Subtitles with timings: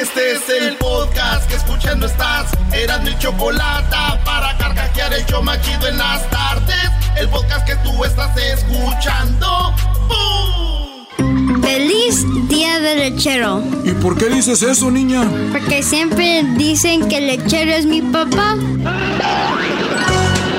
[0.00, 2.50] Este es el podcast que escuchando estás.
[2.72, 6.90] Eran mi chocolate para carcajear el yo machido en las tardes.
[7.18, 9.74] El podcast que tú estás escuchando.
[10.08, 11.60] ¡Bum!
[11.60, 13.62] Feliz Día del Lechero.
[13.84, 15.28] ¿Y por qué dices eso, niña?
[15.52, 18.56] Porque siempre dicen que el lechero es mi papá.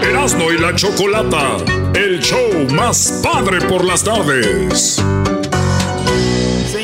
[0.04, 1.58] Erasmo y la Chocolata.
[1.96, 5.02] El show más padre por las tardes.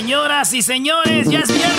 [0.08, 1.76] Señoras y señores, ya es viernes.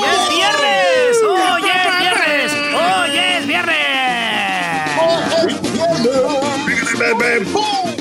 [0.00, 1.18] ¡Ya es viernes!
[1.28, 1.62] ¡Oh, es
[2.00, 2.52] viernes!
[2.74, 3.76] ¡Oh, ya es viernes!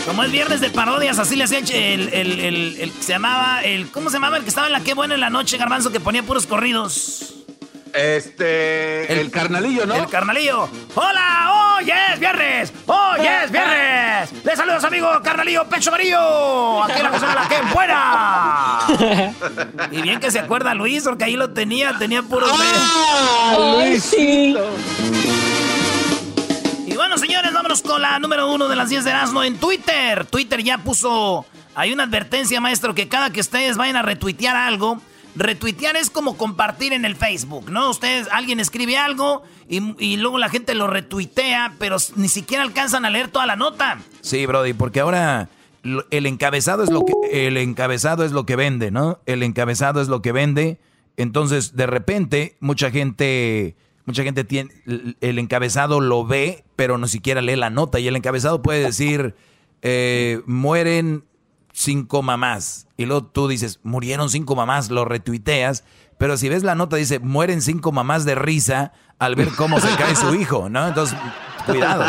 [0.05, 3.91] Como es viernes de parodias, así le hacía el, el, el, el, se llamaba, el,
[3.91, 4.37] ¿cómo se llamaba?
[4.37, 7.33] El que estaba en la Qué Buena en la Noche, Garbanzo, que ponía puros corridos.
[7.93, 9.19] Este.
[9.19, 9.95] El, carnalillo, ¿no?
[9.95, 10.69] El carnalillo.
[10.95, 11.51] ¡Hola!
[11.51, 12.19] ¡Oh, yes!
[12.19, 12.73] ¡Viernes!
[12.85, 13.51] ¡Oh, yes!
[13.51, 14.31] ¡Viernes!
[14.43, 16.83] ¡Les saludos, amigo carnalillo Pecho Amarillo!
[16.83, 18.79] Aquí la persona la que buena.
[19.91, 22.51] Y bien que se acuerda Luis, porque ahí lo tenía, tenía puros.
[22.53, 23.55] ¡Ah!
[23.57, 24.69] Luisito.
[26.85, 30.25] Y bueno, señores, vámonos con la número uno de las 10 de Erasmo en Twitter.
[30.25, 31.45] Twitter ya puso.
[31.75, 35.01] Hay una advertencia, maestro, que cada que ustedes vayan a retuitear algo
[35.39, 37.89] Retuitear es como compartir en el Facebook, ¿no?
[37.89, 43.09] Ustedes, alguien escribe algo y, luego la gente lo retuitea, pero ni siquiera alcanzan a
[43.09, 43.99] leer toda la nota.
[44.19, 45.47] Sí, Brody, porque ahora
[46.11, 49.21] el encabezado es lo que el encabezado es lo que vende, ¿no?
[49.25, 50.77] El encabezado es lo que vende.
[51.15, 54.71] Entonces, de repente, mucha gente mucha gente tiene
[55.21, 59.35] el encabezado lo ve, pero no siquiera lee la nota y el encabezado puede decir
[59.83, 61.23] eh, mueren
[61.73, 62.87] cinco mamás.
[62.97, 65.83] Y luego tú dices, murieron cinco mamás, lo retuiteas.
[66.17, 69.95] Pero si ves la nota, dice, mueren cinco mamás de risa al ver cómo se
[69.95, 70.87] cae su hijo, ¿no?
[70.87, 71.17] Entonces,
[71.65, 72.05] cuidado.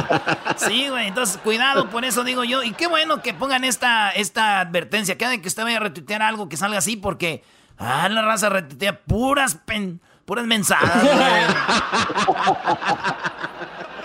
[0.57, 2.63] Sí, güey, entonces cuidado, por eso digo yo.
[2.63, 5.17] Y qué bueno que pongan esta, esta advertencia.
[5.17, 7.45] Cada vez que usted vaya a retuitear algo que salga así, porque,
[7.79, 10.91] ah, la raza retuitea puras pen, puras mensajes,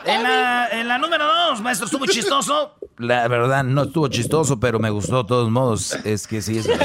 [0.06, 2.76] En la, en la número dos, maestro, estuvo chistoso.
[2.98, 5.94] La verdad, no estuvo chistoso, pero me gustó de todos modos.
[6.06, 6.68] Es que sí es.
[6.68, 6.76] no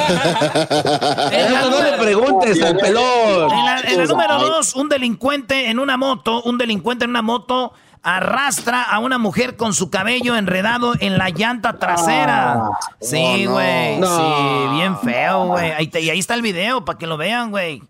[1.82, 3.50] le preguntes al pelón.
[3.50, 7.22] En la, en la número dos, un delincuente en una moto, un delincuente en una
[7.22, 12.52] moto arrastra a una mujer con su cabello enredado en la llanta trasera.
[12.54, 13.96] Ah, sí, güey.
[13.96, 15.72] Sí, bien feo, güey.
[15.92, 17.82] y ahí está el video para que lo vean, güey.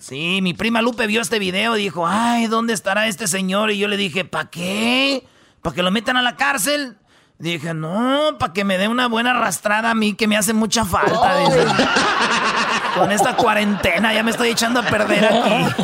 [0.00, 3.70] Sí, mi prima Lupe vio este video y dijo, ay, ¿dónde estará este señor?
[3.70, 5.26] Y yo le dije, ¿para qué?
[5.62, 6.98] ¿Para que lo metan a la cárcel?
[7.38, 10.84] Dije, no, para que me dé una buena arrastrada a mí que me hace mucha
[10.84, 11.36] falta.
[12.94, 15.82] Con esta cuarentena ya me estoy echando a perder aquí.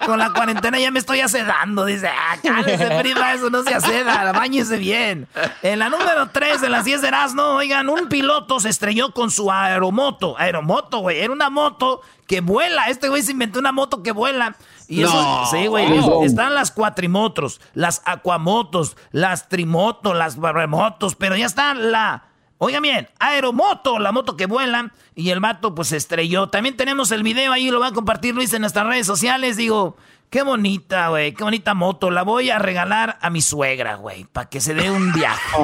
[0.06, 1.84] Con la cuarentena ya me estoy acedando.
[1.84, 5.28] Dice, ah, cálese, prima, eso no se aceda, bañese bien.
[5.62, 9.30] En la número 3 de las 10 de Erasmo, oigan, un piloto se estrelló con
[9.30, 10.36] su aeromoto.
[10.38, 12.86] Aeromoto, güey, era una moto que vuela.
[12.86, 14.56] Este güey se inventó una moto que vuela.
[14.88, 15.86] Y eso, sí, güey.
[16.24, 22.24] Están las cuatrimotos, las acuamotos, las trimotos, las barremotos, pero ya está la.
[22.64, 26.48] Oiga bien, aeromoto, la moto que vuela y el mato pues se estrelló.
[26.48, 29.56] También tenemos el video ahí, lo va a compartir Luis en nuestras redes sociales.
[29.56, 29.96] Digo,
[30.30, 32.12] qué bonita, güey, qué bonita moto.
[32.12, 35.56] La voy a regalar a mi suegra, güey, para que se dé un viaje.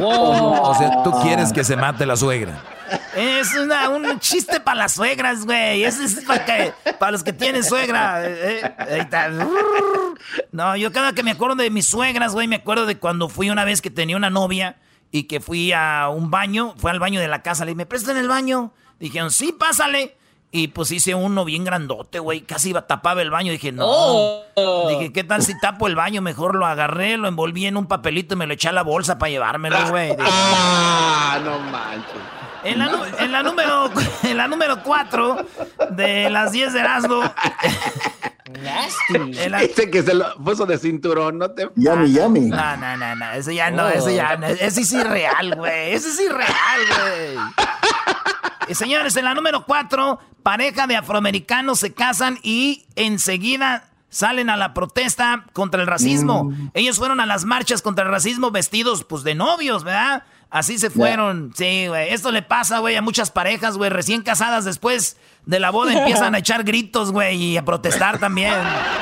[0.00, 2.62] O sea, tú quieres que se mate la suegra.
[3.16, 5.82] Es un chiste para las suegras, güey.
[5.82, 6.44] Ese es para,
[7.00, 8.22] para los que tienen suegra.
[8.24, 9.08] Eh, eh,
[10.52, 13.50] no, yo cada que me acuerdo de mis suegras, güey, me acuerdo de cuando fui
[13.50, 14.76] una vez que tenía una novia
[15.10, 17.86] y que fui a un baño, fue al baño de la casa, le dije, ¿me
[17.86, 18.72] prestan el baño?
[18.98, 20.16] Dijeron, sí, pásale.
[20.50, 22.40] Y pues hice uno bien grandote, güey.
[22.40, 23.52] Casi iba, tapaba el baño.
[23.52, 23.84] Dije, no.
[23.86, 24.88] Oh.
[24.88, 26.22] Dije, ¿qué tal si tapo el baño?
[26.22, 29.18] Mejor lo agarré, lo envolví en un papelito y me lo eché a la bolsa
[29.18, 30.16] para llevármelo, güey.
[30.20, 32.37] Ah, no manches.
[32.72, 33.90] En la, en la número
[34.22, 35.46] en la número 4
[35.90, 37.22] de las 10 de Erasmo.
[38.62, 39.38] Nasty.
[39.64, 41.68] Ese que se lo puso de cinturón, no te.
[41.76, 42.40] Yami, yami.
[42.40, 43.32] No, no, no, no.
[43.32, 44.46] Ese ya no, ese ya no.
[44.46, 45.92] Ese es irreal, güey.
[45.92, 47.38] Ese es irreal, güey.
[48.68, 54.56] Y señores, en la número 4, pareja de afroamericanos se casan y enseguida salen a
[54.56, 56.44] la protesta contra el racismo.
[56.44, 56.70] Mm.
[56.74, 60.24] Ellos fueron a las marchas contra el racismo vestidos, pues, de novios, ¿verdad?
[60.50, 61.52] Así se fueron.
[61.54, 62.12] Sí, güey.
[62.12, 66.34] Esto le pasa, güey, a muchas parejas, güey, recién casadas después de la boda empiezan
[66.34, 68.54] a echar gritos, güey, y a protestar también.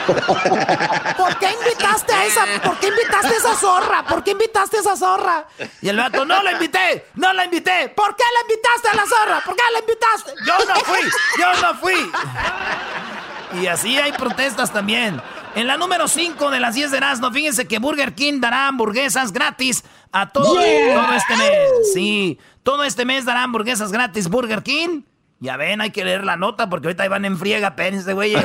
[0.06, 4.04] ¿Por qué invitaste a esa, por qué invitaste a esa zorra?
[4.06, 5.46] ¿Por qué invitaste a esa zorra?
[5.82, 7.90] Y el vato, no la invité, no la invité.
[7.90, 9.40] ¿Por qué la invitaste a la zorra?
[9.44, 10.32] ¿Por qué la invitaste?
[10.44, 13.60] Yo no fui, yo no fui.
[13.62, 15.22] Y así hay protestas también.
[15.54, 19.32] En la número 5 de las 10 de Erasmo, fíjense que Burger King dará hamburguesas
[19.32, 19.84] gratis
[20.20, 21.92] a todo, todo este mes.
[21.92, 25.02] Sí, todo este mes dará hamburguesas gratis Burger King.
[25.38, 28.34] Ya ven, hay que leer la nota porque ahorita van en friega, de güey.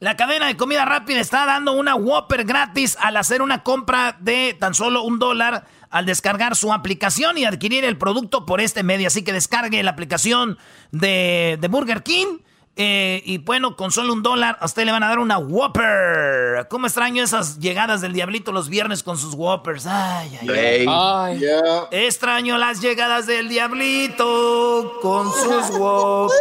[0.00, 4.56] La cadena de comida rápida está dando una Whopper gratis al hacer una compra de
[4.58, 9.06] tan solo un dólar al descargar su aplicación y adquirir el producto por este medio.
[9.06, 10.58] Así que descargue la aplicación
[10.90, 12.38] de, de Burger King
[12.74, 16.66] eh, y bueno, con solo un dólar, a usted le van a dar una Whopper.
[16.70, 19.84] ¿Cómo extraño esas llegadas del Diablito los viernes con sus Whoppers?
[19.86, 21.44] Ay, ay, ay.
[21.90, 26.32] Extraño las llegadas del Diablito con sus Whoppers.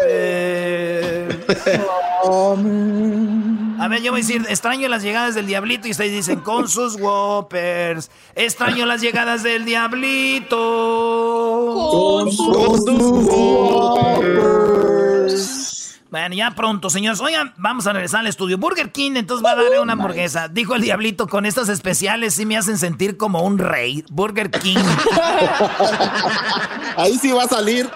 [3.81, 6.69] A ver, yo voy a decir, extraño las llegadas del Diablito y ustedes dicen con
[6.69, 8.09] sus Whoppers.
[8.35, 10.55] Extraño las llegadas del Diablito
[11.91, 12.85] con, sus
[13.27, 14.61] Whoppers.
[16.11, 17.21] Bueno, ya pronto, señores.
[17.21, 18.57] Oigan, vamos a regresar al estudio.
[18.57, 20.49] Burger King, entonces va a darle una hamburguesa.
[20.49, 24.03] Dijo el diablito, con estas especiales sí me hacen sentir como un rey.
[24.11, 24.75] Burger King.
[26.97, 27.89] Ahí sí va a salir.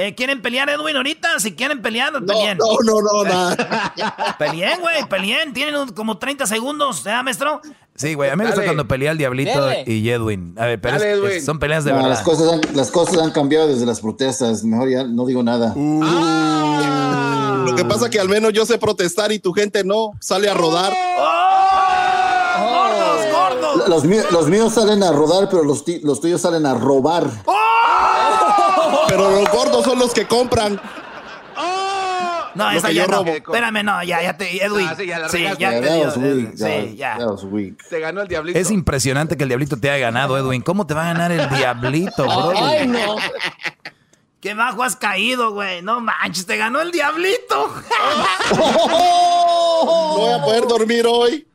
[0.00, 1.40] Eh, ¿Quieren pelear, Edwin, ahorita?
[1.40, 2.56] Si quieren pelear, peleen.
[2.56, 4.36] No, no, no, nada.
[4.38, 5.52] peleen, güey, peleen.
[5.52, 7.60] Tienen como 30 segundos, ¿eh, maestro?
[7.96, 10.54] Sí, güey, a mí me gusta cuando pelea el Diablito y Edwin.
[10.56, 11.00] A ver, pero
[11.44, 12.10] son peleas de verdad.
[12.10, 14.62] Las cosas, han, las cosas han cambiado desde las protestas.
[14.62, 15.72] Mejor ya no digo nada.
[15.74, 16.00] Uh.
[16.04, 17.64] Ah.
[17.66, 20.12] Lo que pasa es que al menos yo sé protestar y tu gente no.
[20.20, 20.92] Sale a rodar.
[21.18, 22.60] ¡Oh!
[22.60, 23.88] ¡Gordos, gordos!
[23.88, 27.28] Los, míos, los míos salen a rodar, pero los, los tuyos salen a robar.
[27.46, 27.67] ¡Oh!
[29.08, 30.80] Pero los gordos son los que compran.
[32.54, 33.24] No, esa ya no.
[33.24, 34.64] Espérame, no, ya, ya te.
[34.64, 34.88] Edwin.
[34.90, 36.10] Ah, sí, ya la sí, ya te dio.
[36.10, 37.18] Sí, ya.
[37.88, 38.58] Te ganó el diablito.
[38.58, 40.62] Es impresionante que el diablito te haya ganado, Edwin.
[40.62, 42.52] ¿Cómo te va a ganar el diablito, bro?
[42.56, 43.16] Ay, no.
[44.40, 45.82] Qué bajo has caído, güey.
[45.82, 47.72] No manches, te ganó el diablito.
[48.56, 48.56] no
[50.16, 51.46] voy a poder dormir hoy.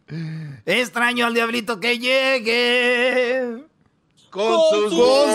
[0.66, 3.66] Extraño al diablito que llegue.
[4.34, 5.30] Con, sus, con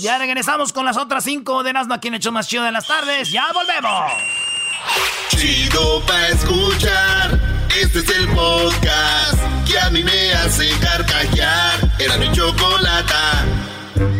[0.00, 2.86] Ya regresamos con las otras cinco de Nazno aquí en Hecho Más Chido de las
[2.86, 3.30] Tardes.
[3.30, 4.12] ¡Ya volvemos!
[5.28, 7.38] Chido pa' escuchar.
[7.78, 9.38] Este es el podcast
[9.70, 11.92] que a mí me hace carcajear.
[11.98, 13.44] Era mi chocolata.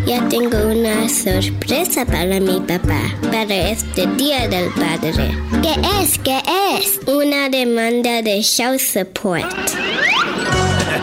[0.05, 3.00] Ya tengo una sorpresa para mi papá,
[3.32, 5.34] para este Día del Padre.
[5.62, 6.19] ¿Qué es?
[6.19, 6.43] ¿Qué
[6.75, 7.00] es?
[7.06, 9.46] Una demanda de show support.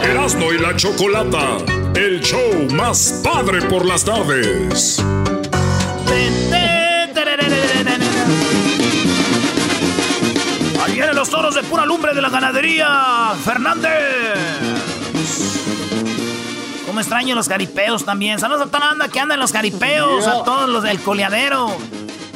[0.03, 1.57] Erasmo y la Chocolata,
[1.95, 5.01] el show más padre por las tardes.
[10.83, 13.91] Ahí vienen los toros de pura lumbre de la ganadería, Fernández.
[16.85, 18.39] ¿Cómo extraño los caripeos también?
[18.39, 21.75] Saludos a toda la banda que anda en los caripeos, a todos los del coleadero.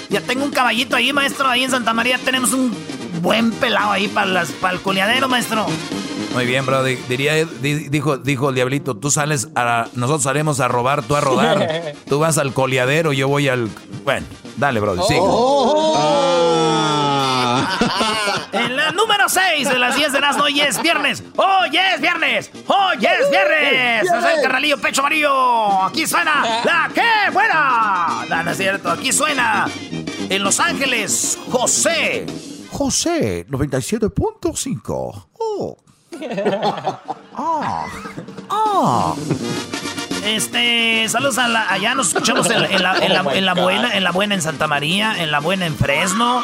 [0.09, 2.71] Ya tengo un caballito ahí, maestro, ahí en Santa María tenemos un
[3.27, 5.65] buen pelado ahí para, las, para el coleadero, maestro.
[6.33, 6.81] Muy bien, bro.
[6.81, 11.93] Diría, dijo, dijo el diablito, tú sales a, nosotros salimos a robar, tú a rodar.
[12.07, 13.69] tú vas al coleadero, yo voy al.
[14.05, 14.95] Bueno, dale, bro.
[15.03, 15.19] Sigue.
[18.53, 21.21] en la número 6 de las 10 de las hoy es viernes.
[21.35, 22.49] ¡Hoy es viernes!
[22.65, 24.03] ¡Hoy es viernes!
[24.03, 25.83] Es el carnalillo pecho amarillo.
[25.83, 28.25] Aquí suena la que buena.
[28.29, 28.89] No, no es cierto.
[28.89, 29.67] Aquí suena
[30.29, 32.25] en Los Ángeles, José.
[32.77, 35.25] José, 97.5.
[35.39, 35.77] Oh.
[37.39, 37.85] Ah.
[38.49, 39.13] Ah.
[40.25, 44.67] Este, saludos a la, allá nos escuchamos en, la, buena, en la buena en Santa
[44.67, 46.43] María, en la buena en Fresno,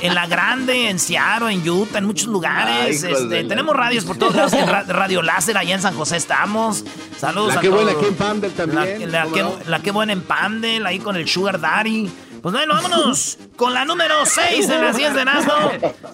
[0.00, 3.02] en, la grande, en Seattle, en Utah, en muchos lugares.
[3.02, 6.84] este, tenemos radios por todos lados, en Radio Láser, allá en San José estamos.
[7.18, 9.12] Saludos la a que buena aquí en Pandel también.
[9.12, 12.10] La, que, buena en Pandel, ahí con el Sugar Daddy.
[12.46, 15.52] Pues bueno, vámonos con la número 6 de las 10 de Nazno.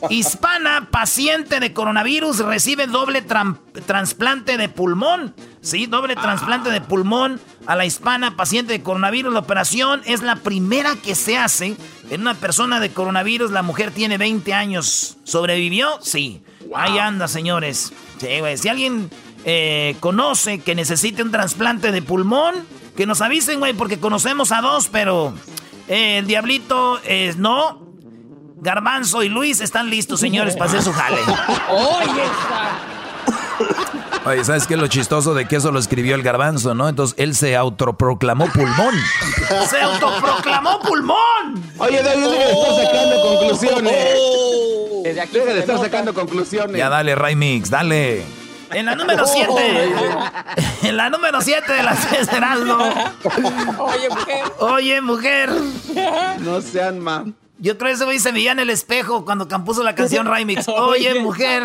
[0.09, 5.35] Hispana, paciente de coronavirus, recibe doble trasplante de pulmón.
[5.61, 9.31] Sí, doble trasplante de pulmón a la hispana, paciente de coronavirus.
[9.35, 11.77] La operación es la primera que se hace
[12.09, 13.51] en una persona de coronavirus.
[13.51, 15.19] La mujer tiene 20 años.
[15.25, 15.99] ¿Sobrevivió?
[16.01, 16.41] Sí.
[16.75, 17.93] Ahí anda, señores.
[18.17, 18.57] Sí, güey.
[18.57, 19.11] Si alguien
[19.45, 22.55] eh, conoce que necesite un trasplante de pulmón,
[22.97, 25.35] que nos avisen, güey, porque conocemos a dos, pero
[25.89, 27.81] el diablito es no.
[28.61, 31.19] Garbanzo y Luis están listos, señores, para hacer su jale.
[31.71, 32.23] Oye,
[34.25, 36.89] Oye, ¿sabes qué es lo chistoso de que eso lo escribió el garbanzo, no?
[36.89, 38.95] Entonces él se autoproclamó pulmón.
[39.69, 41.73] ¡Se autoproclamó pulmón!
[41.79, 44.17] Oye, David, deja de estar sacando conclusiones.
[45.03, 46.77] Desde aquí deja de estar sacando conclusiones.
[46.77, 48.42] Ya dale, Ray Mix, dale.
[48.75, 49.53] En la número 7.
[50.83, 52.43] en la número 7 de las de
[53.79, 54.45] Oye, mujer.
[54.59, 55.51] Oye, mujer.
[56.41, 57.25] No sean más.
[57.59, 60.67] Yo creo que ese güey se veía en el espejo cuando compuso la canción Remix.
[60.69, 61.63] Oye, mujer.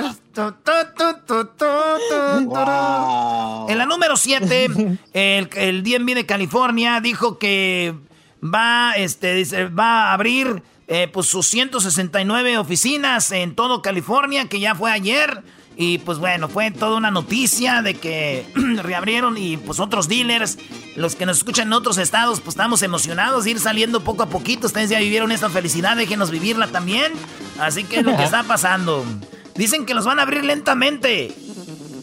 [3.67, 7.95] En la número 7, el, el DMV de California dijo que
[8.43, 14.75] va, este, va a abrir eh, pues sus 169 oficinas en todo California, que ya
[14.75, 15.43] fue ayer.
[15.79, 18.47] Y pues bueno, fue toda una noticia de que
[18.81, 20.57] reabrieron y pues otros dealers,
[20.95, 24.25] los que nos escuchan en otros estados, pues estamos emocionados de ir saliendo poco a
[24.25, 24.65] poquito.
[24.65, 27.13] Ustedes ya vivieron esta felicidad, déjenos vivirla también.
[27.59, 29.05] Así que es lo que está pasando.
[29.53, 31.35] Dicen que los van a abrir lentamente.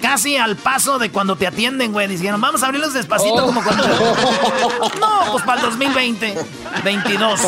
[0.01, 2.07] Casi al paso de cuando te atienden, güey.
[2.07, 3.89] Dijeron, vamos a abrirlos despacito como cuando...
[5.01, 6.35] no, pues para el 2020,
[6.85, 7.41] 22.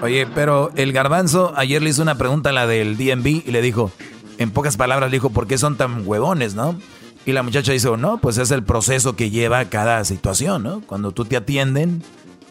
[0.00, 3.60] Oye, pero el garbanzo ayer le hizo una pregunta a la del DMV y le
[3.60, 3.90] dijo,
[4.38, 6.76] en pocas palabras le dijo, ¿por qué son tan huevones, no?
[7.26, 10.82] Y la muchacha dijo, no, pues es el proceso que lleva cada situación, ¿no?
[10.86, 12.02] Cuando tú te atienden,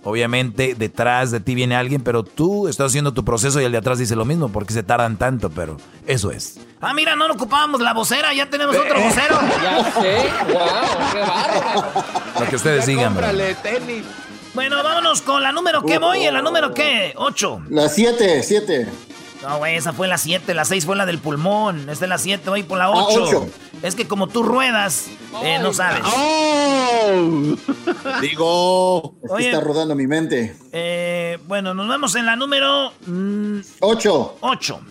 [0.03, 3.77] obviamente detrás de ti viene alguien, pero tú estás haciendo tu proceso y el de
[3.77, 6.59] atrás dice lo mismo, porque se tardan tanto, pero eso es.
[6.81, 9.39] Ah, mira, no ocupábamos la vocera, ya tenemos otro vocero.
[9.63, 12.03] Ya sé, wow, qué bárbaro.
[12.39, 13.15] Lo que ustedes digan.
[13.63, 14.03] tenis.
[14.57, 17.13] Bueno, vámonos con la número que voy, ¿en la número qué?
[17.15, 17.61] Ocho.
[17.69, 18.87] La siete, siete.
[19.43, 21.87] No, güey, esa fue la siete, la seis fue la del pulmón.
[21.91, 23.47] Esta es la siete, voy por la ah, ocho.
[23.83, 25.09] Es que como tú ruedas,
[25.43, 26.01] eh, no sabes.
[26.07, 27.55] Oh.
[28.19, 29.13] Digo.
[29.37, 30.57] está rodando mi mente.
[30.71, 32.93] Eh, bueno, nos vemos en la número...
[33.05, 34.37] Mm, ocho.
[34.39, 34.81] Ocho.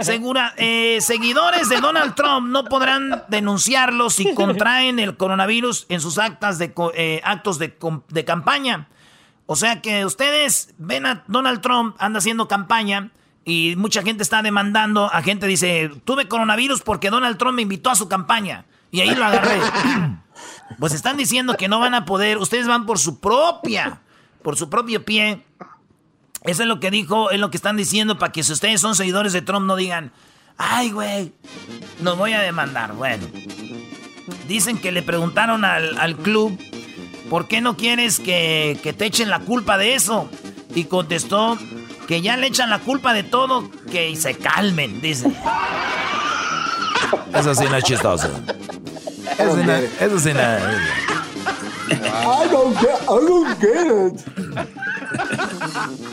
[0.00, 6.18] Segura, eh, seguidores de Donald Trump no podrán denunciarlo si contraen el coronavirus en sus
[6.18, 6.72] actas de,
[7.22, 7.72] actos de,
[8.08, 8.88] de campaña.
[9.52, 13.10] O sea que ustedes ven a Donald Trump, anda haciendo campaña
[13.44, 15.12] y mucha gente está demandando.
[15.12, 18.64] A gente dice, tuve coronavirus porque Donald Trump me invitó a su campaña.
[18.90, 19.60] Y ahí lo agarré.
[20.78, 22.38] pues están diciendo que no van a poder.
[22.38, 24.00] Ustedes van por su propia,
[24.42, 25.44] por su propio pie.
[26.44, 28.96] Eso es lo que dijo, es lo que están diciendo para que si ustedes son
[28.96, 30.12] seguidores de Trump no digan,
[30.56, 31.34] ay, güey,
[32.00, 32.94] nos voy a demandar.
[32.94, 33.26] Bueno,
[34.48, 36.58] dicen que le preguntaron al, al club
[37.32, 40.28] ¿por qué no quieres que, te echen la culpa de eso?
[40.74, 41.56] Y contestó
[42.06, 45.32] que ya le echan la culpa de todo, que se calmen, dice.
[47.34, 48.28] Eso sí no es chistoso.
[49.38, 50.42] Eso sí no, eso sí no.
[50.42, 50.44] I
[52.50, 54.20] don't get, I don't get it.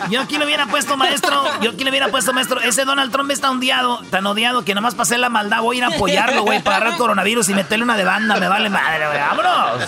[0.10, 1.44] Yo aquí le hubiera puesto, maestro.
[1.60, 2.62] Yo aquí le hubiera puesto, maestro.
[2.62, 5.64] Ese Donald Trump está odiado, tan odiado que nomás pasé la maldad.
[5.64, 8.38] Voy a ir a apoyarlo, güey, para agarrar coronavirus y meterle una de banda.
[8.38, 9.20] Me vale madre, güey.
[9.20, 9.84] ¡Vámonos!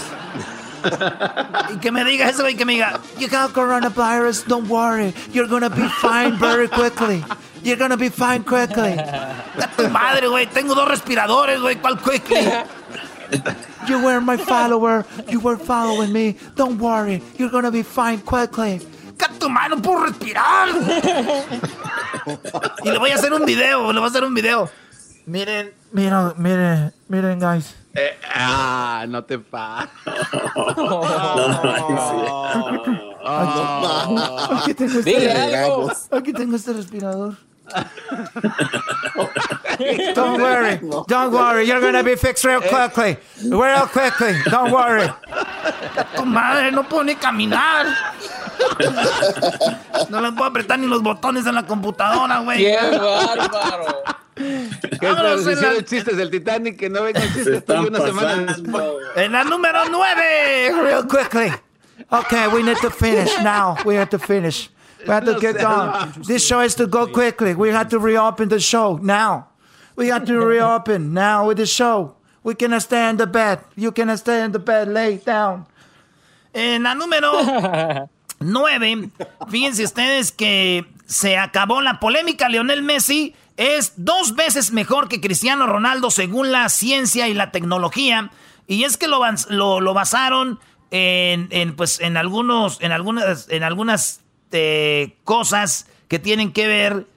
[1.73, 5.47] Y que me diga eso y que me diga, you got coronavirus, don't worry, you're
[5.47, 7.23] gonna be fine very quickly.
[7.63, 8.97] You're gonna be fine quickly.
[9.77, 12.47] tu madre, güey, tengo dos respiradores, güey, ¿cuál quickly?
[13.87, 18.81] You were my follower, you were following me, don't worry, you're gonna be fine quickly.
[19.39, 20.69] tu mano, no puedo respirar!
[22.83, 24.69] y le voy a hacer un video, le voy a hacer un video.
[25.25, 27.75] Miren, miren, miren, miren, guys.
[27.93, 29.89] Eh, ah, no te pases.
[34.57, 37.35] aquí, tengo este, aquí tengo este respirador.
[40.15, 45.07] don't worry, don't worry, you're gonna be fixed real quickly, real quickly, don't worry.
[46.15, 47.85] Tu madre no puedo ni caminar.
[50.09, 52.59] No le puedo apretar ni los botones en la computadora, güey.
[52.59, 54.03] ¡Qué bárbaro!
[55.01, 55.83] Vámonos en la...
[55.83, 58.55] chistes del Titanic que no vengan chistes una semana
[59.15, 61.51] En la número 9, real quickly.
[62.11, 63.77] Okay, we need to finish now.
[63.85, 64.69] We have to finish.
[65.03, 66.13] We have to get done.
[66.27, 67.55] This show has to go quickly.
[67.55, 69.47] We have to reopen the show now.
[69.95, 72.15] We have to reopen now with the show.
[72.43, 73.59] We cannot stay in the bed.
[73.75, 74.87] You cannot stay in the bed.
[74.87, 75.67] Lay down.
[76.53, 77.31] En la número
[78.39, 79.09] 9.
[79.49, 82.49] Fíjense ustedes que se acabó la polémica.
[82.49, 88.31] Lionel Messi es dos veces mejor que Cristiano Ronaldo según la ciencia y la tecnología.
[88.67, 94.20] Y es que lo, lo, basaron en, pues, en, algunos, en algunas, en algunas
[94.51, 97.07] eh, cosas que tienen que ver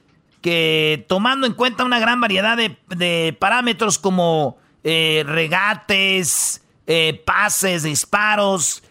[0.41, 8.83] que tomando en cuenta una gran variedad de, parámetros como eh, regates, eh, pases, disparos,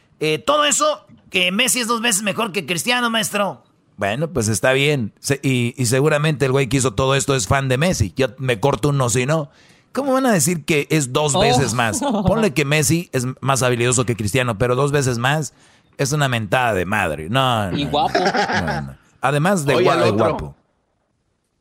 [0.45, 3.63] todo eso, que Messi es dos veces mejor que Cristiano, maestro.
[3.97, 5.13] Bueno, pues está bien.
[5.41, 8.13] Y, seguramente el güey que hizo todo esto es fan de Messi.
[8.15, 9.49] Yo me corto uno si no.
[9.91, 11.75] ¿Cómo van a decir que es dos veces oh.
[11.75, 11.99] más?
[11.99, 15.53] Ponle que Messi es más habilidoso que Cristiano, pero dos veces más
[15.97, 17.29] es una mentada de madre.
[17.29, 18.19] No, y guapo.
[19.21, 20.55] Además de guapo.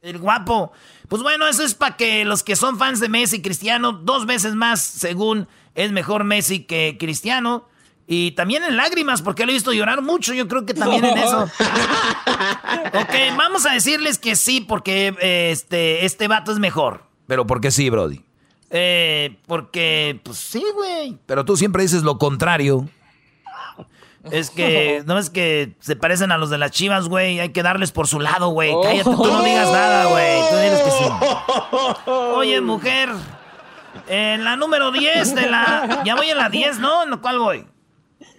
[0.00, 0.72] El guapo.
[1.08, 4.26] Pues bueno, eso es para que los que son fans de Messi y Cristiano, dos
[4.26, 7.68] veces más, según es mejor Messi que Cristiano.
[8.06, 10.34] Y también en lágrimas, porque lo he visto llorar mucho.
[10.34, 11.44] Yo creo que también en eso.
[12.94, 15.14] ok, vamos a decirles que sí, porque
[15.50, 17.04] este, este vato es mejor.
[17.26, 18.24] ¿Pero por qué sí, Brody?
[18.70, 21.18] Eh, porque, pues sí, güey.
[21.26, 22.88] Pero tú siempre dices lo contrario.
[24.30, 27.40] Es que, no es que se parecen a los de las chivas, güey.
[27.40, 28.72] Hay que darles por su lado, güey.
[28.82, 30.40] Cállate, tú no digas nada, güey.
[30.50, 31.04] Tú dices que sí.
[32.10, 33.08] Oye, mujer.
[34.08, 36.02] En la número 10 de la.
[36.04, 37.04] Ya voy en la 10, ¿no?
[37.04, 37.66] ¿En la cual voy?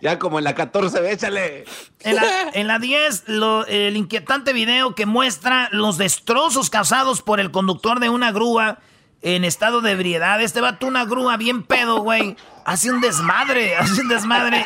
[0.03, 1.63] Ya como en la 14, échale.
[2.01, 3.23] En la, 10,
[3.69, 8.79] el inquietante video que muestra los destrozos causados por el conductor de una grúa
[9.21, 10.41] en estado de ebriedad.
[10.41, 12.35] Este vato, una grúa bien pedo, güey.
[12.65, 14.65] Hace un desmadre, hace un desmadre.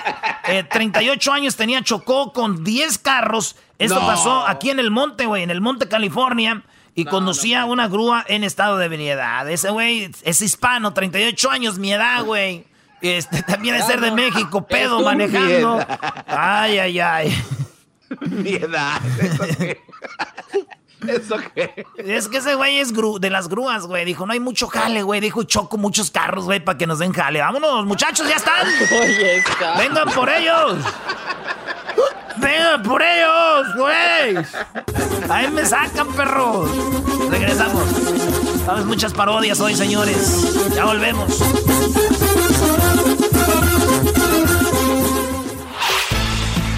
[0.70, 3.56] 38 eh, años tenía, chocó con 10 carros.
[3.80, 6.64] Esto pasó aquí en el monte, güey, en el monte California.
[6.96, 9.48] Y conducía una grúa en estado de ebriedad.
[9.48, 12.66] Ese güey es hispano, 38 años, mi edad, güey.
[13.02, 15.80] Este, también es ser de México, pedo manejando.
[16.26, 17.44] Ay, ay, ay.
[18.22, 19.00] Miedad.
[21.06, 21.86] ¿Eso qué?
[21.98, 24.06] Es que ese güey es de las grúas, güey.
[24.06, 25.22] Dijo, no hay mucho jale, güey.
[25.22, 27.40] Dijo, choco muchos carros, güey, para que nos den jale.
[27.40, 28.68] Vámonos, muchachos, ya están.
[29.02, 29.78] Oye, está.
[29.78, 30.78] Vengan por ellos.
[32.38, 34.38] Vengan por ellos, güey.
[35.30, 36.70] Ahí me sacan, perros.
[37.30, 37.84] Regresamos.
[38.66, 40.74] Sabes muchas parodias hoy, señores.
[40.76, 41.42] Ya volvemos.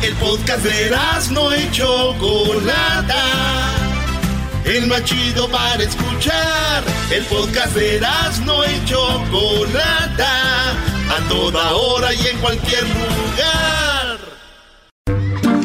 [0.02, 0.96] El podcast de
[1.32, 3.79] no y Chocolata.
[4.66, 6.84] El más chido para escuchar.
[7.12, 8.02] El podcast de
[8.46, 10.72] no y Chocolata.
[11.10, 14.20] A toda hora y en cualquier lugar.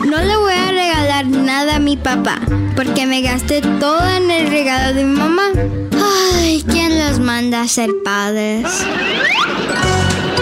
[0.07, 2.41] No le voy a regalar nada a mi papá,
[2.77, 5.51] porque me gasté todo en el regalo de mi mamá.
[6.35, 8.67] Ay, ¿quién los manda a ser padres?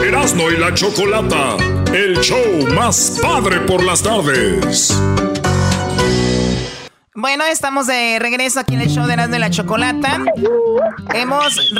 [0.04, 1.56] Erasmo y la Chocolata,
[1.92, 4.94] el show más padre por las tardes.
[7.22, 10.18] Bueno, estamos de regreso aquí en el show de Erasmo y la Chocolata.
[11.14, 11.70] Hemos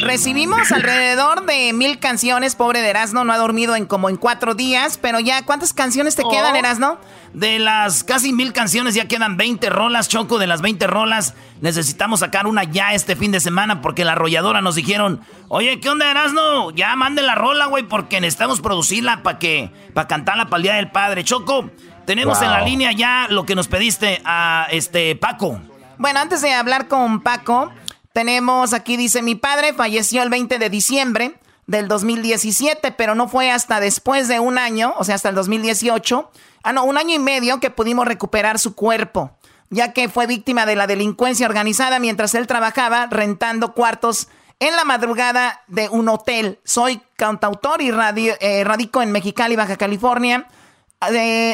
[0.00, 2.56] recibimos alrededor de mil canciones.
[2.56, 4.96] Pobre de Erasmo, no ha dormido en como en cuatro días.
[4.96, 6.58] Pero ya, ¿cuántas canciones te quedan, oh.
[6.58, 6.98] Erasmo?
[7.34, 10.38] De las casi mil canciones ya quedan 20 rolas, Choco.
[10.38, 14.62] De las 20 rolas necesitamos sacar una ya este fin de semana porque la arrolladora
[14.62, 16.70] nos dijeron, oye, ¿qué onda, Erasno?
[16.70, 20.74] Ya mande la rola, güey, porque necesitamos producirla para que, para cantarla para el Día
[20.76, 21.22] del Padre.
[21.22, 21.70] Choco,
[22.06, 25.60] tenemos en la línea ya lo que nos pediste a este Paco.
[25.98, 27.70] Bueno, antes de hablar con Paco,
[28.12, 31.34] tenemos aquí, dice, mi padre falleció el 20 de diciembre
[31.66, 36.30] del 2017, pero no fue hasta después de un año, o sea, hasta el 2018
[36.62, 39.36] ah, no, un año y medio que pudimos recuperar su cuerpo,
[39.70, 44.84] ya que fue víctima de la delincuencia organizada mientras él trabajaba rentando cuartos en la
[44.84, 46.60] madrugada de un hotel.
[46.64, 50.48] Soy cantautor y eh, radico en Mexicali, Baja California.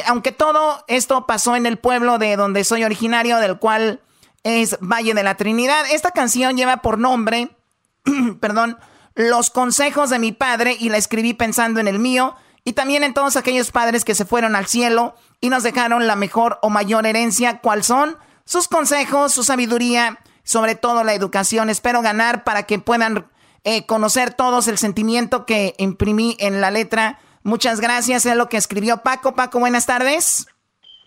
[0.07, 4.01] Aunque todo esto pasó en el pueblo de donde soy originario, del cual
[4.45, 5.85] es Valle de la Trinidad.
[5.91, 7.57] Esta canción lleva por nombre,
[8.41, 8.79] perdón,
[9.15, 13.15] Los consejos de mi padre y la escribí pensando en el mío y también en
[13.15, 17.07] todos aquellos padres que se fueron al cielo y nos dejaron la mejor o mayor
[17.07, 18.17] herencia, ¿cuál son?
[18.45, 21.71] Sus consejos, su sabiduría, sobre todo la educación.
[21.71, 23.27] Espero ganar para que puedan
[23.65, 27.19] eh, conocer todos el sentimiento que imprimí en la letra.
[27.45, 29.35] Muchas gracias, es lo que escribió Paco.
[29.35, 30.47] Paco, buenas tardes.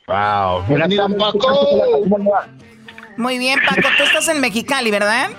[0.08, 0.64] Wow,
[1.18, 2.04] Paco.
[3.18, 5.30] Muy bien, Paco, tú estás en Mexicali, ¿verdad?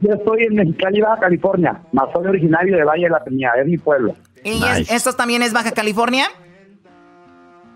[0.00, 3.66] Yo estoy en Mexicali, Baja California, más soy originario de Valle de la Peña, es
[3.66, 4.14] mi pueblo.
[4.44, 6.28] ¿Y esto también es Baja California?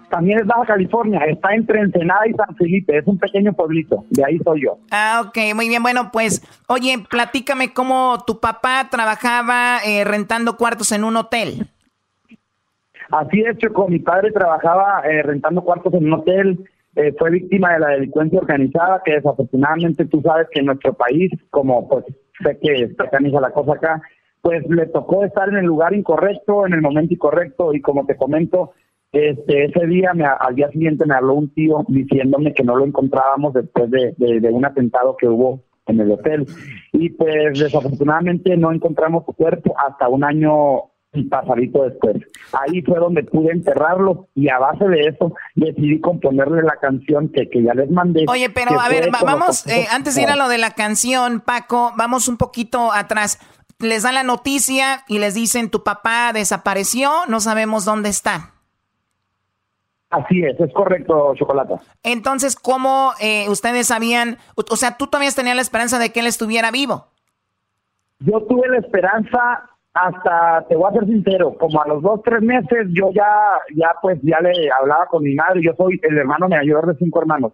[0.08, 4.24] También es Baja California, está entre Ensenada y San Felipe, es un pequeño pueblito, de
[4.24, 4.78] ahí soy yo.
[4.90, 10.92] Ah, ok, muy bien, bueno, pues, oye, platícame cómo tu papá trabajaba eh, rentando cuartos
[10.92, 11.66] en un hotel.
[13.12, 13.88] Así es, Choco.
[13.88, 16.64] Mi padre trabajaba eh, rentando cuartos en un hotel.
[16.96, 21.30] Eh, fue víctima de la delincuencia organizada, que desafortunadamente tú sabes que en nuestro país,
[21.50, 22.06] como pues
[22.42, 24.02] sé que está organiza la cosa acá,
[24.40, 28.16] pues le tocó estar en el lugar incorrecto, en el momento incorrecto, y como te
[28.16, 28.72] comento,
[29.12, 32.86] este, ese día, me, al día siguiente me habló un tío diciéndome que no lo
[32.86, 36.46] encontrábamos después de, de un atentado que hubo en el hotel.
[36.92, 42.16] Y pues desafortunadamente no encontramos su cuerpo hasta un año y pasadito después.
[42.52, 47.48] Ahí fue donde pude enterrarlo y a base de eso decidí componerle la canción que,
[47.50, 48.24] que ya les mandé.
[48.28, 51.92] Oye, pero a ver, vamos, eh, antes de ir a lo de la canción, Paco,
[51.96, 53.38] vamos un poquito atrás.
[53.78, 58.52] Les dan la noticia y les dicen tu papá desapareció, no sabemos dónde está.
[60.08, 61.80] Así es, es correcto, Chocolata.
[62.02, 64.36] Entonces, ¿cómo eh, ustedes sabían?
[64.54, 67.06] O sea, tú todavía tenías la esperanza de que él estuviera vivo.
[68.20, 72.40] Yo tuve la esperanza hasta, te voy a ser sincero, como a los dos, tres
[72.40, 73.28] meses, yo ya,
[73.74, 77.20] ya pues, ya le hablaba con mi madre, yo soy el hermano mayor de cinco
[77.20, 77.52] hermanos.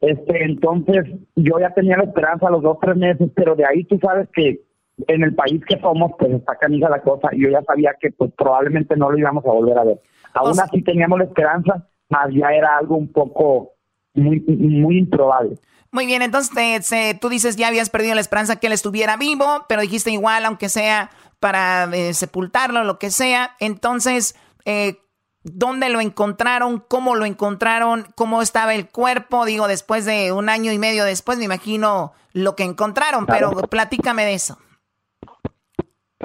[0.00, 1.06] Este, entonces,
[1.36, 4.28] yo ya tenía la esperanza a los dos, tres meses, pero de ahí tú sabes
[4.34, 4.60] que
[5.06, 8.10] en el país que somos, pues está canija la cosa, y yo ya sabía que
[8.10, 10.00] pues probablemente no lo íbamos a volver a ver.
[10.34, 13.72] Aún así teníamos la esperanza, más ya era algo un poco
[14.14, 15.56] muy, muy improbable.
[15.92, 19.82] Muy bien, entonces tú dices ya habías perdido la esperanza que él estuviera vivo, pero
[19.82, 23.56] dijiste igual, aunque sea para eh, sepultarlo, lo que sea.
[23.58, 24.98] Entonces, eh,
[25.42, 26.84] ¿dónde lo encontraron?
[26.86, 28.04] ¿Cómo lo encontraron?
[28.14, 29.46] ¿Cómo estaba el cuerpo?
[29.46, 34.24] Digo, después de un año y medio después, me imagino lo que encontraron, pero platícame
[34.24, 34.58] de eso.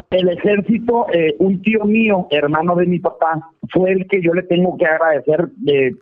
[0.10, 4.44] El ejército, eh, un tío mío, hermano de mi papá, fue el que yo le
[4.44, 5.96] tengo que agradecer de,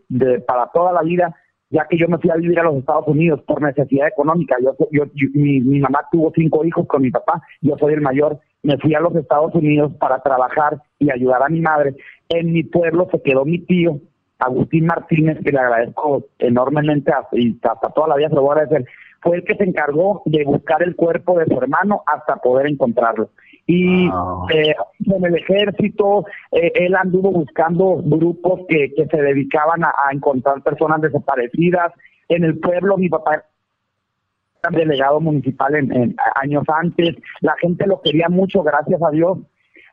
[0.48, 1.36] para toda la vida,
[1.70, 4.56] ya que yo me fui a vivir a los Estados Unidos por necesidad económica.
[4.62, 8.40] Yo, yo, mi, mi, mamá tuvo cinco hijos con mi papá, yo soy el mayor.
[8.64, 11.96] Me fui a los Estados Unidos para trabajar y ayudar a mi madre.
[12.30, 14.00] En mi pueblo se quedó mi tío,
[14.40, 18.62] Agustín Martínez, que le agradezco enormemente y hasta toda la vida se lo voy a
[18.62, 18.88] agradecer.
[19.22, 23.30] Fue el que se encargó de buscar el cuerpo de su hermano hasta poder encontrarlo
[23.66, 24.46] y ah.
[24.54, 30.62] eh, en el ejército eh, él anduvo buscando grupos que, que se dedicaban a, encontrar
[30.62, 31.94] personas desaparecidas.
[32.28, 33.46] En el pueblo mi papá
[34.72, 39.40] delegado municipal en, años antes, la gente lo quería mucho, gracias a Dios.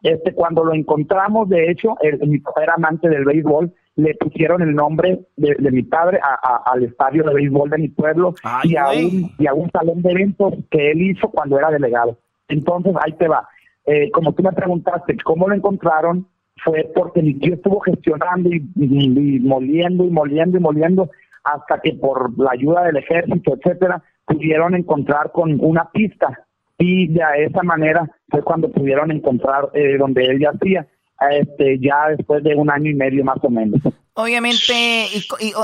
[0.02, 4.74] Este, cuando lo encontramos, de hecho, mi papá era amante del béisbol, le pusieron el
[4.74, 6.20] nombre de, mi padre
[6.64, 10.12] al estadio de béisbol de mi pueblo y, a un, y a un salón de
[10.12, 12.16] eventos que él hizo cuando era delegado.
[12.48, 13.46] Entonces, ahí te va.
[13.86, 16.26] Eh, como tú me preguntaste, ¿cómo lo encontraron?
[16.62, 21.10] Fue porque mi tío estuvo gestionando y, moliendo y moliendo y moliendo
[21.44, 26.46] hasta que por la ayuda del ejército, etcétera, pudieron encontrar con una pista
[26.78, 30.86] y de esa manera fue cuando pudieron encontrar eh, donde él yacía,
[31.30, 33.80] este, ya después de un año y medio más o menos.
[34.14, 35.06] Obviamente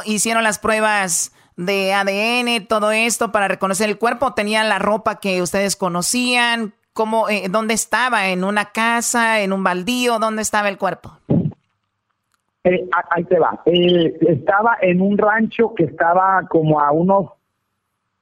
[0.06, 5.40] hicieron las pruebas de ADN, todo esto para reconocer el cuerpo, tenían la ropa que
[5.40, 8.28] ustedes conocían, ¿Cómo, eh, ¿Dónde estaba?
[8.30, 9.42] ¿En una casa?
[9.42, 10.18] ¿En un baldío?
[10.18, 11.10] ¿Dónde estaba el cuerpo?
[12.64, 13.60] Eh, ahí te va.
[13.66, 17.32] Eh, estaba en un rancho que estaba como a unos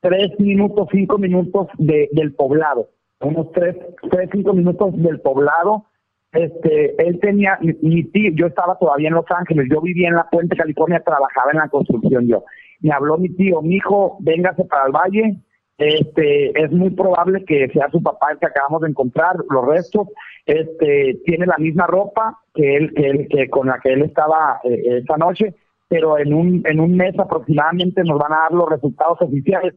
[0.05, 2.91] tres minutos, cinco minutos de, del poblado.
[3.21, 3.75] Unos tres,
[4.11, 5.87] tres, cinco minutos del poblado.
[6.33, 10.29] Este, él tenía, mi, tío, yo estaba todavía en Los Ángeles, yo vivía en la
[10.31, 12.45] Puente, California, trabajaba en la construcción yo.
[12.81, 15.37] Me habló mi tío, mi hijo, véngase para el valle,
[15.79, 20.09] este, es muy probable que sea su papá el que acabamos de encontrar, los restos,
[20.45, 24.61] este, tiene la misma ropa que él, que él, que con la que él estaba
[24.65, 25.55] eh, esa noche,
[25.89, 29.75] pero en un, en un mes aproximadamente nos van a dar los resultados oficiales.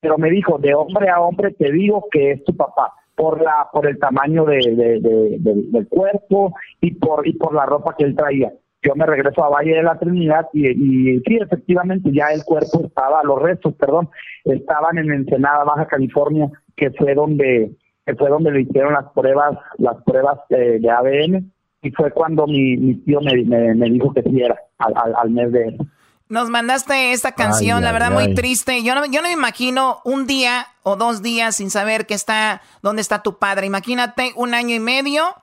[0.00, 3.68] Pero me dijo, de hombre a hombre te digo que es tu papá, por la,
[3.72, 4.60] por el tamaño de,
[5.00, 8.52] del cuerpo y por, y por la ropa que él traía.
[8.80, 10.62] Yo me regreso a Valle de la Trinidad y,
[11.26, 14.08] sí, efectivamente ya el cuerpo estaba, los restos, perdón,
[14.44, 17.72] estaban en Ensenada, Baja California, que fue donde
[18.06, 22.76] que fue donde le hicieron las pruebas las pruebas de, ADN y fue cuando mi,
[22.78, 25.76] mi tío me, me, dijo que sí era al, al, mes de
[26.28, 28.82] nos mandaste esta canción, la verdad muy triste.
[28.82, 32.62] Yo no, yo no me imagino un día o dos días sin saber que está,
[32.82, 33.66] dónde está tu padre.
[33.66, 35.34] Imagínate un año y medio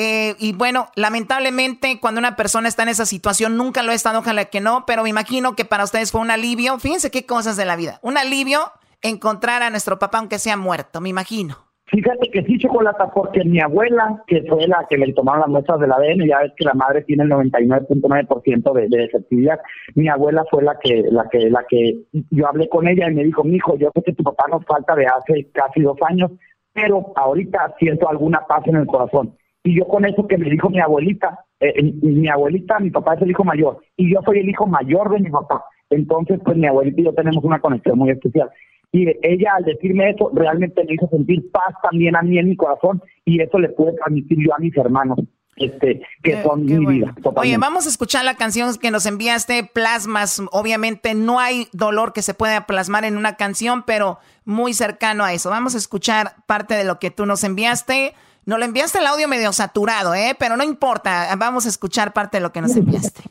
[0.00, 4.20] eh, y bueno, lamentablemente cuando una persona está en esa situación, nunca lo he estado,
[4.20, 6.78] ojalá que no, pero me imagino que para ustedes fue un alivio.
[6.78, 7.98] Fíjense qué cosas de la vida.
[8.02, 8.72] Un alivio
[9.02, 11.67] encontrar a nuestro papá aunque sea muerto, me imagino.
[11.90, 15.80] Fíjate que sí, Chocolata, porque mi abuela, que fue la que le tomaron las muestras
[15.80, 19.58] del ADN, ya ves que la madre tiene el 99.9% de, de efectividad,
[19.94, 21.98] mi abuela fue la que, la que, la que,
[22.30, 24.94] yo hablé con ella y me dijo, hijo, yo sé que tu papá nos falta
[24.94, 26.30] de hace casi dos años,
[26.74, 29.34] pero ahorita siento alguna paz en el corazón.
[29.64, 33.22] Y yo con eso que me dijo mi abuelita, eh, mi abuelita, mi papá es
[33.22, 35.64] el hijo mayor y yo soy el hijo mayor de mi papá.
[35.90, 38.50] Entonces, pues mi abuelita y yo tenemos una conexión muy especial.
[38.92, 42.56] Y ella al decirme eso realmente me hizo sentir paz también a mí en mi
[42.56, 45.18] corazón y eso le puedo transmitir yo a mis hermanos.
[45.56, 47.12] Este, que son mi vida.
[47.34, 50.40] Oye, vamos a escuchar la canción que nos enviaste, Plasmas.
[50.52, 55.32] Obviamente no hay dolor que se pueda plasmar en una canción, pero muy cercano a
[55.32, 55.50] eso.
[55.50, 58.14] Vamos a escuchar parte de lo que tú nos enviaste.
[58.46, 60.34] Nos lo enviaste el audio medio saturado, ¿eh?
[60.38, 61.28] Pero no importa.
[61.36, 63.22] Vamos a escuchar parte de lo que nos enviaste.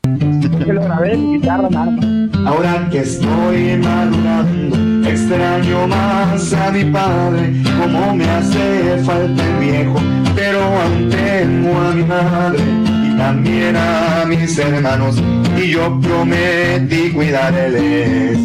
[2.46, 10.00] Ahora que estoy madurando, extraño más a mi padre, como me hace falta el viejo,
[10.36, 12.63] pero aún tengo a mi madre
[13.06, 15.22] y también a mis hermanos,
[15.58, 18.38] y yo prometí cuidarles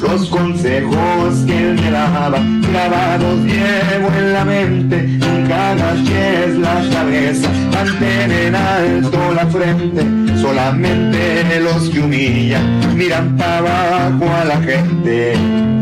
[0.00, 2.38] los consejos que él me daba,
[2.72, 10.02] grabados llevo en la mente, nunca agaches la cabeza, mantén en alto la frente,
[10.40, 15.79] solamente los que humillan miran para abajo a la gente.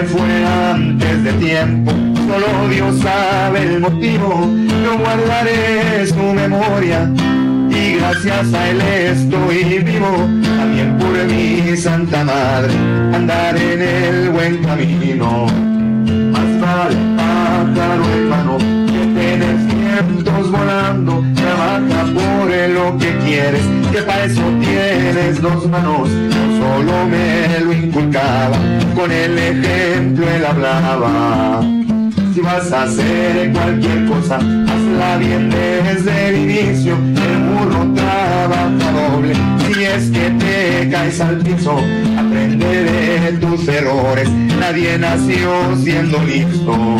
[0.00, 1.92] Me fue antes de tiempo,
[2.26, 4.48] solo Dios sabe el motivo,
[4.82, 7.06] yo guardaré su memoria.
[7.68, 12.72] Y gracias a él estoy vivo, también por mi Santa Madre,
[13.12, 15.46] andar en el buen camino.
[16.32, 18.79] Más vale pájaro hermano
[20.04, 27.06] cientos volando, trabaja por lo que quieres, que para eso tienes dos manos, no solo
[27.08, 28.56] me lo inculcaba,
[28.94, 31.62] con el ejemplo él hablaba.
[32.34, 36.94] Si vas a hacer cualquier cosa, hazla bien desde el inicio.
[36.94, 39.34] El burro trabaja doble.
[39.66, 41.76] Si es que te caes al piso,
[42.16, 44.30] aprende de tus errores.
[44.60, 46.96] Nadie nació siendo listo.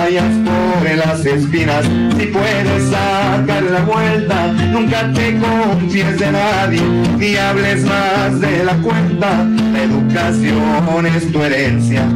[0.00, 1.84] Vayas por las espinas,
[2.16, 6.80] si puedes sacar la vuelta, nunca te confíes de nadie,
[7.18, 9.44] ni hables más de la cuenta.
[9.72, 12.08] La educación es tu herencia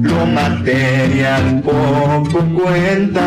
[0.00, 3.24] lo material poco cuenta.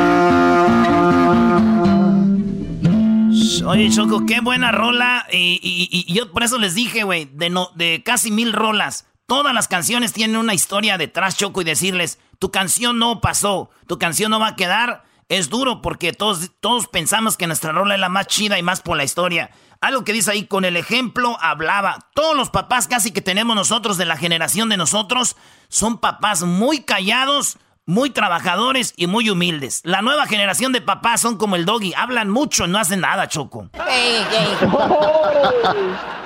[3.67, 5.27] Oye, Choco, qué buena rola.
[5.31, 9.10] Y, yo por eso les dije, güey, de, no, de casi mil rolas.
[9.31, 13.97] Todas las canciones tienen una historia detrás, Choco, y decirles, tu canción no pasó, tu
[13.97, 15.05] canción no va a quedar.
[15.29, 18.81] Es duro porque todos, todos pensamos que nuestra rola es la más chida y más
[18.81, 19.49] por la historia.
[19.79, 22.09] Algo que dice ahí, con el ejemplo hablaba.
[22.13, 25.37] Todos los papás casi que tenemos nosotros de la generación de nosotros
[25.69, 27.57] son papás muy callados,
[27.91, 29.81] muy trabajadores y muy humildes.
[29.83, 33.69] La nueva generación de papás son como el doggy, hablan mucho, no hacen nada, Choco.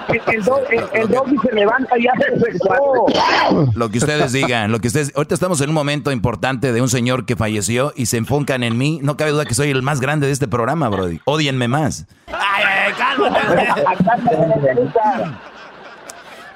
[0.08, 0.44] El,
[1.10, 2.26] doggy se levanta y hace
[3.74, 5.12] Lo que ustedes digan, lo que ustedes...
[5.16, 8.78] Ahorita estamos en un momento importante de un señor que falleció y se enfocan en
[8.78, 9.00] mí.
[9.02, 11.22] No cabe duda que soy el más grande de este programa, Brody.
[11.26, 12.06] Odienme más.
[12.28, 12.94] Ay, ay,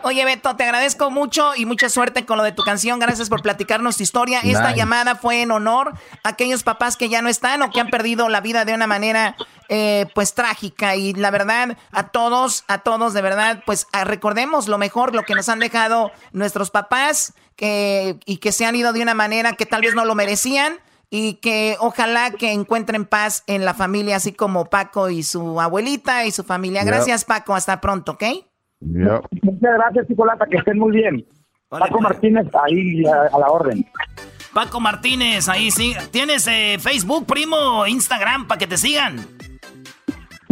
[0.03, 2.99] Oye, Beto, te agradezco mucho y mucha suerte con lo de tu canción.
[2.99, 4.39] Gracias por platicarnos tu historia.
[4.43, 7.89] Esta llamada fue en honor a aquellos papás que ya no están o que han
[7.89, 9.35] perdido la vida de una manera,
[9.67, 10.95] eh, pues, trágica.
[10.95, 15.35] Y la verdad, a todos, a todos, de verdad, pues, recordemos lo mejor, lo que
[15.35, 19.65] nos han dejado nuestros papás que, y que se han ido de una manera que
[19.65, 24.31] tal vez no lo merecían y que ojalá que encuentren paz en la familia, así
[24.31, 26.83] como Paco y su abuelita y su familia.
[26.83, 27.55] Gracias, Paco.
[27.55, 28.23] Hasta pronto, ¿ok?
[28.81, 31.25] Muchas gracias, Chicolata, que estén muy bien.
[31.69, 32.03] Paco pues.
[32.03, 33.85] Martínez, ahí a, la orden.
[34.53, 35.93] Paco Martínez, ahí sí.
[36.11, 39.17] ¿Tienes eh, Facebook, primo, Instagram, para que te sigan?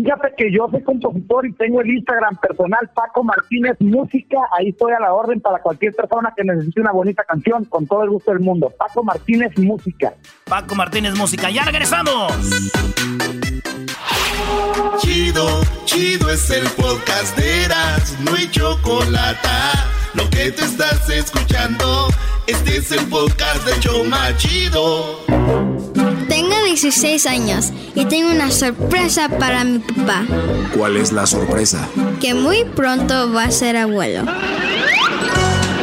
[0.08, 4.38] Fíjate que yo soy compositor y tengo el Instagram personal Paco Martínez Música.
[4.58, 8.04] Ahí estoy a la orden para cualquier persona que necesite una bonita canción, con todo
[8.04, 8.72] el gusto del mundo.
[8.80, 10.14] Paco Martínez Música.
[10.46, 11.50] Paco Martínez Música.
[11.50, 12.32] ¡Ya regresamos!
[15.00, 15.46] Chido,
[15.84, 19.50] chido es el podcast de Eras, no hay chocolate.
[20.14, 22.08] Lo que te estás escuchando,
[22.48, 25.97] este es el podcast de Choma Chido.
[26.68, 30.26] Tengo 16 años y tengo una sorpresa para mi papá.
[30.76, 31.88] ¿Cuál es la sorpresa?
[32.20, 34.26] Que muy pronto va a ser abuelo.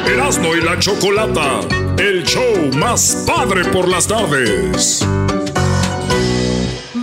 [0.07, 1.61] Erasmo y la Chocolata,
[1.97, 5.03] el show más padre por las tardes.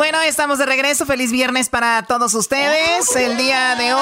[0.01, 1.05] Bueno, estamos de regreso.
[1.05, 3.15] Feliz viernes para todos ustedes.
[3.15, 4.01] El día de hoy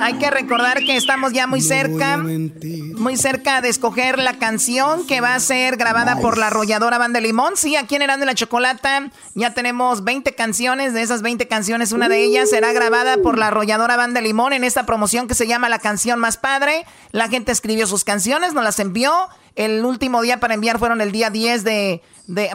[0.00, 5.20] hay que recordar que estamos ya muy cerca muy cerca de escoger la canción que
[5.20, 7.56] va a ser grabada por la arrolladora Banda Limón.
[7.56, 10.94] Sí, aquí en Erasmo la Chocolata ya tenemos 20 canciones.
[10.94, 14.64] De esas 20 canciones, una de ellas será grabada por la arrolladora Banda Limón en
[14.64, 16.86] esta promoción que se llama La Canción Más Padre.
[17.12, 19.28] La gente escribió sus canciones, nos las envió.
[19.54, 22.02] El último día para enviar fueron el día 10 de,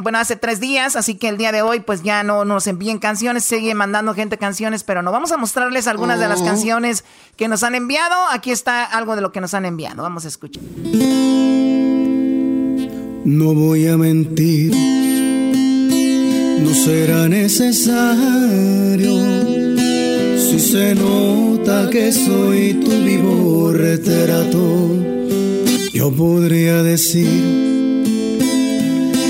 [0.01, 2.99] bueno, hace tres días, así que el día de hoy pues ya no nos envíen
[2.99, 7.03] canciones, sigue mandando gente canciones, pero no vamos a mostrarles algunas de las canciones
[7.35, 8.15] que nos han enviado.
[8.31, 10.63] Aquí está algo de lo que nos han enviado, vamos a escuchar.
[13.25, 14.73] No voy a mentir,
[16.59, 18.03] no será necesario
[20.37, 25.22] si se nota que soy tu vivo retrato
[26.03, 27.25] yo podría decir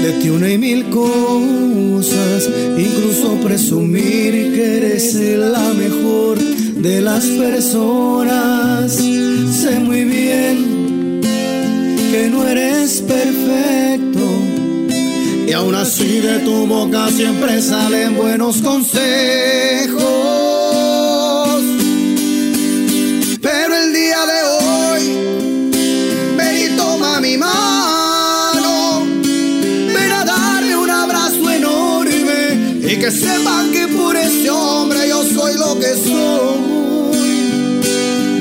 [0.01, 8.91] de ti una y mil cosas, incluso presumir que eres la mejor de las personas.
[8.91, 11.21] Sé muy bien
[12.11, 14.25] que no eres perfecto.
[15.47, 20.42] Y aún así de tu boca siempre salen buenos consejos.
[33.03, 36.57] Que sepan que por ese hombre yo soy lo que soy.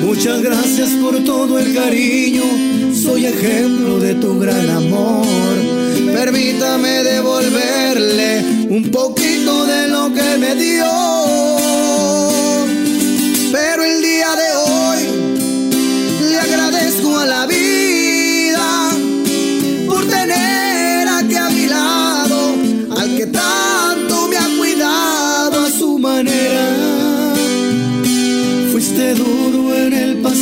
[0.05, 2.45] Muchas gracias por todo el cariño,
[2.95, 5.27] soy ejemplo de tu gran amor.
[6.15, 10.93] Permítame devolverle un poquito de lo que me dio.
[13.51, 15.01] Pero el día de hoy
[16.31, 17.72] le agradezco a la vida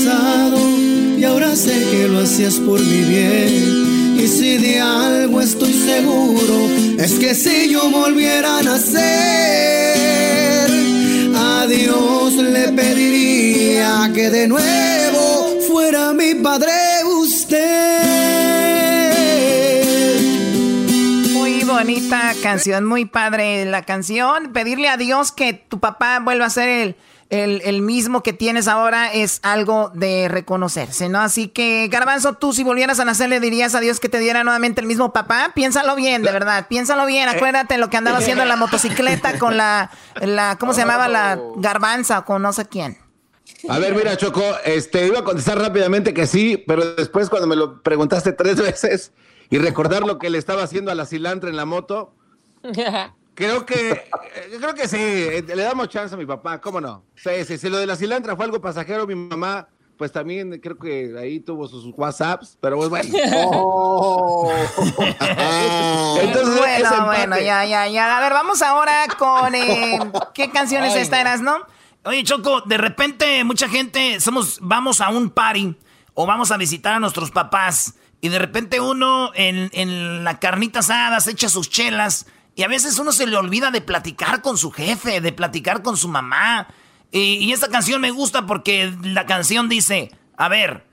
[0.05, 0.59] pasado
[1.19, 4.17] y ahora sé que lo hacías por mi bien.
[4.19, 9.11] Y si de algo estoy seguro, es que si yo volviera a nacer,
[11.37, 16.73] a Dios le pediría que de nuevo fuera mi padre
[17.23, 18.01] usted.
[21.33, 24.53] Muy bonita canción, muy padre la canción.
[24.53, 26.97] Pedirle a Dios que tu papá vuelva a ser el
[27.31, 31.21] el, mismo que tienes ahora es algo de reconocerse, ¿no?
[31.21, 34.43] Así que, Garbanzo, tú si volvieras a nacer le dirías a Dios que te diera
[34.43, 35.53] nuevamente el mismo papá.
[35.55, 37.29] Piénsalo bien, de verdad, piénsalo bien.
[37.29, 37.33] Eh.
[37.37, 39.91] Acuérdate lo que andaba haciendo en la motocicleta con la,
[40.21, 41.09] la ¿cómo se llamaba?
[41.09, 42.99] La garbanza o con no sé quién.
[43.69, 47.57] A ver, mira, Choco, este, iba a contestar rápidamente que sí, pero después cuando me
[47.57, 49.13] lo preguntaste tres veces
[49.51, 52.13] y recordar lo que le estaba haciendo a la cilantra en la moto,
[53.35, 54.11] Creo que, eh,
[54.59, 57.05] creo que sí, eh, le damos chance a mi papá, ¿cómo no?
[57.17, 59.69] Sí, sí, si lo de la cilantra fue algo pasajero, mi mamá,
[60.01, 63.09] pues también creo que ahí tuvo sus WhatsApps, pero pues bueno.
[63.45, 64.51] Oh.
[66.21, 68.17] Entonces, bueno, bueno, ya, ya, ya.
[68.17, 69.99] A ver, vamos ahora con eh,
[70.35, 71.59] qué canciones esta eras, ¿no?
[72.05, 75.77] Oye, Choco, de repente mucha gente somos, vamos a un party
[76.15, 80.79] o vamos a visitar a nuestros papás y de repente uno en, en la carnita
[80.79, 82.27] asada se echa sus chelas
[82.61, 85.97] y a veces uno se le olvida de platicar con su jefe, de platicar con
[85.97, 86.69] su mamá.
[87.11, 90.87] Y, esta canción me gusta porque la canción dice, a ver,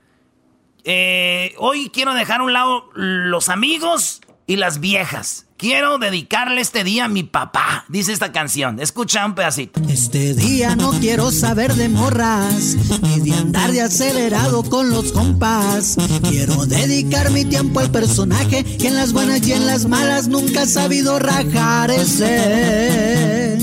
[0.84, 5.46] eh, hoy quiero dejar a un lado los amigos y las viejas.
[5.58, 8.78] Quiero dedicarle este día a mi papá, dice esta canción.
[8.78, 9.80] Escucha un pedacito.
[9.88, 15.96] Este día no quiero saber de morras, ni de andar de acelerado con los compas.
[16.28, 20.62] Quiero dedicar mi tiempo al personaje que en las buenas y en las malas nunca
[20.62, 23.58] ha sabido rajar ese.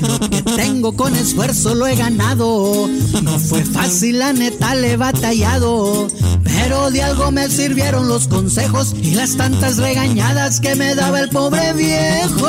[0.00, 2.88] Lo que tengo con esfuerzo lo he ganado.
[3.20, 6.06] No fue fácil, la neta le he batallado.
[6.44, 11.28] Pero de algo me sirvieron los consejos y las tantas regañadas que me daba el
[11.32, 12.48] pobre viejo.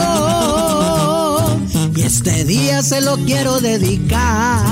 [1.95, 4.65] Y este día se lo quiero dedicar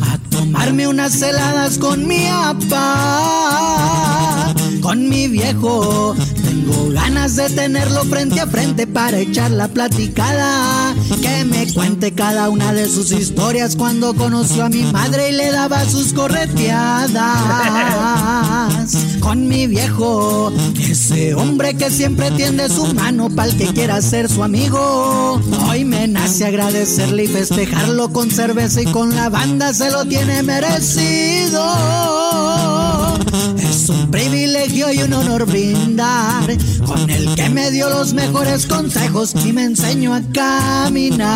[0.00, 2.26] a tomarme unas heladas con mi
[2.68, 3.74] papá,
[4.80, 6.16] con mi viejo
[6.92, 10.94] ganas de tenerlo frente a frente para echar la platicada.
[11.20, 15.50] Que me cuente cada una de sus historias cuando conoció a mi madre y le
[15.50, 17.10] daba sus correteadas.
[19.20, 24.28] Con mi viejo, ese hombre que siempre tiende su mano para el que quiera ser
[24.28, 25.40] su amigo.
[25.68, 30.42] Hoy me nace agradecerle y festejarlo con cerveza y con la banda se lo tiene
[30.42, 31.62] merecido.
[33.58, 36.44] Es un privilegio y un honor brindar
[36.86, 41.28] con el que me dio los mejores consejos y me enseñó a caminar.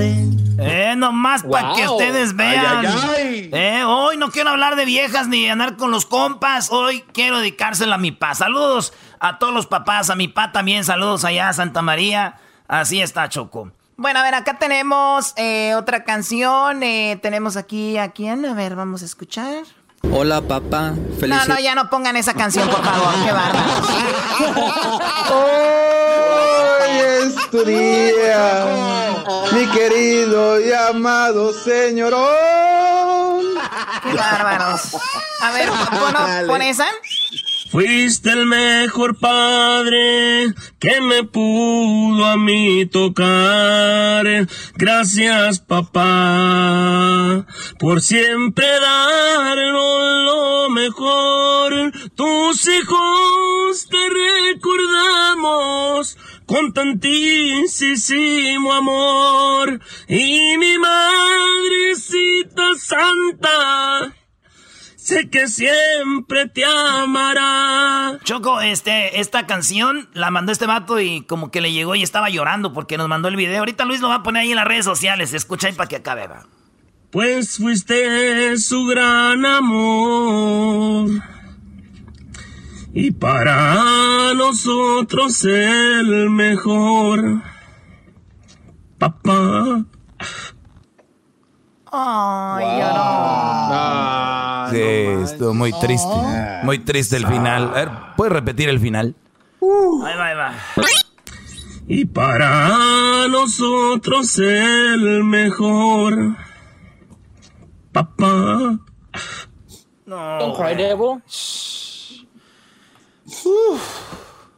[0.00, 2.84] Eh, nomás para que ustedes vean.
[3.16, 6.70] Eh, hoy no quiero hablar de viejas ni andar con los compas.
[6.70, 8.34] Hoy quiero dedicárselo a mi pa.
[8.34, 10.84] Saludos a todos los papás, a mi pa también.
[10.84, 12.40] Saludos allá a Santa María.
[12.66, 13.72] Así está, Choco.
[13.96, 16.82] Bueno, a ver, acá tenemos eh, otra canción.
[16.82, 18.44] Eh, tenemos aquí a quién.
[18.44, 19.64] A ver, vamos a escuchar.
[20.02, 20.94] Hola, papá.
[21.18, 21.36] Feliz.
[21.36, 23.14] No, no, ya no pongan esa canción, por favor.
[23.24, 23.68] Qué bárbaro.
[25.34, 28.66] Hoy es tu día,
[29.52, 32.28] mi querido y amado señorón.
[34.02, 34.96] Qué bárbaros.
[35.40, 36.86] A ver, pon, pon esa.
[37.70, 44.26] Fuiste el mejor padre que me pudo a mí tocar.
[44.74, 47.44] Gracias papá
[47.78, 51.92] por siempre darnos lo mejor.
[52.14, 54.08] Tus hijos te
[54.54, 56.16] recordamos
[56.46, 64.14] con tantísimo amor y mi madrecita santa
[65.08, 68.18] sé que siempre te amará.
[68.24, 72.28] Choco, este, esta canción la mandó este vato y como que le llegó y estaba
[72.28, 73.60] llorando porque nos mandó el video.
[73.60, 75.32] Ahorita Luis lo va a poner ahí en las redes sociales.
[75.32, 76.46] Escucha ahí para que acabe, va.
[77.10, 81.08] Pues fuiste su gran amor.
[82.92, 87.42] Y para nosotros el mejor.
[88.98, 89.86] Papá.
[91.90, 94.47] Ay, wow.
[94.70, 96.08] Sí, estuvo muy triste.
[96.62, 97.68] Muy triste el final.
[97.68, 99.14] A ver, ¿puedes repetir el final?
[99.60, 100.04] Uh.
[100.04, 100.52] Ahí va, ahí va.
[101.86, 106.36] Y para nosotros el mejor.
[107.92, 108.78] Papá.
[110.04, 110.38] No.
[110.38, 111.22] Don't cry, devil.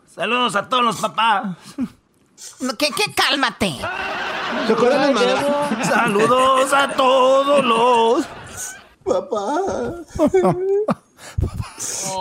[0.07, 1.57] Saludos a todos los papás.
[2.79, 3.13] ¿Qué, qué?
[3.15, 3.79] Cálmate.
[5.85, 8.40] Saludos a todos los.
[9.05, 9.61] Papá.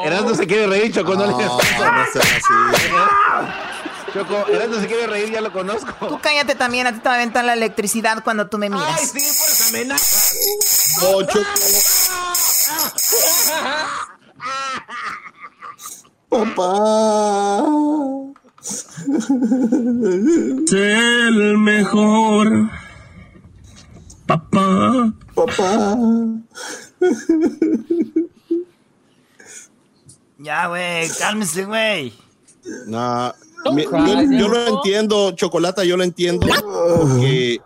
[0.06, 1.38] Erasmo se quiere reír, Choco, no, le no,
[4.14, 6.08] Choco, Erasmo se quiere reír, ya lo conozco.
[6.08, 8.98] Tú cállate también, a ti te va a aventar la electricidad cuando tú me miras.
[8.98, 10.34] Ay, sí, por esa amenaza.
[11.02, 11.46] No, Choco.
[16.30, 17.64] Papá.
[18.62, 18.86] Es
[20.74, 22.70] el mejor.
[24.30, 25.12] Papá.
[25.34, 25.98] Papá.
[30.38, 32.14] Ya, güey, cálmese, güey.
[32.86, 33.32] Nah,
[33.66, 36.46] yo, lo entiendo, Chocolata, yo lo entiendo.
[36.46, 37.60] Porque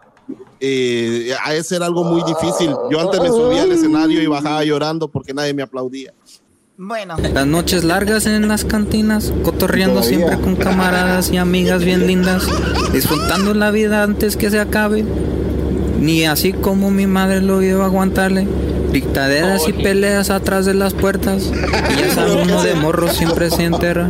[0.61, 2.73] eh, a ese era algo muy difícil.
[2.89, 6.13] Yo antes me subía al escenario y bajaba llorando porque nadie me aplaudía.
[6.77, 7.17] Bueno.
[7.17, 12.47] Las noches largas en las cantinas, cotorreando siempre con camaradas y amigas bien lindas,
[12.93, 15.03] disfrutando la vida antes que se acabe.
[16.03, 18.45] Ni así como mi madre lo iba a aguantarle.
[18.91, 21.45] Dictaderas y peleas atrás de las puertas.
[21.45, 24.09] Y ya sabe uno de morro siempre se enterra.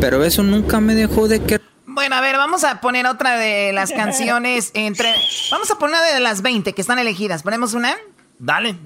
[0.00, 1.60] Pero eso nunca me dejó de que...
[1.84, 5.12] Bueno, a ver, vamos a poner otra de las canciones entre...
[5.50, 7.42] Vamos a poner una de las 20 que están elegidas.
[7.42, 7.96] ¿Ponemos una?
[8.38, 8.76] Dale.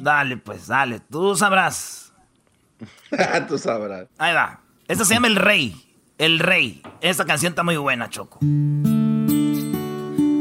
[0.00, 1.00] Dale, pues, dale.
[1.00, 2.14] Tú sabrás.
[3.46, 4.06] Tú sabrás.
[4.16, 4.58] Ahí va.
[4.88, 5.76] Esta se llama El Rey.
[6.16, 6.82] El Rey.
[7.02, 8.38] Esta canción está muy buena, Choco.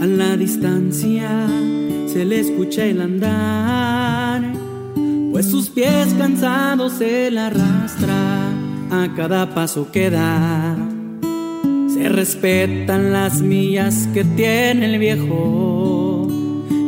[0.02, 1.48] A la distancia
[2.08, 4.42] se le escucha el andar,
[5.32, 8.50] pues sus pies cansados él arrastra
[8.90, 10.76] a cada paso que da.
[11.94, 16.28] Se respetan las millas que tiene el viejo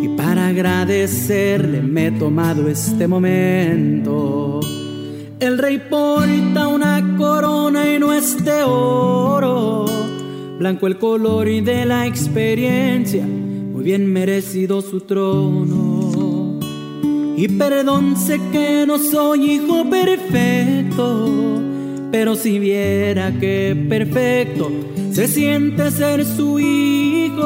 [0.02, 4.60] y para agradecerle me he tomado este momento
[5.44, 9.86] el rey porta una corona y no es de oro,
[10.64, 16.58] blanco el color y de la experiencia, muy bien merecido su trono.
[17.36, 21.30] Y perdón, sé que no soy hijo perfecto,
[22.14, 24.72] pero si viera que perfecto
[25.12, 27.42] se siente ser su hijo.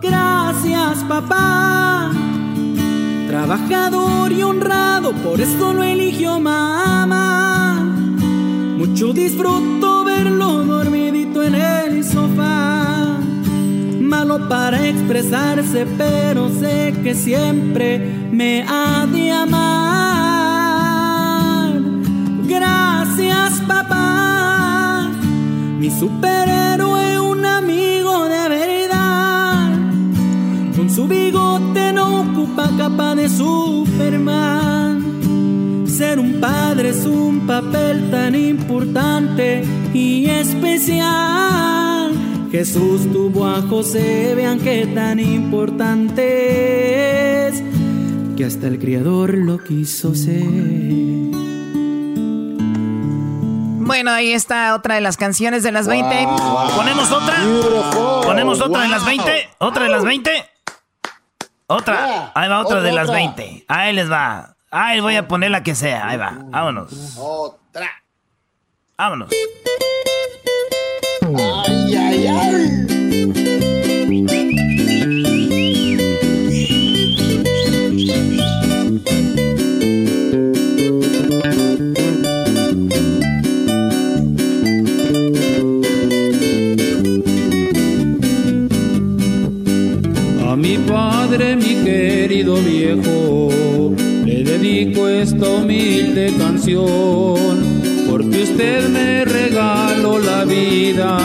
[0.00, 2.12] Gracias, papá
[3.26, 7.84] Trabajador y honrado, por eso lo eligió mamá.
[8.78, 10.97] Mucho disfruto verlo dormidito
[11.48, 13.18] en el sofá.
[14.00, 17.98] Malo para expresarse, pero sé que siempre
[18.30, 19.68] me ha de amar.
[22.46, 25.10] Gracias, papá.
[25.78, 29.68] Mi superhéroe, un amigo de verdad.
[30.76, 34.77] Con su bigote no ocupa capa de Superman.
[35.98, 42.12] Ser un padre es un papel tan importante y especial.
[42.52, 46.28] Jesús tuvo a José, vean qué tan importante
[47.48, 47.64] es,
[48.36, 50.44] que hasta el Criador lo quiso ser.
[53.80, 56.28] Bueno, ahí está otra de las canciones de las 20.
[56.76, 57.34] ¿Ponemos otra?
[58.22, 59.48] ¿Ponemos otra de las 20?
[59.58, 60.30] ¿Otra de las 20?
[61.66, 62.30] Otra.
[62.36, 63.64] Ahí va otra de las 20.
[63.66, 64.57] Ahí les va.
[64.70, 66.08] Ahí voy a poner la que sea.
[66.08, 66.38] Ahí va.
[66.50, 67.16] Vámonos.
[67.18, 67.90] Otra.
[68.96, 69.30] Vámonos.
[71.22, 72.84] Ay, ay, ay.
[90.50, 93.27] A mi padre, mi querido viejo,
[94.78, 96.86] dedico esta humilde canción,
[98.08, 101.18] porque usted me regaló la vida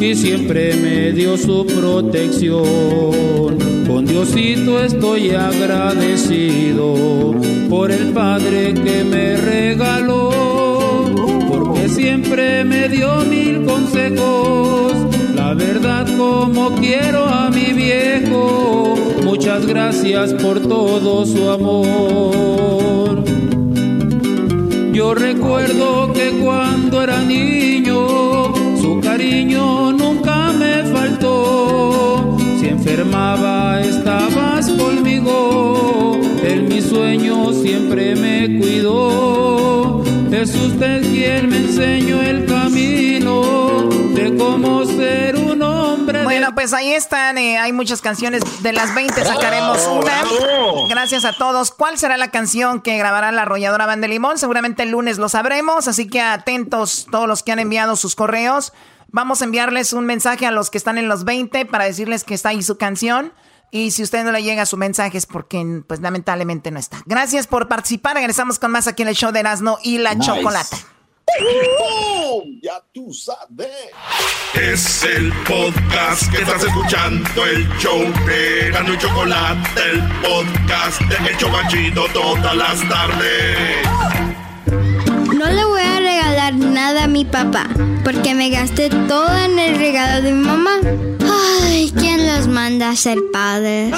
[0.00, 3.58] y siempre me dio su protección.
[3.88, 6.94] Con Diosito estoy agradecido
[7.68, 10.30] por el Padre que me regaló,
[11.48, 14.92] porque siempre me dio mil consejos.
[15.34, 18.94] La verdad como quiero a mi viejo,
[19.46, 23.22] muchas gracias por todo su amor.
[24.92, 32.36] Yo recuerdo que cuando era niño, su cariño nunca me faltó.
[32.58, 36.18] Si enfermaba, estabas conmigo.
[36.42, 40.02] En mis sueños siempre me cuidó.
[40.32, 45.35] Es usted quien me enseñó el camino de cómo ser
[46.66, 48.42] pues ahí están, eh, hay muchas canciones.
[48.60, 50.24] De las 20 sacaremos una.
[50.88, 51.70] Gracias a todos.
[51.70, 54.36] ¿Cuál será la canción que grabará la arrolladora Van de Limón?
[54.36, 58.72] Seguramente el lunes lo sabremos, así que atentos todos los que han enviado sus correos.
[59.12, 62.34] Vamos a enviarles un mensaje a los que están en los 20 para decirles que
[62.34, 63.32] está ahí su canción.
[63.70, 67.00] Y si usted no le llega su mensaje es porque, pues lamentablemente no está.
[67.06, 68.16] Gracias por participar.
[68.16, 70.32] Regresamos con más aquí en el show de Erasmo y la Nice.
[70.32, 70.76] Chocolata.
[71.26, 72.60] ¡Bum!
[72.62, 73.68] Ya tú sabes.
[74.54, 81.30] Es el podcast que estás escuchando, el show de Gano y Chocolate, el podcast de
[81.30, 83.86] El Chobachito todas las tardes.
[84.66, 87.68] No le voy a regalar nada a mi papá,
[88.02, 90.78] porque me gasté todo en el regalo de mi mamá.
[91.62, 93.92] Ay, ¿quién los manda a ser padres?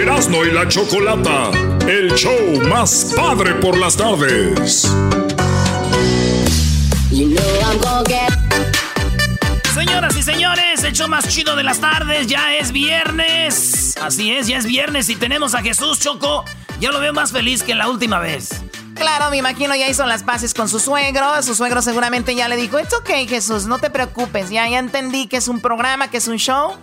[0.00, 1.50] Erasmo y la Chocolata,
[1.86, 4.90] el show más padre por las tardes.
[9.74, 13.96] Señoras y señores, el show más chido de las tardes ya es viernes.
[14.00, 16.44] Así es, ya es viernes y tenemos a Jesús Choco.
[16.78, 18.62] Yo lo veo más feliz que la última vez.
[18.94, 21.42] Claro, me imagino ya hizo las paces con su suegro.
[21.42, 24.50] Su suegro seguramente ya le dijo, it's okay, Jesús, no te preocupes.
[24.50, 26.74] Ya, ya entendí que es un programa, que es un show.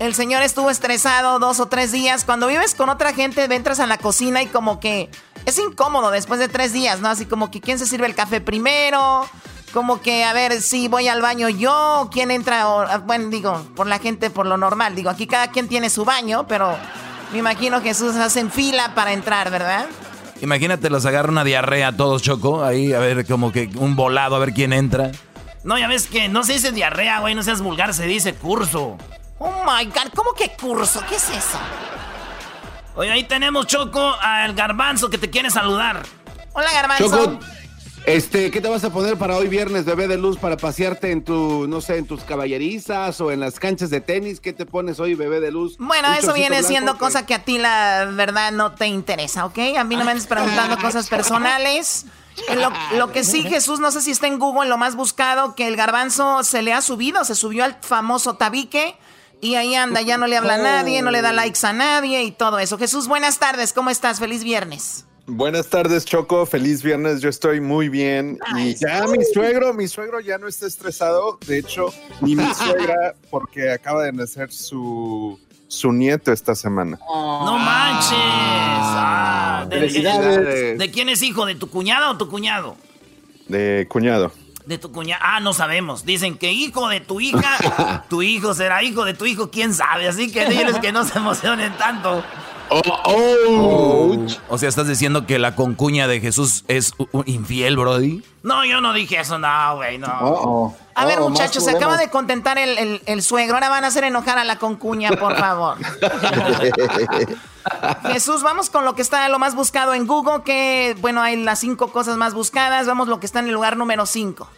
[0.00, 2.24] El señor estuvo estresado dos o tres días.
[2.24, 5.10] Cuando vives con otra gente, entras a la cocina y como que
[5.44, 7.08] es incómodo después de tres días, ¿no?
[7.08, 9.28] Así como que quién se sirve el café primero.
[9.72, 13.66] Como que, a ver, si voy al baño yo, quién entra, o- ah, bueno, digo,
[13.74, 14.94] por la gente, por lo normal.
[14.94, 16.76] Digo, aquí cada quien tiene su baño, pero
[17.32, 19.86] me imagino que Jesús hace en fila para entrar, ¿verdad?
[20.40, 22.64] Imagínate, los agarra una diarrea a todos, Choco.
[22.64, 25.10] Ahí, a ver, como que un volado, a ver quién entra.
[25.64, 28.96] No, ya ves que no se dice diarrea, güey, no seas vulgar, se dice curso.
[29.38, 31.02] Oh my god, ¿cómo que curso?
[31.08, 31.58] ¿Qué es eso?
[32.94, 36.02] Oye, ahí tenemos, Choco, al garbanzo que te quiere saludar.
[36.54, 37.04] Hola, garbanzo.
[37.10, 37.38] Choco,
[38.06, 41.24] este, ¿qué te vas a poner para hoy viernes, bebé de luz, para pasearte en
[41.24, 44.40] tu, no sé, en tus caballerizas o en las canchas de tenis?
[44.40, 45.76] ¿Qué te pones hoy, bebé de luz?
[45.78, 49.58] Bueno, ¿Un eso viene siendo cosa que a ti la verdad no te interesa, ¿ok?
[49.76, 52.06] A mí no me andes preguntando cosas personales.
[52.54, 55.66] Lo, lo que sí, Jesús, no sé si está en Google lo más buscado, que
[55.66, 58.96] el garbanzo se le ha subido, se subió al famoso tabique
[59.40, 62.22] y ahí anda, ya no le habla a nadie, no le da likes a nadie
[62.22, 62.78] y todo eso.
[62.78, 64.18] Jesús, buenas tardes, ¿cómo estás?
[64.18, 65.06] Feliz viernes.
[65.28, 66.46] Buenas tardes, Choco.
[66.46, 67.20] Feliz viernes.
[67.20, 68.38] Yo estoy muy bien.
[68.56, 71.38] Y ya mi suegro, mi suegro ya no está estresado.
[71.46, 76.98] De hecho, ni mi suegra, porque acaba de nacer su, su nieto esta semana.
[77.08, 78.16] No manches.
[78.18, 80.78] Ah, de, Felicidades.
[80.78, 81.44] ¿De quién es hijo?
[81.44, 82.76] ¿De tu cuñada o tu cuñado?
[83.48, 84.30] De cuñado.
[84.64, 85.20] De tu cuñada.
[85.24, 86.04] Ah, no sabemos.
[86.04, 90.06] Dicen que hijo de tu hija, tu hijo será hijo de tu hijo, quién sabe.
[90.06, 92.22] Así que diles que no se emocionen tanto.
[92.68, 94.16] Oh,
[94.48, 96.92] O sea, estás diciendo que la concuña de Jesús es
[97.26, 98.22] infiel, Brody.
[98.42, 100.08] No, yo no dije eso, no, güey, no.
[100.20, 103.54] Oh, A ver, muchachos, se acaba de contentar el, el- el suegro.
[103.54, 105.76] Ahora van a hacer enojar a la concuña, por favor.
[108.12, 111.60] Jesús, vamos con lo que está lo más buscado en Google, que, bueno, hay las
[111.60, 112.86] cinco cosas más buscadas.
[112.86, 114.48] Vamos lo que está en el lugar número cinco.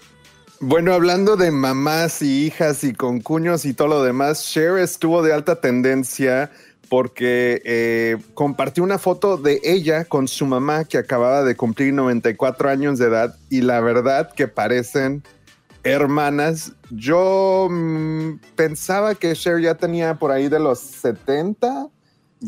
[0.61, 5.23] Bueno, hablando de mamás y hijas y con cuños y todo lo demás, Cher estuvo
[5.23, 6.51] de alta tendencia
[6.89, 12.71] porque eh, compartió una foto de ella con su mamá que acababa de cumplir 94
[12.71, 15.23] años de edad y la verdad que parecen
[15.85, 16.73] hermanas.
[16.91, 21.89] Yo mm, pensaba que Cher ya tenía por ahí de los 70,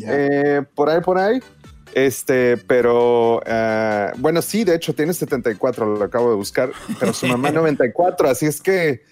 [0.05, 1.39] eh, por ahí, por ahí.
[1.93, 7.27] Este, pero ah, bueno, sí, de hecho tiene 74, lo acabo de buscar, pero su
[7.27, 9.03] mamá 94, así es que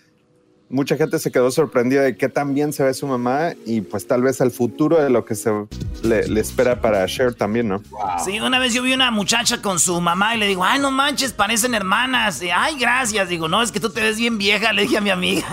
[0.70, 4.06] mucha gente se quedó sorprendida de qué tan bien se ve su mamá y pues
[4.08, 5.52] tal vez al futuro de lo que se
[6.04, 7.82] le, espera para Cher también, ¿no?
[8.24, 10.92] Sí, una vez yo vi una muchacha con su mamá y le digo, ay, no
[10.92, 12.42] manches, parecen hermanas.
[12.42, 13.30] Y, ay, gracias.
[13.30, 15.48] Digo, no, es que tú te ves bien vieja, le dije a mi amiga.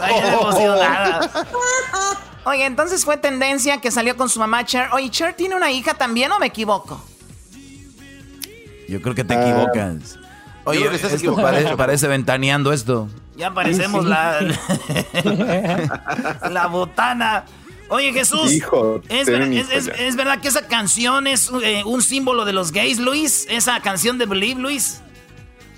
[0.00, 1.30] ay, emocionada.
[2.44, 4.88] Oye, entonces fue tendencia que salió con su mamá Cher.
[4.92, 7.02] Oye, Cher tiene una hija también o me equivoco?
[8.88, 10.18] Yo creo que te equivocas.
[10.64, 11.36] Oye, esto
[11.76, 13.08] parece, ventaneando esto.
[13.36, 14.40] Ya parecemos la,
[16.50, 17.44] la botana.
[17.88, 19.26] Oye, Jesús, Hijo, ¿es,
[20.16, 23.46] verdad que esa canción es eh, un símbolo de los gays, Luis?
[23.50, 25.02] ¿Esa canción de Believe, Luis?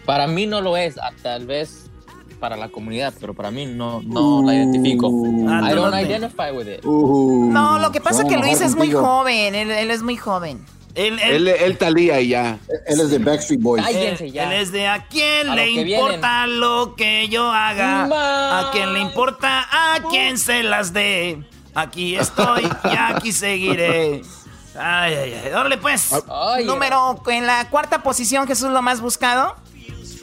[0.05, 1.87] Para mí no lo es, tal vez
[2.37, 5.09] para la comunidad, pero para mí no, no la identifico.
[5.49, 6.85] Ah, I don't identify with it.
[6.85, 10.65] no, lo que pasa es que Luis es muy joven, él, es muy joven.
[10.97, 12.59] Él, él, talía y ya.
[12.87, 13.85] Él es de Backstreet Boys.
[13.87, 18.05] Él, es de a quién le importa lo que yo haga.
[18.61, 21.45] A quién le importa a quién se las dé.
[21.75, 24.23] Aquí estoy y aquí seguiré.
[24.79, 25.53] Ay, ay, ay.
[25.53, 26.11] Órale, pues.
[26.65, 29.55] Número en la cuarta posición, Jesús, lo más buscado.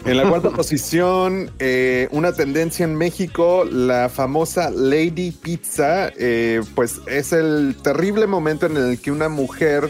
[0.06, 7.00] En la cuarta posición, eh, una tendencia en México, la famosa Lady Pizza, eh, pues
[7.08, 9.90] es el terrible momento en el que una mujer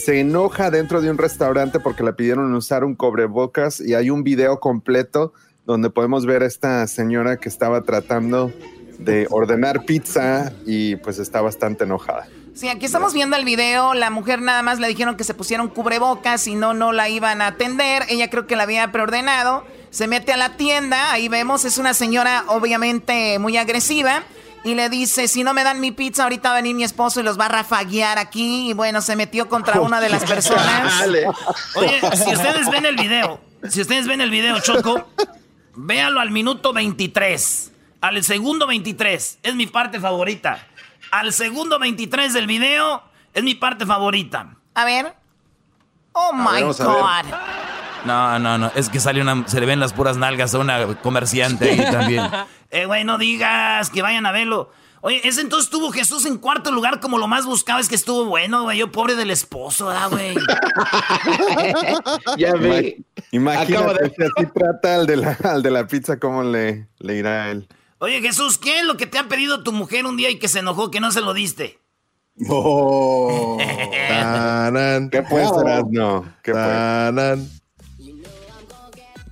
[0.00, 4.24] se enoja dentro de un restaurante porque le pidieron usar un cobrebocas y hay un
[4.24, 5.34] video completo
[5.66, 8.50] donde podemos ver a esta señora que estaba tratando
[8.98, 12.28] de ordenar pizza y pues está bastante enojada.
[12.54, 13.94] Sí, aquí estamos viendo el video.
[13.94, 17.42] La mujer nada más le dijeron que se pusieron cubrebocas y no, no la iban
[17.42, 18.04] a atender.
[18.08, 19.64] Ella creo que la había preordenado.
[19.90, 21.12] Se mete a la tienda.
[21.12, 24.22] Ahí vemos, es una señora obviamente muy agresiva.
[24.62, 27.20] Y le dice, si no me dan mi pizza, ahorita va a venir mi esposo
[27.20, 28.70] y los va a rafaguear aquí.
[28.70, 31.02] Y bueno, se metió contra una de las personas.
[31.74, 35.08] Oye, si ustedes ven el video, si ustedes ven el video, Choco,
[35.74, 37.72] véanlo al minuto 23.
[38.02, 39.38] Al segundo 23.
[39.42, 40.66] Es mi parte favorita
[41.10, 43.02] al segundo 23 del video
[43.32, 44.56] es mi parte favorita.
[44.74, 45.14] A ver.
[46.12, 47.69] Oh my God.
[48.04, 48.70] No, no, no.
[48.74, 49.46] Es que sale una.
[49.46, 52.24] Se le ven las puras nalgas a una comerciante ahí también.
[52.70, 54.70] eh, güey, no digas que vayan a verlo.
[55.02, 57.80] Oye, ese entonces tuvo Jesús en cuarto lugar como lo más buscado.
[57.80, 58.78] Es que estuvo bueno, güey.
[58.78, 60.34] Yo pobre del esposo, ¿verdad, güey?
[62.36, 63.02] ya ve.
[63.30, 67.44] Imagínate si así trata al de, la, al de la pizza, ¿cómo le, le irá
[67.44, 67.68] a él?
[67.98, 70.48] Oye, Jesús, ¿qué es lo que te ha pedido tu mujer un día y que
[70.48, 71.78] se enojó que no se lo diste?
[72.48, 73.58] Oh,
[75.10, 75.84] ¿Qué puede ser?
[75.90, 77.38] No, ¿qué puede?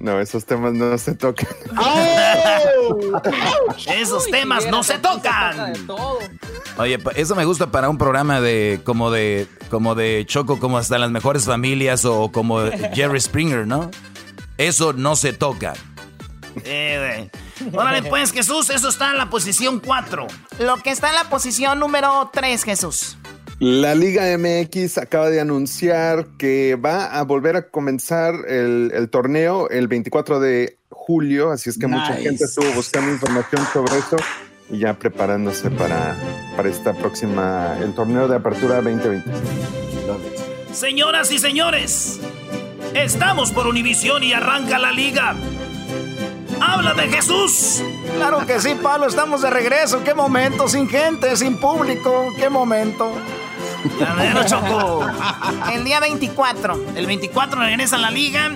[0.00, 1.48] No, esos temas no se tocan.
[1.76, 3.20] ¡Oh!
[3.88, 5.72] esos temas no se tocan.
[6.78, 10.98] Oye, eso me gusta para un programa de como de como de Choco, como hasta
[10.98, 12.60] las mejores familias o como
[12.94, 13.90] Jerry Springer, ¿no?
[14.56, 15.74] Eso no se toca.
[16.64, 17.30] Eh,
[17.72, 20.26] Órale, pues, Jesús, eso está en la posición 4.
[20.60, 23.16] Lo que está en la posición número 3, Jesús.
[23.60, 29.88] La Liga MX acaba de anunciar que va a volver a comenzar el, torneo el
[29.88, 34.16] 24 de julio, así es que mucha gente estuvo buscando información sobre eso
[34.70, 36.16] y ya preparándose para,
[36.54, 39.28] para esta próxima, el torneo de apertura 2020.
[40.72, 42.20] Señoras y señores,
[42.94, 45.34] estamos por Univisión y arranca la liga.
[46.60, 47.82] ¡Habla de Jesús!
[48.16, 50.04] Claro que sí, Pablo, estamos de regreso.
[50.04, 50.68] ¡Qué momento!
[50.68, 52.32] Sin gente, sin público.
[52.36, 53.12] ¡Qué momento!
[54.46, 55.06] Choco.
[55.72, 56.94] El día 24.
[56.96, 58.52] El 24 regresa a la liga.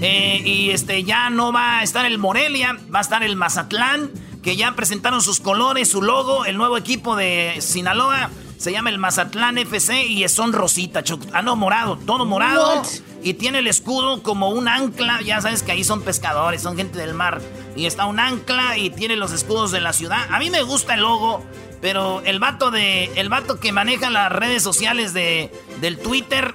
[0.00, 4.10] Eh, y este ya no va a estar el Morelia, va a estar el Mazatlán,
[4.42, 8.30] que ya presentaron sus colores, su logo, el nuevo equipo de Sinaloa.
[8.58, 11.02] Se llama el Mazatlán FC y son rosita,
[11.32, 12.82] ah no, morado, todo morado.
[13.22, 16.98] Y tiene el escudo como un ancla, ya sabes que ahí son pescadores, son gente
[16.98, 17.40] del mar.
[17.74, 20.26] Y está un ancla y tiene los escudos de la ciudad.
[20.30, 21.42] A mí me gusta el logo,
[21.80, 25.50] pero el vato de el vato que maneja las redes sociales de
[25.80, 26.54] del Twitter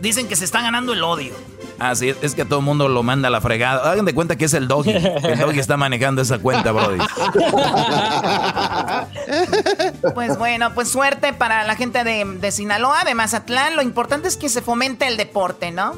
[0.00, 1.34] dicen que se está ganando el odio.
[1.78, 3.90] Ah, sí, es que todo el mundo lo manda a la fregada.
[3.90, 4.92] Hagan de cuenta que es el doggy.
[4.92, 6.98] El doggy está manejando esa cuenta, Brody.
[10.14, 13.76] Pues bueno, pues suerte para la gente de, Sinaloa, de Mazatlán.
[13.76, 15.94] Lo importante es que se fomente el deporte, ¿no?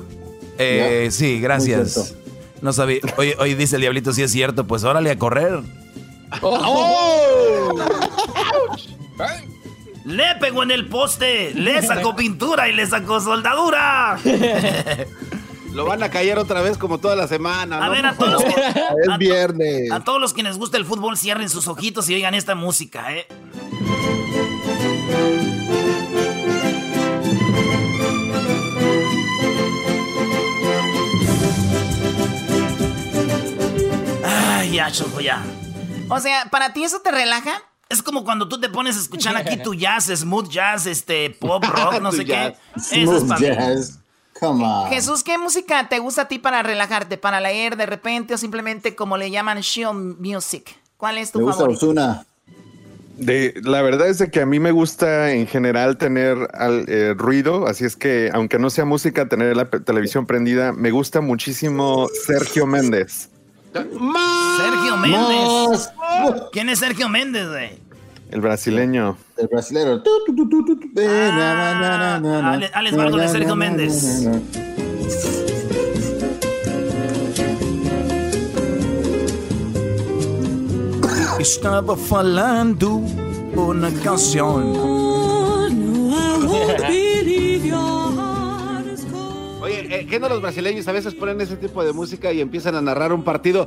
[0.59, 2.15] Eh, sí, gracias.
[2.63, 3.01] No sabía.
[3.17, 5.61] Oye, hoy dice el diablito, si es cierto, pues órale a correr.
[6.41, 7.54] Oh.
[10.05, 14.19] Le pegó en el poste, le sacó pintura y le sacó soldadura.
[15.73, 17.85] Lo van a callar otra vez como toda la semana.
[17.85, 18.51] A ver, a todos los que,
[19.13, 19.91] Es viernes.
[19.91, 23.13] a todos los que les gusta el fútbol, cierren sus ojitos y oigan esta música,
[23.15, 23.27] ¿eh?
[34.25, 35.43] Ay, ya, Choco, ya.
[36.09, 37.63] O sea, ¿para ti eso te relaja?
[37.89, 41.63] Es como cuando tú te pones a escuchar aquí tu jazz, smooth jazz, este, pop
[41.69, 42.55] rock, no sé qué.
[42.77, 43.47] Eso es Smooth para mí.
[43.47, 43.99] jazz.
[44.41, 44.89] Come on.
[44.91, 48.95] Jesús, ¿qué música te gusta a ti para relajarte, para leer de repente o simplemente
[48.97, 49.87] como le llaman chill
[50.19, 50.77] music?
[50.97, 51.87] ¿Cuál es tu Me gusta favorito?
[51.87, 52.27] Ozuna.
[53.17, 57.15] De, la verdad es de que a mí me gusta en general tener al- eh,
[57.17, 62.09] ruido, así es que aunque no sea música, tener la televisión prendida, me gusta muchísimo
[62.27, 63.29] Sergio Méndez.
[63.75, 65.91] Sergio Méndez.
[66.53, 67.71] ¿Quién es Sergio Méndez, güey?
[68.31, 69.17] El brasileño.
[69.37, 70.03] El brasilero.
[70.03, 71.01] Tu, tu, tu, tu, tu, tu.
[71.01, 72.71] Eh, na, na, na, na,
[89.65, 92.83] Oye, ¿qué no los brasileños a veces ponen ese tipo de música y empiezan a
[92.83, 93.67] narrar un partido?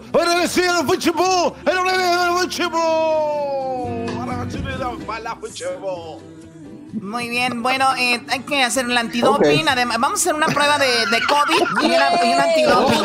[7.02, 9.68] Muy bien, bueno, eh, hay que hacer el antidoping.
[9.70, 13.02] Además, vamos a hacer una prueba de, de COVID y, un antidoping.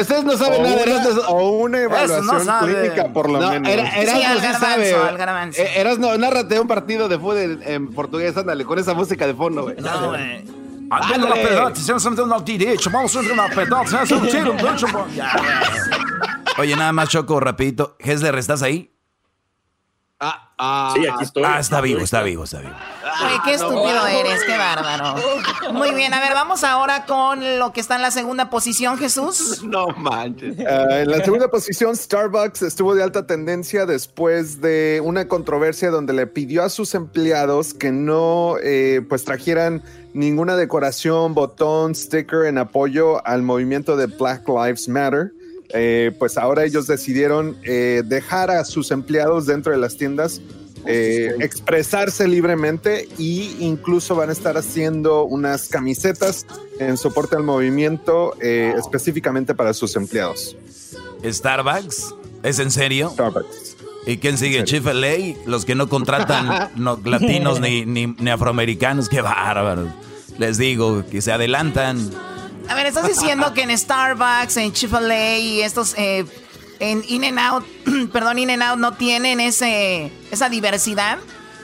[0.00, 1.22] Ustedes no saben O nada, una- Erasmo.
[1.28, 3.68] o una evaluación clínica, por lo No, menos.
[3.68, 5.60] Era- Erasmo Sí, al garbanzo.
[5.62, 9.34] Eh, Erasmo, nárrate un partido de fútbol en, en portugués, ándale, con esa música de
[9.34, 9.76] fondo, güey.
[9.76, 10.44] No, güey.
[10.92, 14.42] Ando na pedota, se não tem na direita, vamos entrar na pedota, se não tem
[14.42, 14.86] no derecho.
[16.58, 17.94] Oye, nada más, Choco, rapidito.
[18.00, 18.90] Hesler, ¿estás ahí?
[20.22, 21.42] Ah, ah, Sí, aquí estoy.
[21.46, 22.74] Ah, está vivo, está vivo, está vivo.
[23.24, 25.14] Oye, qué estúpido eres, qué bárbaro.
[25.72, 29.62] Muy bien, a ver, vamos ahora con lo que está en la segunda posición, Jesús.
[29.70, 30.58] No manches.
[30.60, 36.12] Ah, en la segunda posición, Starbucks estuvo de alta tendencia después de una controversia donde
[36.12, 42.58] le pidió a sus empleados que no eh, pues trajeran ninguna decoración, botón, sticker en
[42.58, 45.32] apoyo al movimiento de Black Lives Matter.
[45.72, 50.40] Eh, pues ahora ellos decidieron eh, dejar a sus empleados dentro de las tiendas
[50.86, 56.46] eh, expresarse libremente y incluso van a estar haciendo unas camisetas
[56.78, 60.56] en soporte al movimiento eh, específicamente para sus empleados.
[61.22, 62.14] ¿Starbucks?
[62.42, 63.10] ¿Es en serio?
[63.10, 63.76] Starbucks.
[64.06, 64.64] ¿Y quién sigue?
[64.64, 69.88] Chick-fil-A, los que no contratan no, latinos ni, ni, ni afroamericanos, qué bárbaros.
[70.38, 72.10] Les digo que se adelantan.
[72.70, 76.24] A ver, estás diciendo que en Starbucks, en Chick-fil-A y estos eh,
[76.78, 77.64] en In-N-Out,
[78.12, 81.18] perdón, In-N-Out no tienen ese esa diversidad.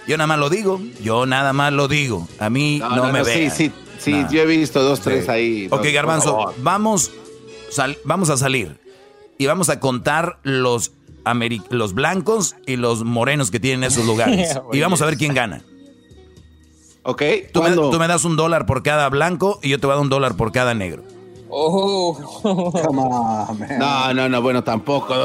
[0.07, 2.29] Yo nada más lo digo, yo nada más lo digo.
[2.39, 3.51] A mí no, No, no, me no, ve.
[3.51, 5.69] sí, sí, sí, yo he visto dos, tres ahí.
[5.71, 7.11] Ok, Garbanzo, vamos,
[7.71, 8.79] sal- vamos a salir
[9.39, 10.93] y vamos a contar los,
[11.25, 14.59] ameri- los blancos y los morenos que tienen esos lugares.
[14.73, 15.63] y vamos a ver quién gana.
[17.09, 19.93] Ok, Tú me, tú me das un dólar por cada blanco y yo te voy
[19.93, 21.05] a dar un dólar por cada negro.
[21.49, 22.19] Oh.
[22.43, 23.79] Come on, man.
[23.79, 25.15] No, no, no, bueno, tampoco.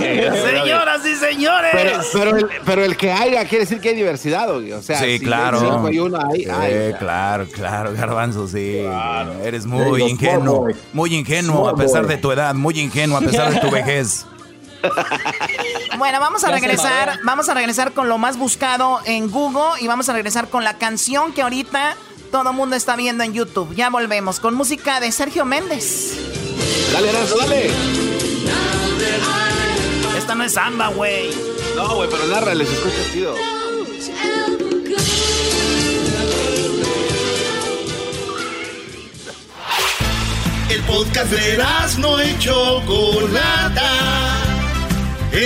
[0.00, 1.70] Señoras y señores.
[1.72, 4.50] Pero, pero, el, pero el que haya quiere decir que hay diversidad.
[4.50, 5.60] O sea, sí, si claro.
[5.60, 6.98] hay cinco y uno ahí, Sí, ay, o sea.
[6.98, 8.78] claro, claro, Garbanzo, sí.
[9.44, 10.68] Eres There muy ingenuo.
[10.92, 14.26] Muy ingenuo a pesar de tu edad, muy ingenuo a pesar de tu vejez.
[15.98, 19.86] Bueno, vamos a Ya regresar, vamos a regresar con lo más buscado en Google y
[19.86, 21.96] vamos a regresar con la canción que ahorita
[22.30, 23.74] todo el mundo está viendo en YouTube.
[23.74, 26.14] Ya volvemos con música de Sergio Méndez.
[26.92, 27.70] Dale, Erasmo, dale.
[30.16, 31.30] Esta no es samba, güey.
[31.76, 33.34] No, güey, pero nárrales, escucha chido.
[40.68, 41.62] El podcast de
[41.98, 43.51] no y Chocolata.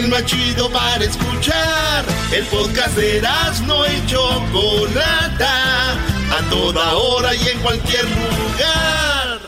[0.06, 2.04] El más chido para escuchar.
[2.30, 3.20] El podcast de
[3.66, 5.94] no y Chocolata.
[5.94, 9.40] A toda hora y en cualquier lugar.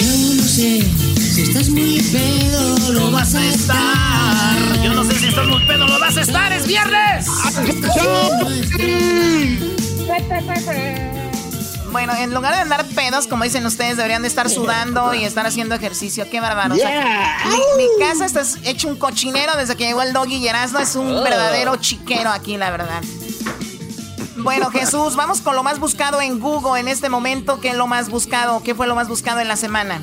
[0.00, 0.80] Yo no sé
[1.34, 4.82] si estás muy pedo, Lo vas a estar.
[4.82, 6.50] Yo no sé si estás muy pedo, lo vas a estar.
[6.50, 7.26] ¡Es viernes!
[11.92, 15.46] Bueno, en lugar de andar pedos, como dicen ustedes, deberían de estar sudando y estar
[15.46, 16.28] haciendo ejercicio.
[16.30, 16.74] Qué bárbaro.
[16.74, 17.38] O sea, Yeah.
[17.76, 20.96] mi, mi casa está hecho un cochinero desde que llegó el doggy y Erasmo es
[20.96, 21.22] un Oh.
[21.22, 23.02] verdadero chiquero aquí, la verdad.
[24.36, 27.60] Bueno, Jesús, vamos con lo más buscado en Google en este momento.
[27.60, 28.62] ¿Qué es lo más buscado?
[28.62, 30.00] ¿Qué fue lo más buscado en la semana?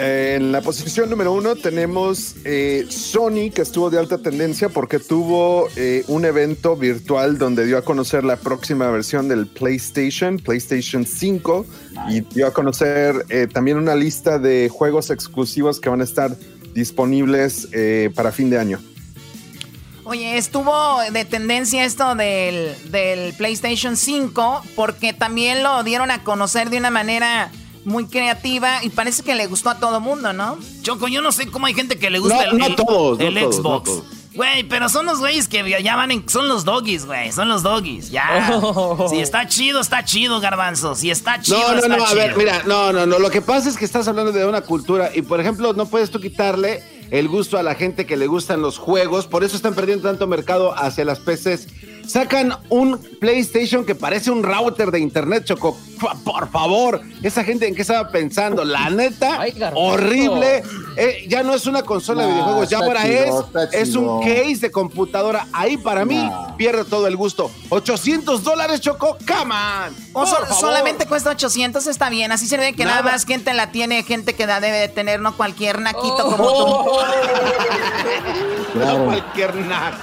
[0.00, 5.66] En la posición número uno tenemos eh, Sony, que estuvo de alta tendencia porque tuvo
[5.74, 11.66] eh, un evento virtual donde dio a conocer la próxima versión del PlayStation, PlayStation 5,
[12.10, 16.30] y dio a conocer eh, también una lista de juegos exclusivos que van a estar
[16.74, 17.66] disponibles
[18.14, 18.78] para fin de año.
[20.04, 26.70] Oye, estuvo de tendencia esto del, del PlayStation 5 porque también lo dieron a conocer
[26.70, 27.50] de una manera
[27.88, 30.58] muy creativa y parece que le gustó a todo mundo, ¿no?
[30.82, 33.90] Choco, yo no sé cómo hay gente que le gusta el, Xbox.
[34.34, 36.28] Güey, pero son los güeyes que ya van en...
[36.28, 37.32] Son los doggies, güey.
[37.32, 38.10] Son los doggies.
[38.10, 38.60] Ya.
[38.62, 39.08] Oh.
[39.08, 40.94] Si está chido, está chido, garbanzo.
[40.94, 42.06] Si está chido, no, no, está no, chido.
[42.06, 43.18] a ver, mira, no, no, no.
[43.18, 46.10] Lo que pasa es que estás hablando de una cultura y, por ejemplo, no puedes
[46.10, 49.26] tú quitarle el gusto a la gente que le gustan los juegos.
[49.26, 51.66] Por eso están perdiendo tanto mercado hacia las PCs
[52.08, 55.76] Sacan un PlayStation que parece un router de internet, Choco.
[56.24, 58.64] Por favor, esa gente en qué estaba pensando.
[58.64, 59.40] La neta,
[59.74, 60.62] horrible.
[60.96, 63.34] Eh, ya no es una consola de videojuegos, ya ahora es,
[63.72, 65.46] es un case de computadora.
[65.52, 67.50] Ahí para mí pierde todo el gusto.
[67.68, 69.54] 800 dólares, Choco, come
[70.14, 70.26] on.
[70.58, 72.32] solamente cuesta 800, está bien.
[72.32, 75.20] Así se ve que nada, más gente la tiene, gente que la debe de tener,
[75.20, 76.90] no cualquier naquito como tú.
[78.78, 79.96] No cualquier naco.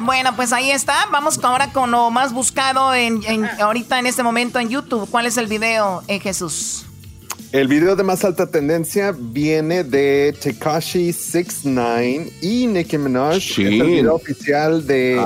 [0.00, 1.06] Bueno, pues ahí está.
[1.12, 3.20] Vamos ahora con lo más buscado en,
[3.60, 5.08] ahorita en este momento en YouTube.
[5.10, 6.86] ¿Cuál es el video, eh, Jesús?
[7.52, 13.36] El video de más alta tendencia viene de Tekashi 69 y Nicki Minaj.
[13.36, 15.20] Es el video oficial de,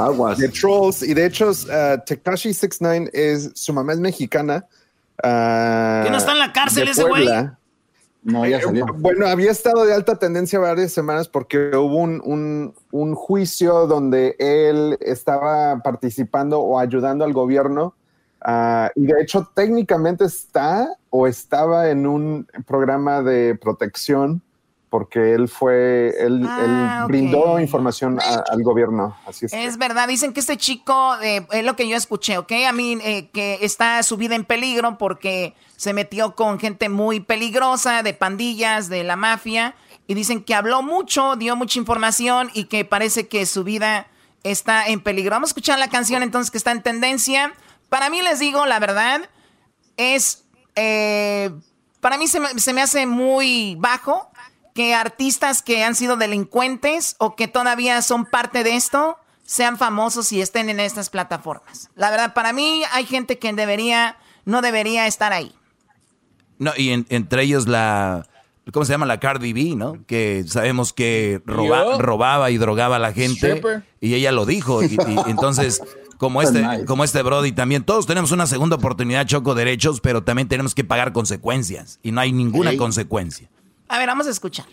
[0.59, 1.03] Trolls.
[1.03, 4.65] Y de hecho, uh, Tekashi 69 es su mamá es mexicana.
[5.23, 7.29] Uh, ¿Que no está en la cárcel ese güey?
[8.25, 8.87] No, ya eh, salió.
[8.87, 14.97] Bueno, había estado de alta tendencia varias semanas porque hubo un, un, juicio donde él
[15.01, 17.95] estaba participando o ayudando al gobierno.
[18.41, 24.43] Ah, y de hecho, técnicamente está o estaba en un programa de protección
[24.95, 29.17] porque él fue, él, ah, brindó información al gobierno.
[29.27, 29.53] Así es.
[29.53, 32.53] Es verdad, dicen que este chico, eh, es lo que yo escuché, ¿ok?
[32.69, 37.19] A mí, eh, que está su vida en peligro porque se metió con gente muy
[37.19, 39.75] peligrosa, de pandillas, de la mafia,
[40.07, 44.07] y dicen que habló mucho, dio mucha información y que parece que su vida
[44.45, 45.33] está en peligro.
[45.33, 47.53] Vamos a escuchar la canción entonces que está en tendencia.
[47.89, 49.29] Para mí les digo, la verdad,
[49.97, 50.45] es...
[50.77, 51.51] Eh,
[51.99, 54.31] para mí se se me hace muy bajo
[54.75, 60.33] que artistas que han sido delincuentes o que todavía son parte de esto sean famosos
[60.33, 61.91] y estén en estas plataformas.
[61.95, 65.55] La verdad, para mí hay gente que debería, no debería estar ahí.
[66.59, 68.27] No, y entre ellos la,
[68.73, 69.07] ¿cómo se llama?
[69.07, 70.05] La Cardi B, ¿no?
[70.07, 73.61] Que sabemos que robaba y drogaba a la gente.
[74.01, 74.83] Y ella lo dijo.
[74.83, 74.97] Y,
[75.27, 75.83] entonces,
[76.17, 80.49] como este, como este Brody también, todos tenemos una segunda oportunidad, choco derechos, pero también
[80.49, 81.99] tenemos que pagar consecuencias.
[82.03, 83.49] Y no hay ninguna consecuencia.
[83.89, 84.67] A ver, vamos a escuchar.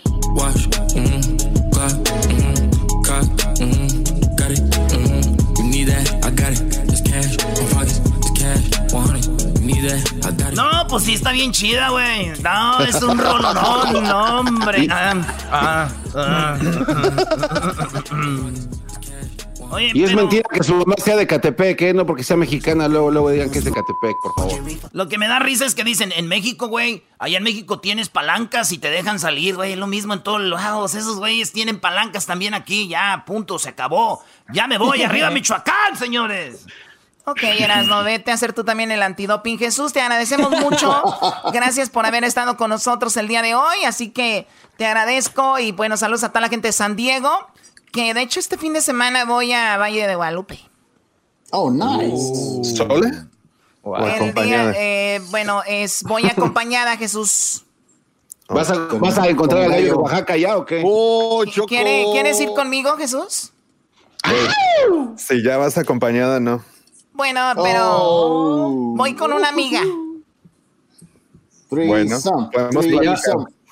[10.54, 12.30] No, pues sí está bien chida, güey.
[12.42, 14.88] No, es un rolón, no, hombre.
[14.90, 15.14] Ah,
[15.52, 16.58] ah, ah.
[19.80, 21.94] y es mentira que su mamá sea de Catepec, ¿eh?
[21.94, 24.62] No porque sea mexicana, luego, luego digan que es de Catepec, por favor.
[24.92, 28.10] Lo que me da risa es que dicen, en México, güey, allá en México tienes
[28.10, 29.76] palancas y te dejan salir, güey.
[29.76, 30.96] Lo mismo en todos lados.
[30.96, 32.88] Esos güeyes tienen palancas también aquí.
[32.88, 34.24] Ya, punto, se acabó.
[34.54, 36.66] Ya me voy, arriba Michoacán, señores.
[37.24, 39.60] Ok, Erasno, vete a hacer tú también el antidoping.
[39.60, 41.04] Jesús, te agradecemos mucho.
[41.54, 43.84] Gracias por haber estado con nosotros el día de hoy.
[43.86, 44.48] Así que
[44.78, 47.30] te agradezco y bueno, saludos a toda la gente de San Diego.
[47.92, 50.60] Que de hecho este fin de semana voy a Valle de Guadalupe.
[51.52, 52.76] Oh, nice.
[52.76, 53.28] ¿Sola?
[53.84, 54.74] ¿O acompañada?
[54.78, 57.66] Eh, bueno, es voy acompañada, Jesús.
[58.48, 60.82] ¿Vas a, ¿Vas a encontrar al gallo de Oaxaca ya o qué?
[60.86, 63.52] Oh, ¿Quieres ir conmigo, Jesús?
[65.18, 66.64] Si ya vas acompañada, no.
[67.14, 68.94] Bueno, pero oh.
[68.96, 69.82] voy con una amiga.
[71.70, 72.18] Bueno,
[72.52, 72.86] podemos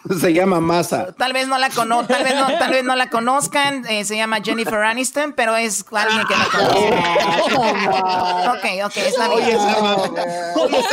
[0.20, 1.14] Se llama Masa.
[1.14, 3.86] Tal vez no la cono tal vez no, tal vez no la conozcan.
[3.88, 6.88] Eh, se llama Jennifer Aniston, pero es alguien que la conoce.
[8.50, 9.58] ok, ok, está bien.
[10.56, 10.84] Oye, Oye,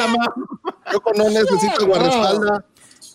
[0.92, 2.62] Yo con no necesito guardaespaldas.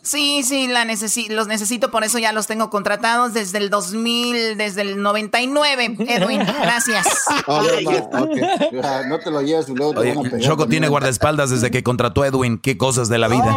[0.04, 4.82] Sí, sí, la los necesito, por eso ya los tengo contratados desde el 2000, desde
[4.82, 6.40] el 99, Edwin.
[6.40, 7.08] Gracias.
[9.08, 12.28] no, te lo lleves y luego te Oye, Choco tiene guardaespaldas desde que contrató a
[12.28, 12.58] Edwin.
[12.58, 13.56] Qué cosas de la vida.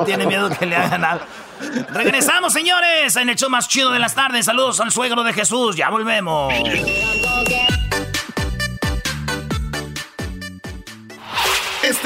[0.06, 1.24] tiene miedo que le hagan algo.
[1.92, 4.46] Regresamos, señores, en el show más chido de las tardes.
[4.46, 5.76] Saludos al suegro de Jesús.
[5.76, 6.52] Ya volvemos.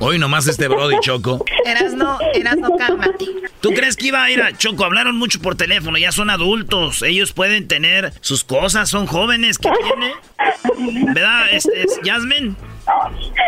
[0.00, 1.44] Hoy nomás este Brody Choco.
[1.64, 3.26] Erasno, Erasno, cálmate.
[3.60, 4.84] ¿Tú crees que iba a ir a Choco?
[4.84, 7.02] Hablaron mucho por teléfono, ya son adultos.
[7.02, 9.58] Ellos pueden tener sus cosas, son jóvenes.
[9.58, 11.12] ¿Qué tiene?
[11.12, 12.54] ¿Verdad, es, es Jasmine?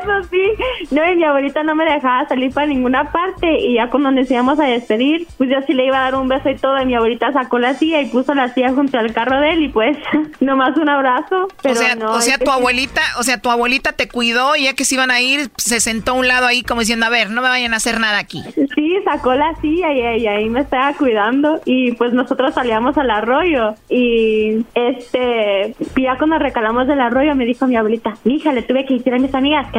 [0.00, 0.42] Eso sí.
[0.90, 3.60] No, y mi abuelita no me dejaba salir para ninguna parte.
[3.60, 6.28] Y ya cuando nos íbamos a despedir, pues yo sí le iba a dar un
[6.28, 6.80] beso y todo.
[6.80, 9.62] Y mi abuelita sacó la silla y puso la silla junto al carro de él.
[9.64, 9.96] Y pues,
[10.40, 11.48] nomás un abrazo.
[11.62, 14.64] Pero o sea, no, o sea tu abuelita, o sea, tu abuelita te cuidó y
[14.64, 17.10] ya que se iban a ir, se sentó a un lado ahí como diciendo, a
[17.10, 18.42] ver, no me vayan a hacer nada aquí.
[18.74, 23.10] Sí, sacó la silla y, y ahí me estaba cuidando y pues nosotros salíamos al
[23.10, 28.84] arroyo y este, ya cuando recalamos del arroyo me dijo mi abuelita, hija, le tuve
[28.84, 29.78] que decir a mis amigas que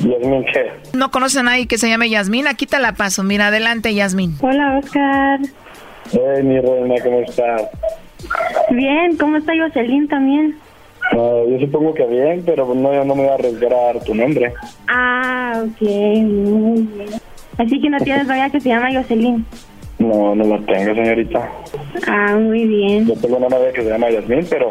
[0.00, 0.72] Yasmín, ¿qué?
[0.96, 2.46] ¿No conoces a nadie que se llame Yasmín?
[2.46, 3.22] Aquí te la paso.
[3.22, 4.36] Mira, adelante, Yasmín.
[4.40, 5.40] Hola, Oscar.
[6.10, 7.62] Hey, mi reina, ¿cómo estás?
[8.70, 10.56] Bien, ¿cómo está Jocelyn también?
[11.12, 14.14] yo supongo que bien, pero no, yo no me voy a arriesgar a dar tu
[14.14, 14.52] nombre.
[14.88, 17.08] Ah, ok, muy bien.
[17.58, 19.44] Así que no tienes novia que se llama Jocelyn.
[19.98, 21.48] No, no la tengo, señorita.
[22.06, 23.06] Ah, muy bien.
[23.06, 24.70] Yo tengo una novia que se llama Yasmín, pero,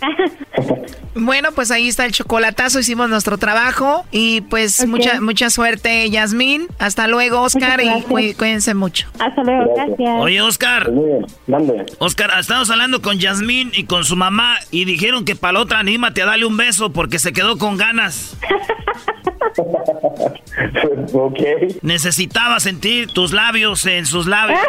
[1.14, 6.68] Bueno, pues ahí está el chocolatazo, hicimos nuestro trabajo y pues mucha mucha suerte, Yasmín.
[6.78, 9.08] Hasta luego, Oscar, y cuídense mucho.
[9.18, 10.20] Hasta luego, gracias.
[10.20, 10.88] Oye, Oscar.
[11.98, 15.80] Oscar, estamos hablando con Yasmín y con su mamá y dijeron que para la otra
[15.80, 18.36] anímate a darle un beso porque se quedó con ganas.
[21.12, 21.40] ok.
[21.82, 24.60] Necesitaba sentir tus labios en sus labios.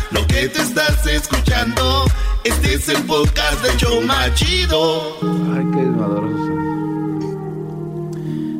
[0.11, 2.05] Lo que te estás escuchando,
[2.43, 5.17] este es el podcast de Choma Chido.
[5.55, 5.85] Ay, qué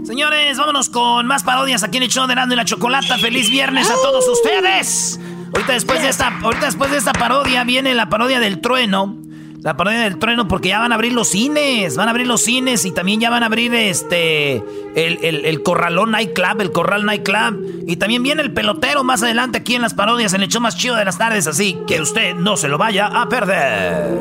[0.05, 3.17] Señores, vámonos con más parodias aquí en el show de Erasmo y la Chocolata.
[3.17, 5.19] ¡Feliz viernes a todos ustedes!
[5.53, 9.17] Ahorita después de esta, ahorita después de esta parodia viene la parodia del trueno.
[9.63, 11.95] La parodia del trueno porque ya van a abrir los cines.
[11.95, 14.55] Van a abrir los cines y también ya van a abrir este
[14.95, 17.83] el, el, Corralón Nightclub, el Corral Nightclub.
[17.87, 20.75] Y también viene el pelotero más adelante aquí en las parodias, en el show más
[20.77, 21.45] chido de las tardes.
[21.45, 24.17] Así que usted no se lo vaya a perder.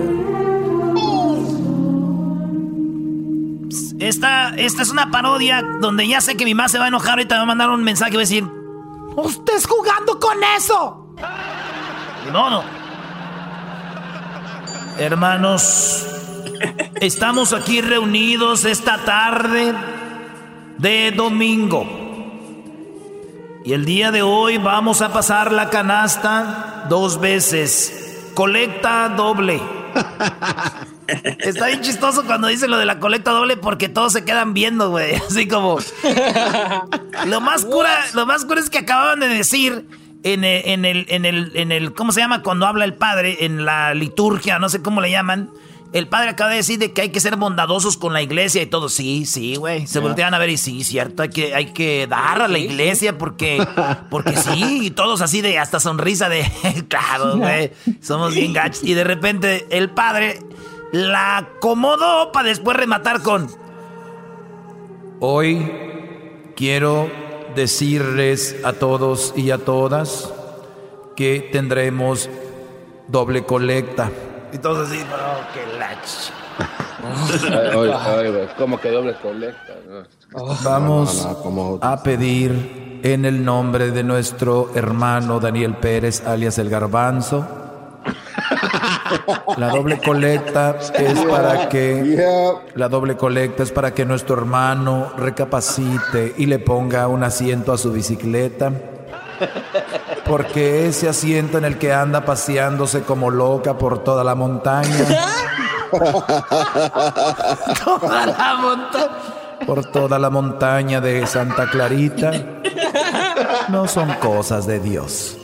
[3.99, 7.13] Esta, esta es una parodia donde ya sé que mi mamá se va a enojar
[7.13, 8.45] ahorita me va a mandar un mensaje y va a decir
[9.17, 11.15] ¡Usted es jugando con eso!
[12.31, 12.80] No, no.
[15.01, 16.07] Hermanos,
[17.01, 19.73] estamos aquí reunidos esta tarde
[20.77, 21.89] de domingo.
[23.65, 28.29] Y el día de hoy vamos a pasar la canasta dos veces.
[28.35, 29.63] Colecta doble.
[31.07, 34.91] Está bien chistoso cuando dice lo de la colecta doble porque todos se quedan viendo,
[34.91, 35.15] güey.
[35.15, 35.79] Así como.
[37.25, 39.87] Lo más cura, lo más cura es que acababan de decir
[40.23, 42.43] en el, en el, en el, en el, ¿cómo se llama?
[42.43, 45.51] Cuando habla el padre, en la liturgia, no sé cómo le llaman.
[45.93, 48.67] El padre acaba de decir de que hay que ser bondadosos con la iglesia y
[48.67, 48.89] todo.
[48.89, 49.89] Sí, sí, güey.
[49.89, 50.01] Se Ya.
[50.01, 53.67] voltean a ver y sí, cierto, hay que, hay que dar a la iglesia porque,
[54.09, 56.45] porque sí, y todos así de hasta sonrisa de,
[56.89, 58.85] claro, güey, somos bien gachos.
[58.85, 60.39] Y de repente el padre
[60.93, 63.49] la acomodó para después rematar con,
[65.23, 65.71] Hoy
[66.57, 67.11] quiero
[67.55, 70.33] decirles a todos y a todas
[71.17, 72.29] que tendremos
[73.09, 74.11] doble colecta.
[74.53, 75.07] y todos así, no,
[75.53, 75.91] que la
[78.59, 79.75] ¿Cómo que doble colecta?
[79.89, 80.47] No.
[80.63, 86.25] Vamos No, no, no, como- a pedir en el nombre de nuestro hermano Daniel Pérez,
[86.27, 87.47] alias el Garbanzo.
[89.57, 92.17] La doble colecta es para que
[92.75, 97.79] la doble colecta es para que nuestro hermano recapacite y le ponga un asiento a
[97.79, 98.73] su bicicleta.
[100.27, 105.07] Porque ese asiento en el que anda paseándose como loca por toda la montaña.
[107.85, 109.09] toda la montaña.
[109.67, 112.33] por toda la montaña de Santa Clarita
[113.69, 115.37] no son cosas de Dios.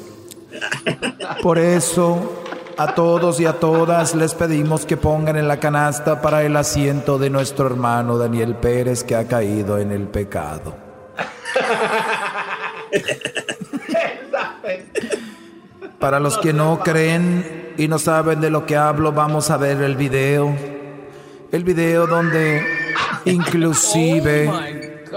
[1.43, 2.45] Por eso,
[2.79, 7.19] a todos y a todas les pedimos que pongan en la canasta para el asiento
[7.19, 10.77] de nuestro hermano Daniel Pérez que ha caído en el pecado.
[15.99, 19.81] Para los que no creen y no saben de lo que hablo, vamos a ver
[19.81, 20.55] el video.
[21.51, 22.63] El video donde
[23.25, 24.51] inclusive,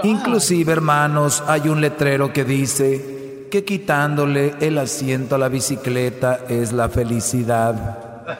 [0.02, 3.19] inclusive hermanos, hay un letrero que dice
[3.50, 7.98] que quitándole el asiento a la bicicleta es la felicidad.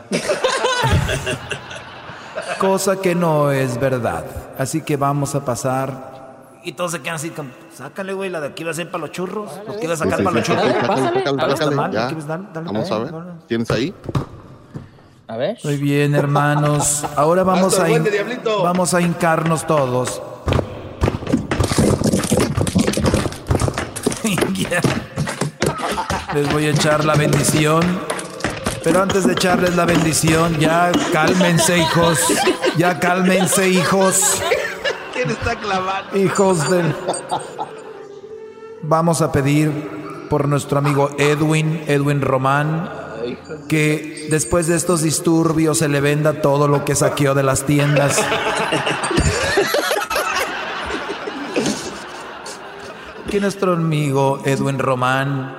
[2.59, 4.24] Cosa que no es verdad.
[4.59, 6.11] Así que vamos a pasar.
[6.62, 9.03] Y todos se quedan así como, sácale, güey, la de aquí va a ser para
[9.03, 9.51] los churros.
[9.66, 10.87] Lo que iba a sacar sí, para los sí, churros.
[10.87, 11.07] Vamos
[12.91, 13.12] a ver.
[13.12, 13.31] dale.
[13.47, 13.95] ¿Tienes ahí?
[15.27, 15.59] A ver.
[15.65, 17.05] Muy bien, hermanos.
[17.16, 20.20] Ahora vamos Hasta a, vamos a hincarnos todos.
[26.35, 27.82] Les voy a echar la bendición.
[28.85, 32.19] Pero antes de echarles la bendición, ya cálmense, hijos.
[32.77, 34.40] Ya cálmense, hijos.
[35.12, 36.16] ¿Quién está clavando?
[36.16, 36.94] Hijos del.
[38.82, 42.89] Vamos a pedir por nuestro amigo Edwin, Edwin Román,
[43.69, 48.19] que después de estos disturbios se le venda todo lo que saqueó de las tiendas.
[53.31, 55.57] que nuestro amigo Edwin Román,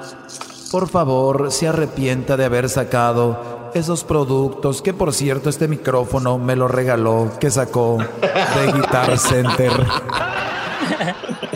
[0.72, 6.56] por favor, se arrepienta de haber sacado esos productos, que por cierto este micrófono me
[6.56, 9.72] lo regaló, que sacó de Guitar Center.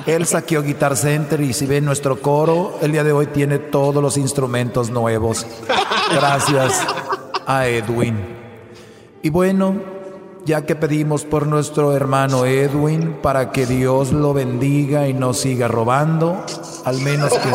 [0.06, 4.04] Él saqueó Guitar Center y si ven nuestro coro, el día de hoy tiene todos
[4.04, 5.48] los instrumentos nuevos.
[6.14, 6.86] Gracias
[7.48, 8.20] a Edwin.
[9.24, 9.76] Y bueno,
[10.46, 15.68] ya que pedimos por nuestro hermano Edwin para que Dios lo bendiga y no siga
[15.68, 16.44] robando,
[16.84, 17.52] al menos que,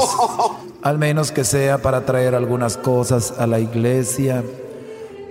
[0.83, 4.43] al menos que sea para traer algunas cosas a la iglesia.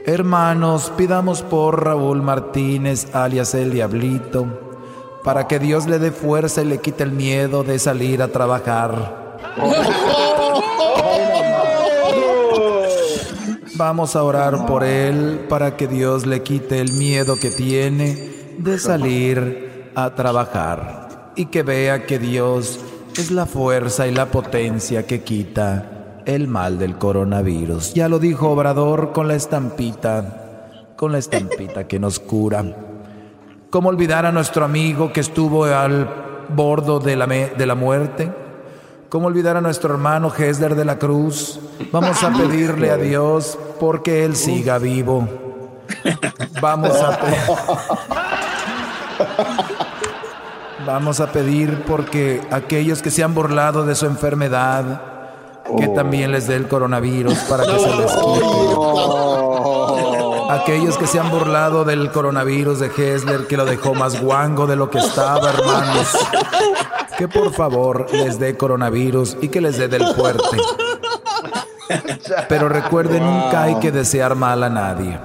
[0.05, 4.47] Hermanos, pidamos por Raúl Martínez, alias el Diablito,
[5.23, 9.39] para que Dios le dé fuerza y le quite el miedo de salir a trabajar.
[13.76, 18.77] Vamos a orar por él para que Dios le quite el miedo que tiene de
[18.77, 22.80] salir a trabajar y que vea que Dios
[23.18, 27.94] es la fuerza y la potencia que quita el mal del coronavirus.
[27.94, 32.64] Ya lo dijo Obrador con la estampita, con la estampita que nos cura.
[33.69, 36.10] ¿Cómo olvidar a nuestro amigo que estuvo al
[36.49, 38.31] bordo de la, de la muerte?
[39.10, 41.60] ¿Cómo olvidar a nuestro hermano Hesler de la Cruz?
[41.91, 45.27] Vamos a pedirle a Dios porque Él siga vivo.
[46.61, 47.19] Vamos a,
[50.85, 55.01] Vamos a pedir porque aquellos que se han burlado de su enfermedad,
[55.77, 58.45] que también les dé el coronavirus para que se les quite.
[60.49, 64.76] Aquellos que se han burlado del coronavirus de Hesler, que lo dejó más guango de
[64.76, 66.18] lo que estaba, hermanos.
[67.18, 70.57] Que por favor les dé coronavirus y que les dé del fuerte.
[72.47, 75.19] Pero recuerden, nunca hay que desear mal a nadie.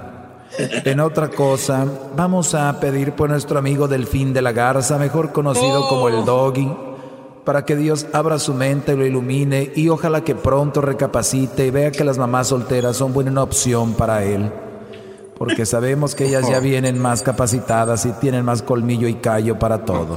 [0.59, 1.86] En otra cosa,
[2.16, 6.70] vamos a pedir por nuestro amigo Delfín de la Garza, mejor conocido como el Doggy,
[7.44, 11.70] para que Dios abra su mente y lo ilumine y ojalá que pronto recapacite y
[11.70, 14.51] vea que las mamás solteras son buena opción para él.
[15.36, 19.85] Porque sabemos que ellas ya vienen más capacitadas y tienen más colmillo y callo para
[19.85, 20.16] todo.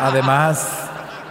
[0.00, 0.68] Además,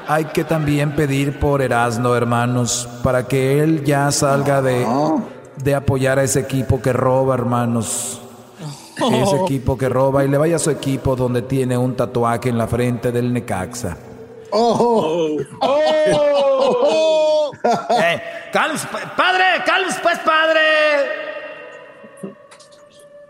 [0.07, 4.85] hay que también pedir por Erasno, hermanos, para que él ya salga de,
[5.63, 8.21] de apoyar a ese equipo que roba, hermanos.
[8.97, 12.57] Ese equipo que roba y le vaya a su equipo donde tiene un tatuaje en
[12.57, 13.97] la frente del Necaxa.
[14.51, 15.37] ¡Oh!
[15.61, 17.51] ¡Oh!
[17.63, 18.21] eh,
[18.51, 20.59] padre, calms, pues, padre.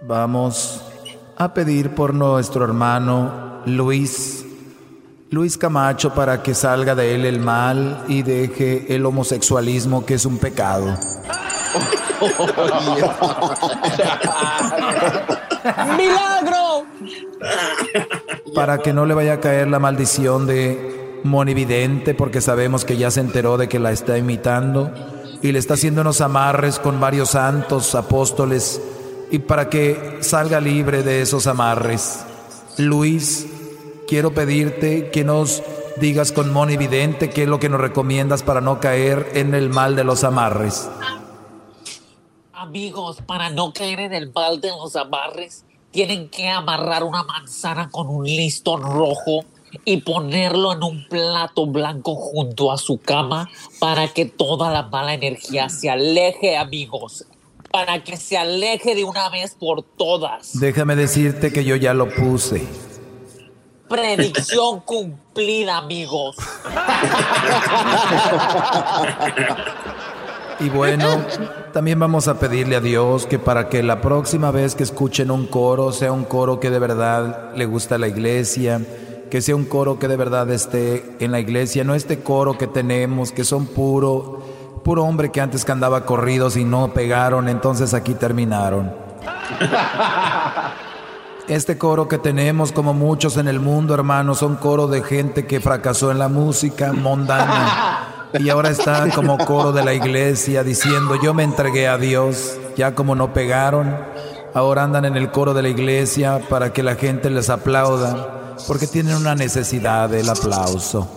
[0.02, 0.82] Vamos
[1.38, 4.46] a pedir por nuestro hermano Luis,
[5.30, 10.26] Luis Camacho, para que salga de él el mal y deje el homosexualismo, que es
[10.26, 10.98] un pecado.
[15.98, 16.86] ¡Milagro!
[18.56, 23.12] Para que no le vaya a caer la maldición de Monividente, porque sabemos que ya
[23.12, 24.92] se enteró de que la está imitando
[25.42, 28.82] y le está haciendo unos amarres con varios santos, apóstoles
[29.32, 32.20] y para que salga libre de esos amarres.
[32.78, 33.48] Luis,
[34.08, 35.62] quiero pedirte que nos
[36.00, 39.70] digas con Moni Vidente qué es lo que nos recomiendas para no caer en el
[39.70, 40.90] mal de los amarres.
[42.62, 47.90] Amigos, para no caer en el mal de los amarres, tienen que amarrar una manzana
[47.90, 49.46] con un listón rojo
[49.86, 53.50] y ponerlo en un plato blanco junto a su cama
[53.80, 57.26] para que toda la mala energía se aleje, amigos
[57.72, 60.60] para que se aleje de una vez por todas.
[60.60, 62.68] Déjame decirte que yo ya lo puse.
[63.88, 66.36] Predicción cumplida, amigos.
[70.60, 71.06] Y bueno,
[71.74, 75.48] también vamos a pedirle a Dios que para que la próxima vez que escuchen un
[75.48, 78.82] coro sea un coro que de verdad le gusta a la iglesia,
[79.30, 82.68] que sea un coro que de verdad esté en la iglesia, no este coro que
[82.68, 84.44] tenemos que son puro
[84.84, 88.92] puro hombre que antes que andaba corridos y no pegaron, entonces aquí terminaron.
[91.48, 95.60] Este coro que tenemos, como muchos en el mundo, hermanos, son coro de gente que
[95.60, 98.09] fracasó en la música mundana.
[98.34, 102.94] Y ahora está como coro de la iglesia diciendo, yo me entregué a Dios, ya
[102.94, 103.96] como no pegaron,
[104.54, 108.86] ahora andan en el coro de la iglesia para que la gente les aplauda, porque
[108.86, 111.08] tienen una necesidad del aplauso.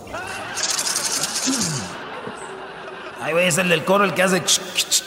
[3.21, 4.43] Ahí es el del coro el que hace...
[4.43, 5.02] Ch, ch, ch.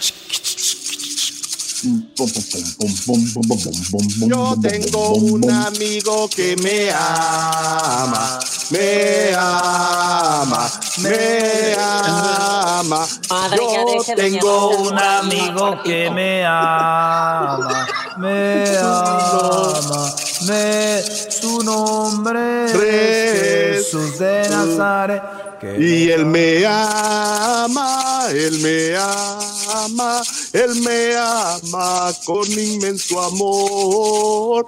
[4.26, 8.38] Yo tengo un amigo que me ama,
[8.70, 10.70] me ama,
[11.02, 13.06] me ama.
[13.54, 17.86] Yo tengo un amigo que me ama,
[18.16, 20.14] me ama,
[20.46, 25.45] me su nombre es Jesús de Nazaret.
[25.78, 30.22] Y él me ama, él me ama,
[30.52, 34.66] él me ama con inmenso amor.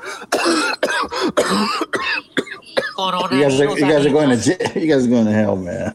[3.31, 4.37] You guys, are, you guys are going to
[4.81, 5.95] you guys are going to hell, man.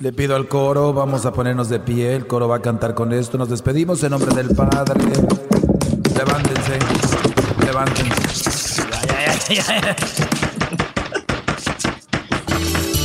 [0.00, 3.12] Le pido al coro, vamos a ponernos de pie, el coro va a cantar con
[3.12, 5.00] esto, nos despedimos en nombre del Padre.
[6.16, 6.78] Levántense,
[7.64, 8.32] levántense.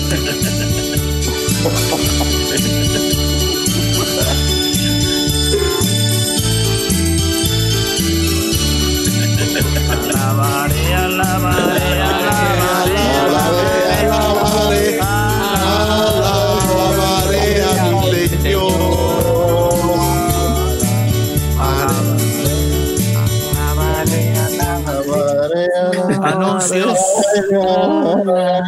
[0.09, 3.26] Ha ha ha ha ha.
[26.23, 26.97] Anuncios.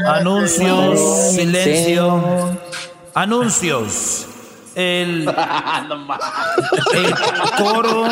[0.08, 1.00] Anuncios.
[1.34, 2.60] Silencio.
[3.14, 4.28] Anuncios.
[4.76, 5.28] El,
[6.94, 7.16] el
[7.58, 8.08] coro.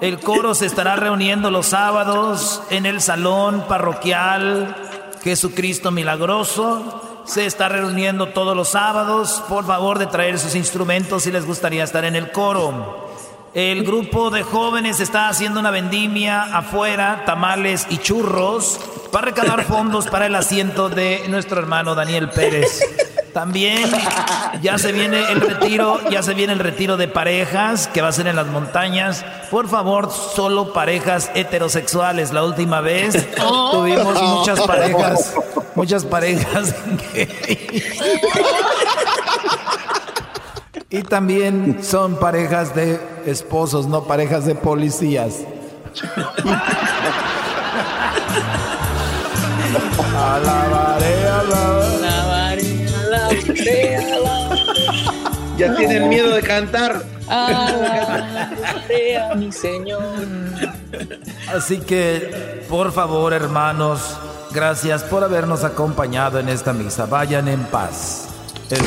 [0.00, 4.76] El coro se estará reuniendo los sábados en el salón parroquial
[5.24, 7.22] Jesucristo Milagroso.
[7.24, 9.42] Se está reuniendo todos los sábados.
[9.48, 13.07] Por favor de traer sus instrumentos si les gustaría estar en el coro.
[13.54, 18.78] El grupo de jóvenes está haciendo una vendimia afuera, tamales y churros,
[19.10, 22.82] para recaudar fondos para el asiento de nuestro hermano Daniel Pérez.
[23.32, 23.90] También
[24.60, 28.12] ya se viene el retiro, ya se viene el retiro de parejas que va a
[28.12, 29.24] ser en las montañas.
[29.50, 32.32] Por favor, solo parejas heterosexuales.
[32.32, 33.26] La última vez
[33.70, 35.34] tuvimos muchas parejas,
[35.74, 36.74] muchas parejas.
[40.90, 45.40] Y también son parejas de esposos, no parejas de policías.
[50.16, 54.06] Alabaré, alabaré, alabaré,
[55.56, 57.02] Ya tienen miedo de cantar.
[57.28, 60.02] alabaré a mi Señor.
[61.54, 64.16] Así que, por favor, hermanos,
[64.52, 67.06] gracias por habernos acompañado en esta misa.
[67.06, 68.28] Vayan en paz.
[68.70, 68.78] El-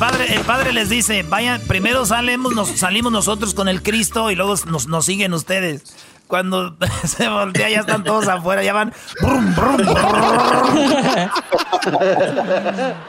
[0.00, 4.34] padre, el padre les dice, vayan, primero salimos, nos, salimos nosotros con el Cristo y
[4.34, 5.82] luego nos, nos siguen ustedes.
[6.26, 6.74] Cuando
[7.04, 8.94] se voltea ya están todos afuera, ya van.
[9.20, 9.94] brum, brum, brum.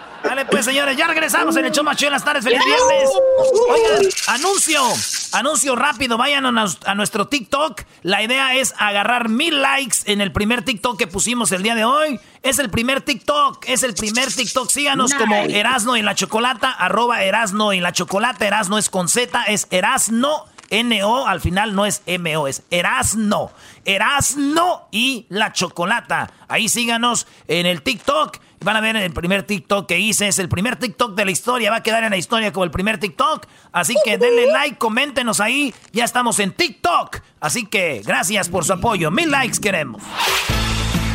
[0.23, 2.43] Dale pues, señores, ya regresamos en el show más chido de las tardes.
[2.43, 3.10] ¡Feliz viernes!
[3.69, 4.81] Oigan, anuncio,
[5.34, 6.18] anuncio rápido.
[6.18, 7.81] Vayan a, nos- a nuestro TikTok.
[8.03, 11.85] La idea es agarrar mil likes en el primer TikTok que pusimos el día de
[11.85, 12.19] hoy.
[12.43, 14.69] Es el primer TikTok, es el primer TikTok.
[14.69, 15.18] Síganos Nice.
[15.18, 18.45] como Erasno en la Chocolata, arroba Erasno en la Chocolata.
[18.48, 20.45] Erasno es con Z, es Erasno.
[20.69, 23.52] N-O, al final no es M-O, es Erasno.
[23.84, 26.31] Erasno y la Chocolata.
[26.48, 28.38] Ahí síganos en el TikTok.
[28.63, 30.27] Van a ver el primer TikTok que hice.
[30.27, 31.71] Es el primer TikTok de la historia.
[31.71, 33.47] Va a quedar en la historia como el primer TikTok.
[33.71, 35.73] Así que denle like, coméntenos ahí.
[35.91, 37.17] Ya estamos en TikTok.
[37.39, 39.09] Así que gracias por su apoyo.
[39.09, 40.03] Mil likes queremos.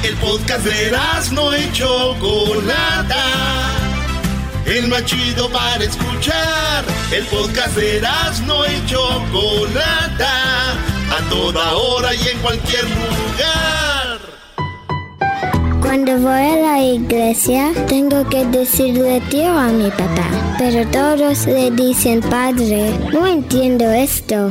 [0.02, 0.90] El podcast de
[1.32, 3.23] no y Chocolata.
[4.66, 6.85] El más chido para escuchar.
[7.12, 8.02] El podcast de
[8.44, 10.73] no y Chocolata.
[10.73, 13.76] A toda hora y en cualquier lugar.
[15.87, 20.27] Cuando voy a la iglesia, tengo que decirle tío a mi papá.
[20.59, 22.91] Pero todos le dicen padre.
[23.13, 24.51] No entiendo esto.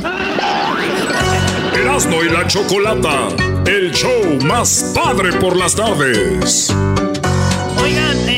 [1.78, 3.28] Erasmo y la Chocolata,
[3.66, 6.74] el show más padre por las tardes.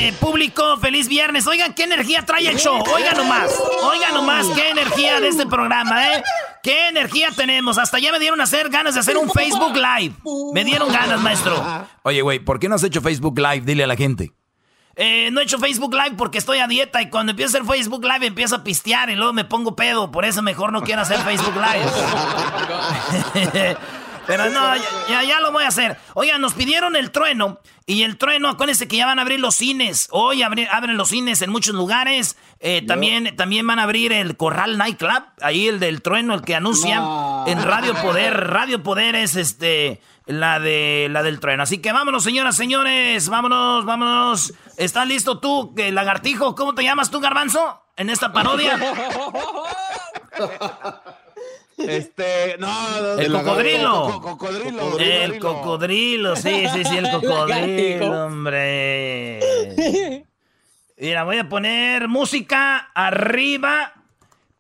[0.08, 1.46] Eh, público, feliz viernes.
[1.48, 2.82] Oigan, qué energía trae el show.
[2.94, 3.52] Oigan nomás.
[3.84, 6.24] Oigan nomás qué energía de este programa, ¿eh?
[6.64, 7.78] Qué energía tenemos.
[7.78, 10.16] Hasta ya me dieron a hacer ganas de hacer un Facebook Live.
[10.54, 11.62] Me dieron ganas, maestro.
[12.04, 13.62] Oye, güey, ¿por qué no has hecho Facebook Live?
[13.66, 14.32] Dile a la gente.
[14.96, 17.70] Eh, no he hecho Facebook Live porque estoy a dieta y cuando empiezo a hacer
[17.70, 20.10] Facebook Live empiezo a pistear y luego me pongo pedo.
[20.10, 21.86] Por eso mejor no quiero hacer Facebook Live.
[24.28, 25.98] Pero no, ya, ya, ya lo voy a hacer.
[26.14, 27.60] Oigan, nos pidieron el trueno
[27.90, 30.10] Y el trueno, acuérdense que ya van a abrir los cines.
[30.12, 32.36] Hoy abren, los cines en muchos lugares.
[32.60, 35.24] Eh, también, también van a abrir el Corral Nightclub.
[35.40, 37.02] Ahí el del trueno, el que anuncian
[37.48, 38.50] en Radio Poder.
[38.50, 41.64] Radio Poder es este la de la del trueno.
[41.64, 43.30] Así que vámonos, señoras, señores.
[43.30, 44.54] Vámonos, vámonos.
[44.76, 46.56] ¿Estás listo tú, lagartijo?
[46.56, 47.84] ¿Cómo te llamas tú, garbanzo?
[47.96, 48.78] En esta parodia.
[51.78, 54.20] Este, no, el cocodrilo.
[54.22, 55.00] cocodrilo.
[55.00, 59.40] El cocodrilo, sí, sí, sí, el cocodrilo, hombre.
[60.98, 63.94] Mira, voy a poner música arriba,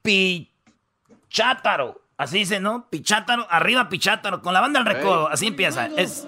[0.03, 2.01] pichátaro.
[2.17, 2.87] Así dice, ¿no?
[2.89, 5.27] Pichátaro, arriba pichátaro, con la banda al recodo.
[5.29, 5.87] Así empieza.
[5.97, 6.27] Es,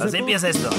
[0.00, 0.70] así empieza esto.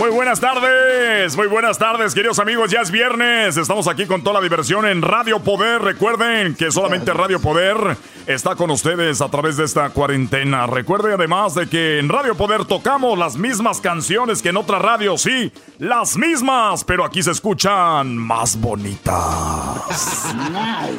[0.00, 2.70] Muy buenas tardes, muy buenas tardes, queridos amigos.
[2.70, 5.82] Ya es viernes, estamos aquí con toda la diversión en Radio Poder.
[5.82, 10.66] Recuerden que solamente Radio Poder está con ustedes a través de esta cuarentena.
[10.66, 15.20] Recuerden además de que en Radio Poder tocamos las mismas canciones que en otras radios,
[15.20, 19.14] sí, las mismas, pero aquí se escuchan más bonitas.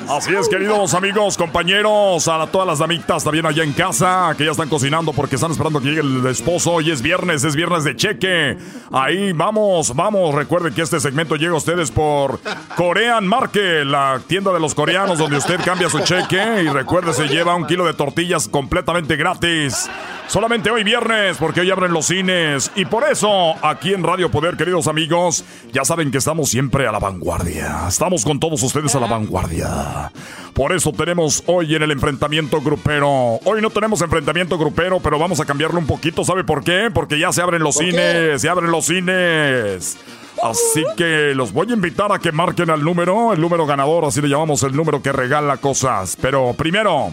[0.09, 4.51] Así es, queridos amigos, compañeros, a todas las damitas también allá en casa que ya
[4.51, 6.73] están cocinando porque están esperando que llegue el esposo.
[6.73, 8.57] Hoy es viernes, es viernes de cheque.
[8.93, 10.35] Ahí vamos, vamos.
[10.35, 12.39] Recuerden que este segmento llega a ustedes por
[12.75, 17.27] Korean Market, la tienda de los coreanos donde usted cambia su cheque y recuerde se
[17.27, 19.89] lleva un kilo de tortillas completamente gratis.
[20.31, 22.71] Solamente hoy viernes, porque hoy abren los cines.
[22.75, 25.43] Y por eso, aquí en Radio Poder, queridos amigos,
[25.73, 27.83] ya saben que estamos siempre a la vanguardia.
[27.89, 30.09] Estamos con todos ustedes a la vanguardia.
[30.53, 33.41] Por eso tenemos hoy en el enfrentamiento grupero.
[33.43, 36.23] Hoy no tenemos enfrentamiento grupero, pero vamos a cambiarlo un poquito.
[36.23, 36.89] ¿Sabe por qué?
[36.93, 39.97] Porque ya se abren los cines, se abren los cines.
[40.41, 44.21] Así que los voy a invitar a que marquen al número, el número ganador, así
[44.21, 46.17] le llamamos el número que regala cosas.
[46.21, 47.11] Pero primero,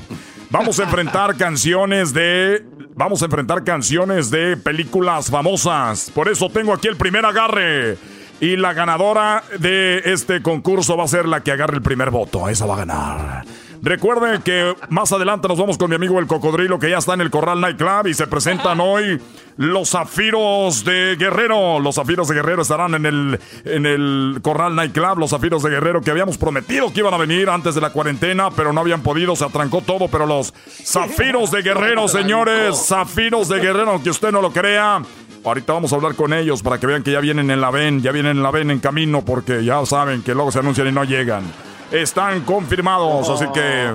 [0.50, 6.10] vamos a enfrentar canciones de Vamos a enfrentar canciones de películas famosas.
[6.10, 7.96] Por eso tengo aquí el primer agarre.
[8.40, 12.48] Y la ganadora de este concurso va a ser la que agarre el primer voto.
[12.48, 13.44] Esa va a ganar.
[13.82, 17.20] Recuerden que más adelante nos vamos con mi amigo el cocodrilo que ya está en
[17.20, 19.20] el Corral Nightclub y se presentan hoy
[19.56, 21.78] los zafiros de Guerrero.
[21.78, 25.18] Los zafiros de Guerrero estarán en el, en el Corral Nightclub.
[25.18, 28.50] Los zafiros de Guerrero que habíamos prometido que iban a venir antes de la cuarentena,
[28.50, 30.08] pero no habían podido, se atrancó todo.
[30.08, 30.52] Pero los
[30.84, 35.02] zafiros de Guerrero, señores, zafiros de Guerrero, aunque usted no lo crea.
[35.44, 38.02] Ahorita vamos a hablar con ellos para que vean que ya vienen en la VEN,
[38.02, 40.92] ya vienen en la VEN en camino porque ya saben que luego se anuncian y
[40.92, 41.44] no llegan
[41.92, 43.28] están confirmados.
[43.28, 43.92] Así que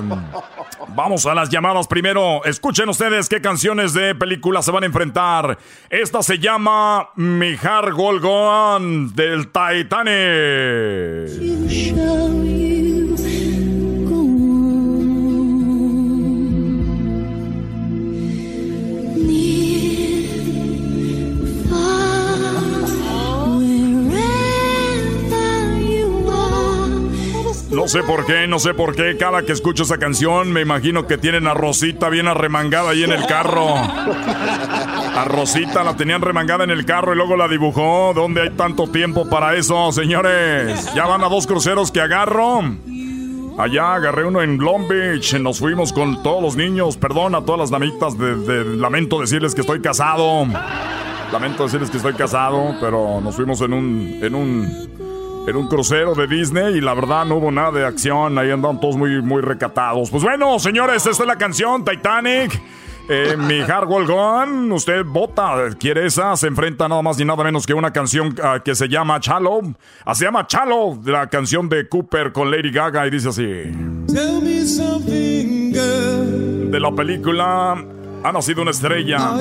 [0.89, 2.43] vamos a las llamadas primero.
[2.45, 5.57] Escuchen ustedes qué canciones de película se van a enfrentar.
[5.89, 10.13] Esta se llama Mijar Golgon del Titanic.
[27.73, 29.17] No sé por qué, no sé por qué.
[29.17, 33.11] Cada que escucho esa canción, me imagino que tienen a Rosita bien arremangada ahí en
[33.11, 33.75] el carro.
[33.75, 38.13] A Rosita la tenían remangada en el carro y luego la dibujó.
[38.13, 40.93] ¿Dónde hay tanto tiempo para eso, señores?
[40.93, 42.61] Ya van a dos cruceros que agarro.
[43.57, 45.33] Allá agarré uno en Long Beach.
[45.39, 46.95] Nos fuimos con todos los niños.
[46.97, 48.15] Perdón a todas las damitas.
[48.17, 50.45] De, lamento decirles que estoy casado.
[51.31, 55.02] Lamento decirles que estoy casado, pero nos fuimos en un, en un
[55.47, 58.79] en un crucero de Disney y la verdad no hubo nada de acción, ahí andaban
[58.79, 60.09] todos muy, muy recatados.
[60.09, 62.61] Pues bueno, señores, esta es la canción Titanic.
[63.09, 67.67] Eh, mi Hardwell Gone, usted vota, quiere esa, se enfrenta nada más ni nada menos
[67.67, 69.59] que una canción ah, que se llama Chalo.
[70.05, 73.43] Ah, se llama Chalo, la canción de Cooper con Lady Gaga y dice así.
[76.71, 77.85] De la película
[78.23, 79.35] Ha nacido una estrella.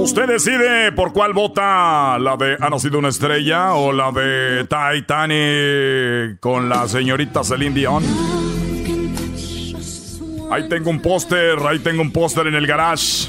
[0.00, 6.40] Usted decide por cuál vota, la de Ha nacido una estrella o la de Titanic
[6.40, 8.02] con la señorita Celine Dion.
[10.50, 13.28] Ahí tengo un póster, ahí tengo un póster en el garage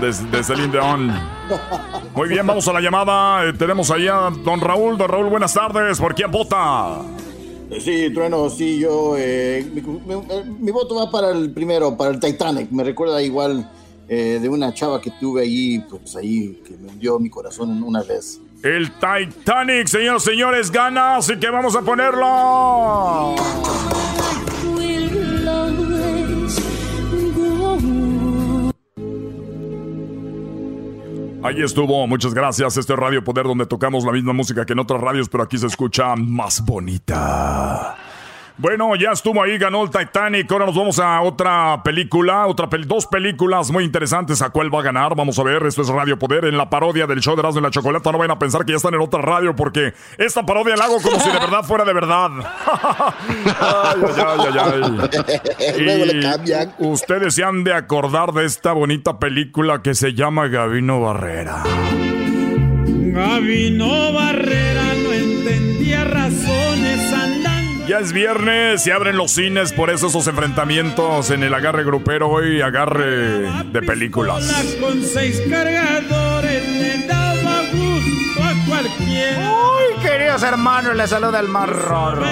[0.00, 1.12] de, Celine Dion.
[2.14, 3.46] Muy bien, vamos a la llamada.
[3.46, 4.96] Eh, tenemos allá don Raúl.
[4.96, 5.98] Don Raúl, buenas tardes.
[5.98, 6.98] ¿Por quién vota?
[7.80, 9.16] Sí, Trueno, sí, yo.
[9.18, 9.82] Eh, mi,
[10.60, 12.70] mi, voto va para el primero, para el Titanic.
[12.70, 13.68] Me recuerda igual
[14.12, 18.02] eh, de una chava que tuve ahí, pues ahí, que me hundió mi corazón una
[18.02, 18.40] vez.
[18.60, 23.36] El Titanic, señores, señores, gana, así que vamos a ponerlo.
[31.44, 32.76] Ahí estuvo, muchas gracias.
[32.76, 35.56] Este es Radio Poder donde tocamos la misma música que en otras radios, pero aquí
[35.56, 37.96] se escucha más bonita.
[38.60, 40.52] Bueno, ya estuvo ahí, ganó el Titanic.
[40.52, 44.42] Ahora nos vamos a otra película, otra dos películas muy interesantes.
[44.42, 45.14] ¿A cuál va a ganar?
[45.16, 45.64] Vamos a ver.
[45.64, 48.12] Esto es Radio Poder en la parodia del show de Erasmo y la Chocolata.
[48.12, 51.00] No vayan a pensar que ya están en otra radio porque esta parodia la hago
[51.00, 52.30] como si de verdad fuera de verdad.
[53.60, 54.58] ay, ay,
[56.12, 56.68] ay, ay.
[56.80, 61.62] ustedes se han de acordar de esta bonita película que se llama Gavino Barrera.
[62.76, 64.69] Gavino Barrera
[68.00, 72.28] ya es viernes, se abren los cines, por eso esos enfrentamientos en el agarre grupero
[72.28, 74.76] hoy, agarre de películas.
[74.80, 79.52] Con seis cargadores le daba gusto a cualquiera.
[79.52, 82.22] Uy, queridos hermanos, le saluda el marrón.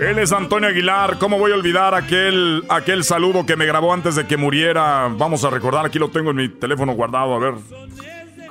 [0.00, 1.18] Él es Antonio Aguilar.
[1.18, 5.08] ¿Cómo voy a olvidar aquel, aquel saludo que me grabó antes de que muriera?
[5.10, 7.54] Vamos a recordar, aquí lo tengo en mi teléfono guardado, a ver.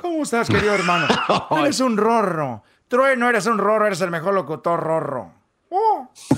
[0.00, 1.06] ¿Cómo estás, querido hermano?
[1.58, 2.62] eres un rorro.
[2.90, 5.37] no eres un rorro, eres el mejor locutor rorro.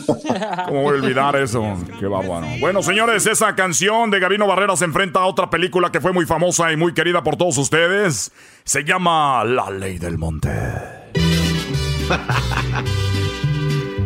[0.67, 1.77] ¿Cómo voy a olvidar eso?
[1.99, 2.47] Qué bárbaro.
[2.61, 6.27] Bueno, señores, esa canción de Gabino Barrera se enfrenta a otra película que fue muy
[6.27, 8.33] famosa y muy querida por todos ustedes.
[8.65, 10.51] Se llama La Ley del Monte.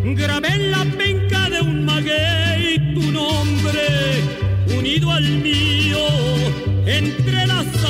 [0.04, 4.22] Grabé en la penca de un maguey tu nombre,
[4.76, 5.98] unido al mío,
[6.86, 7.83] entrelazados,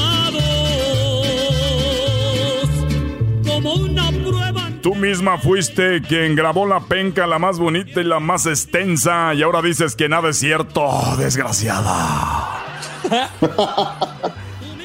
[4.85, 9.43] Tú misma fuiste quien grabó la penca la más bonita y la más extensa y
[9.43, 10.87] ahora dices que nada es cierto,
[11.17, 12.63] desgraciada.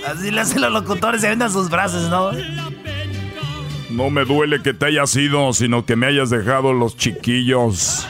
[0.07, 2.31] Así le hacen los locutores, se vendan sus brazos, ¿no?
[3.89, 8.07] No me duele que te hayas ido, sino que me hayas dejado los chiquillos.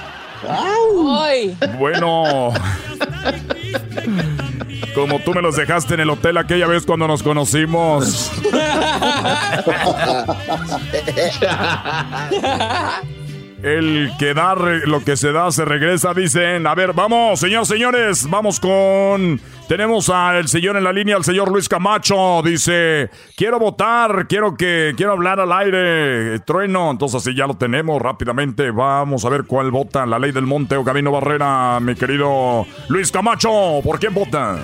[0.48, 1.58] ¡Ay!
[1.80, 2.54] Bueno.
[4.96, 8.32] Como tú me los dejaste en el hotel aquella vez cuando nos conocimos.
[13.62, 16.66] El que da lo que se da se regresa, dicen.
[16.66, 19.42] A ver, vamos, señores, señores, vamos con.
[19.68, 22.42] Tenemos al señor en la línea, al señor Luis Camacho.
[22.42, 24.94] Dice: Quiero votar, quiero que.
[24.96, 26.40] Quiero hablar al aire.
[26.40, 26.90] Trueno.
[26.92, 28.72] Entonces, así ya lo tenemos rápidamente.
[28.72, 30.06] Vamos a ver cuál vota.
[30.06, 33.82] La ley del monte o Camino Barrera, mi querido Luis Camacho.
[33.84, 34.60] ¿Por quién vota?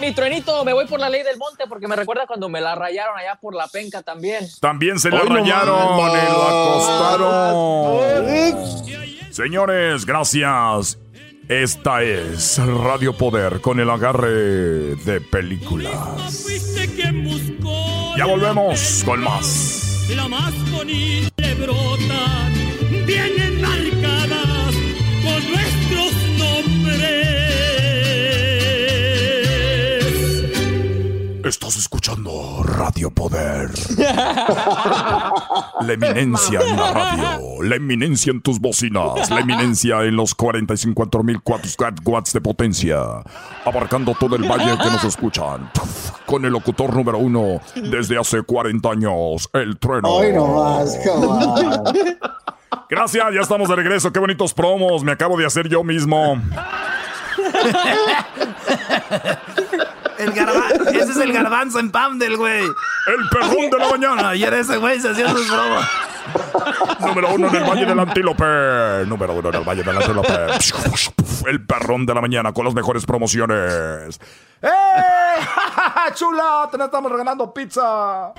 [0.00, 2.74] Mi truenito, me voy por la ley del monte porque me recuerda cuando me la
[2.74, 4.46] rayaron allá por la penca también.
[4.60, 6.42] También se la rayaron y lo
[6.92, 7.56] acostaron.
[9.30, 10.98] Señores, gracias.
[11.48, 16.44] Esta es Radio Poder con el agarre de películas.
[18.16, 20.06] Ya volvemos con más.
[20.14, 22.52] La más bonita brotan,
[23.06, 24.74] vienen marcadas
[25.22, 27.45] con nuestros nombres.
[31.46, 33.70] Estás escuchando Radio Poder.
[35.80, 41.08] la eminencia en la radio, la eminencia en tus bocinas, la eminencia en los 45
[41.22, 42.98] mil watts de potencia,
[43.64, 45.70] abarcando todo el valle que nos escuchan.
[46.26, 50.08] Con el locutor número uno desde hace 40 años, el trueno.
[50.08, 50.98] Hoy no más,
[52.90, 54.12] Gracias, ya estamos de regreso.
[54.12, 56.42] Qué bonitos promos me acabo de hacer yo mismo.
[60.26, 62.64] El ese es el garbanzo en pam del güey.
[62.64, 64.28] El perrón de la mañana.
[64.30, 65.88] Ayer ese güey se hacía sus bromas.
[67.00, 68.44] Número uno en el Valle del Antílope.
[69.06, 70.34] Número uno en el Valle del Antílope.
[71.46, 74.20] El perrón de la mañana con las mejores promociones.
[74.62, 74.68] ¡Eh!
[76.14, 76.68] ¡Chula!
[76.70, 78.32] Te estamos regalando pizza.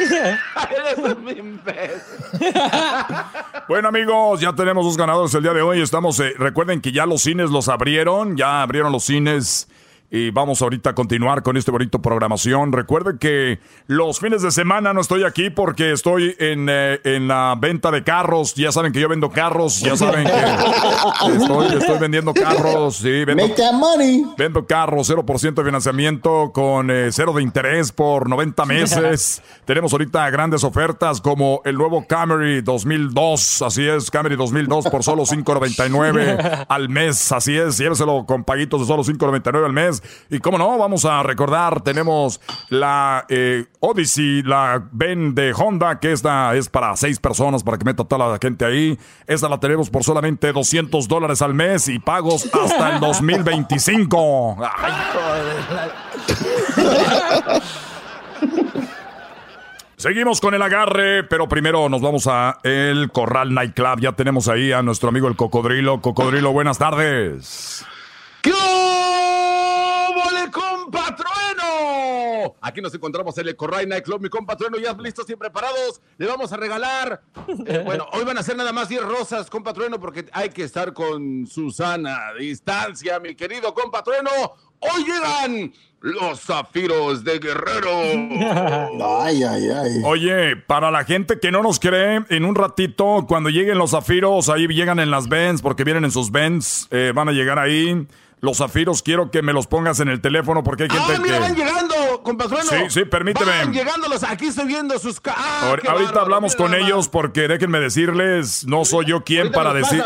[3.68, 5.82] bueno amigos, ya tenemos dos ganadores el día de hoy.
[5.82, 9.66] Estamos, eh, recuerden que ya los cines los abrieron, ya abrieron los cines
[10.10, 12.72] y vamos ahorita a continuar con este bonito programación.
[12.72, 17.56] Recuerden que los fines de semana no estoy aquí porque estoy en, eh, en la
[17.58, 18.54] venta de carros.
[18.56, 19.80] Ya saben que yo vendo carros.
[19.80, 20.32] Ya saben que
[21.36, 22.96] estoy, estoy vendiendo carros.
[22.96, 24.24] Sí, vendo, Make that money.
[24.36, 29.42] Vendo carros, 0% de financiamiento con eh, cero de interés por 90 meses.
[29.64, 33.62] Tenemos ahorita grandes ofertas como el nuevo Camry 2002.
[33.62, 37.30] Así es, Camry 2002 por solo 5.99 al mes.
[37.30, 39.99] Así es, lléveselo con paguitos de solo 5.99 al mes.
[40.30, 46.12] Y como no, vamos a recordar, tenemos la eh, Odyssey, la Ben de Honda, que
[46.12, 48.98] esta es para seis personas, para que meta toda la gente ahí.
[49.26, 54.56] Esta la tenemos por solamente 200 dólares al mes y pagos hasta el 2025.
[54.76, 54.92] Ay,
[60.00, 64.00] Seguimos con el agarre, pero primero nos vamos a el Corral Nightclub.
[64.00, 66.00] Ya tenemos ahí a nuestro amigo el Cocodrilo.
[66.00, 67.84] Cocodrilo, buenas tardes.
[72.52, 72.60] ¿Qué ¡Vole, compatrueno!
[72.60, 72.60] Trueno.
[72.60, 74.20] Aquí nos encontramos en el Corral Night Club.
[74.20, 76.00] Mi compa Trueno, ya listos y preparados.
[76.18, 77.22] Le vamos a regalar.
[77.66, 80.64] Eh, bueno, hoy van a ser nada más 10 rosas, compa Trueno, porque hay que
[80.64, 84.30] estar con Susana distancia, mi querido compa Trueno.
[84.80, 87.90] Hoy llegan los zafiros de Guerrero.
[89.20, 90.02] ay, ay, ay.
[90.04, 94.48] Oye, para la gente que no nos cree, en un ratito, cuando lleguen los zafiros,
[94.48, 98.06] ahí llegan en las Benz, porque vienen en sus Benz, eh, van a llegar ahí.
[98.40, 101.34] Los zafiros quiero que me los pongas en el teléfono porque hay gente ah, mira,
[101.34, 101.40] que...
[101.40, 102.62] van llegando, compatrón.
[102.62, 103.50] Sí, sí, permíteme.
[103.50, 105.20] Van llegándolos, aquí estoy viendo sus...
[105.26, 110.02] Ah, ahorita hablamos con ellos porque déjenme decirles, no soy yo quien para decir...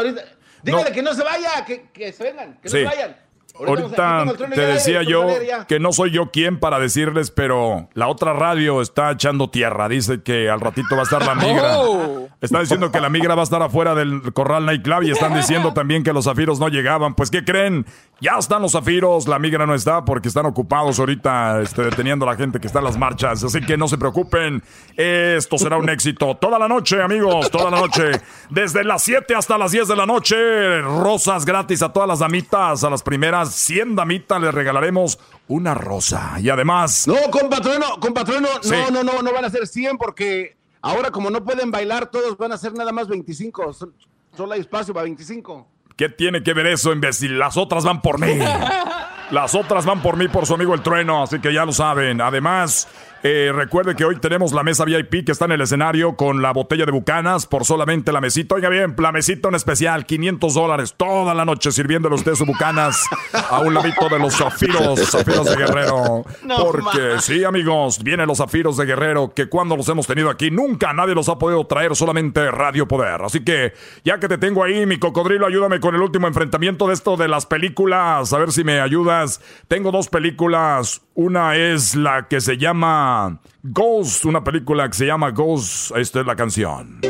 [0.62, 3.16] Dígale que no se vaya, que, que se vengan, que no se vayan.
[3.56, 5.28] Ahorita, te decía yo
[5.68, 9.88] que no soy yo quien para decirles, pero la otra radio está echando tierra.
[9.88, 11.78] Dice que al ratito va a estar la migra.
[11.78, 12.28] Oh.
[12.40, 15.72] Está diciendo que la migra va a estar afuera del Corral Nightclub y están diciendo
[15.74, 17.14] también que los zafiros no llegaban.
[17.14, 17.86] Pues, ¿qué creen?
[18.20, 22.32] Ya están los zafiros, la migra no está porque están ocupados ahorita este, deteniendo a
[22.32, 23.44] la gente que está en las marchas.
[23.44, 24.64] Así que no se preocupen,
[24.96, 26.36] esto será un éxito.
[26.36, 28.10] Toda la noche, amigos, toda la noche.
[28.50, 32.82] Desde las 7 hasta las 10 de la noche, rosas gratis a todas las damitas,
[32.82, 35.18] a las primeras 100 damitas les regalaremos
[35.48, 36.34] una rosa.
[36.40, 37.06] Y además.
[37.06, 41.44] No, compatrono, compatrono, no, no, no, no van a ser 100 porque ahora, como no
[41.44, 43.72] pueden bailar, todos van a ser nada más 25.
[44.36, 45.68] Solo hay espacio para 25.
[45.96, 47.38] ¿Qué tiene que ver eso, imbécil?
[47.38, 48.38] Las otras van por mí.
[49.30, 52.20] Las otras van por mí, por su amigo el trueno, así que ya lo saben.
[52.20, 52.88] Además,
[53.26, 56.52] eh, recuerde que hoy tenemos la mesa VIP que está en el escenario con la
[56.52, 58.54] botella de bucanas por solamente la mesita.
[58.54, 63.02] Oiga bien, la mesita en especial, 500 dólares toda la noche sirviéndole usted su bucanas
[63.48, 66.26] a un ladito de los zafiros, zafiros de Guerrero.
[66.70, 70.92] Porque sí, amigos, vienen los zafiros de Guerrero que cuando los hemos tenido aquí nunca
[70.92, 73.22] nadie los ha podido traer, solamente Radio Poder.
[73.22, 73.72] Así que
[74.04, 77.28] ya que te tengo ahí, mi cocodrilo, ayúdame con el último enfrentamiento de esto de
[77.28, 79.40] las películas, a ver si me ayudas.
[79.66, 85.30] Tengo dos películas, una es la que se llama Ghost, una película que se llama
[85.30, 85.96] Ghost.
[85.96, 87.00] Esta es la canción.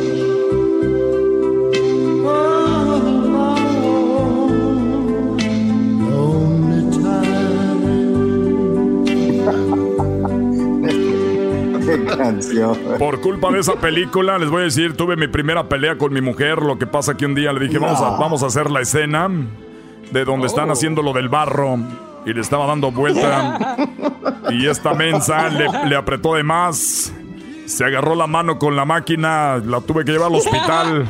[12.98, 16.20] Por culpa de esa película, les voy a decir, tuve mi primera pelea con mi
[16.20, 16.62] mujer.
[16.62, 19.30] Lo que pasa que un día le dije, vamos, a, vamos a hacer la escena
[20.10, 20.72] de donde están oh.
[20.72, 21.78] haciendo lo del barro
[22.26, 23.76] y le estaba dando vuelta.
[24.50, 27.12] y esta mensa le, apretó de más.
[27.66, 31.08] Se agarró la mano con la máquina, la tuve que llevar al hospital.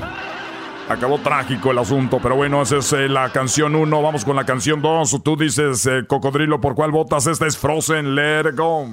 [0.88, 4.02] Acabó trágico el asunto, pero bueno, esa es eh, la canción 1.
[4.02, 5.22] Vamos con la canción 2.
[5.22, 7.26] Tú dices, eh, Cocodrilo, ¿por cuál votas?
[7.26, 8.86] Esta es Frozen, Let It Go.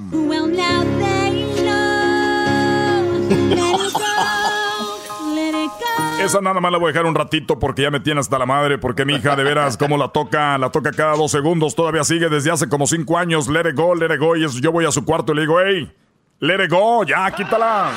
[6.22, 8.46] Esa nada más la voy a dejar un ratito porque ya me tiene hasta la
[8.46, 8.78] madre.
[8.78, 11.74] Porque mi hija, de veras, como la toca, la toca cada dos segundos.
[11.74, 13.48] Todavía sigue desde hace como cinco años.
[13.48, 14.36] Let it go, let it go.
[14.36, 15.92] Y yo voy a su cuarto y le digo, hey,
[16.38, 17.90] let it go, ya, quítala.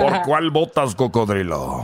[0.00, 1.82] ¿Por cuál botas, cocodrilo?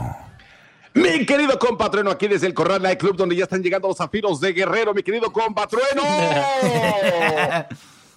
[0.93, 4.39] Mi querido compatrueno, aquí desde el Corral Night Club, donde ya están llegando los zafiros
[4.39, 6.01] de Guerrero, mi querido compatrueno.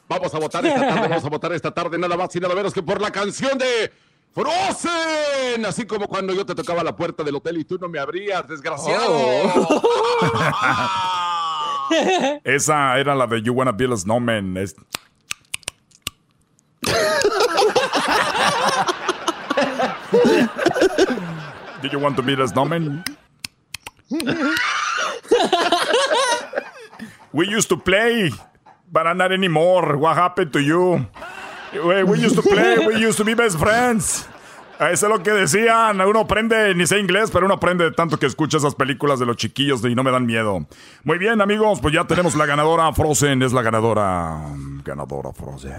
[0.09, 2.73] vamos a votar esta tarde, vamos a votar esta tarde, nada más y nada menos
[2.73, 3.93] que por la canción de
[4.35, 7.99] Frozen, así como cuando yo te tocaba la puerta del hotel y tú no me
[7.99, 9.09] abrías, desgraciado.
[9.11, 9.83] Oh.
[12.45, 14.57] Esa era la de You Wanna Be a Snowman.
[14.57, 14.75] Es...
[21.83, 23.05] Did you want to be a snowman?
[27.33, 28.31] we used to play,
[28.91, 29.97] but not anymore.
[29.97, 31.07] What happened to you?
[31.73, 34.27] We used to play, we used to be best friends.
[34.79, 36.01] Eso es lo que decían.
[36.01, 39.37] Uno aprende, ni sé inglés, pero uno aprende tanto que escucha esas películas de los
[39.37, 40.67] chiquillos y no me dan miedo.
[41.05, 42.93] Muy bien, amigos, pues ya tenemos la ganadora.
[42.93, 44.41] Frozen es la ganadora.
[44.85, 45.77] Ganadora Frozen.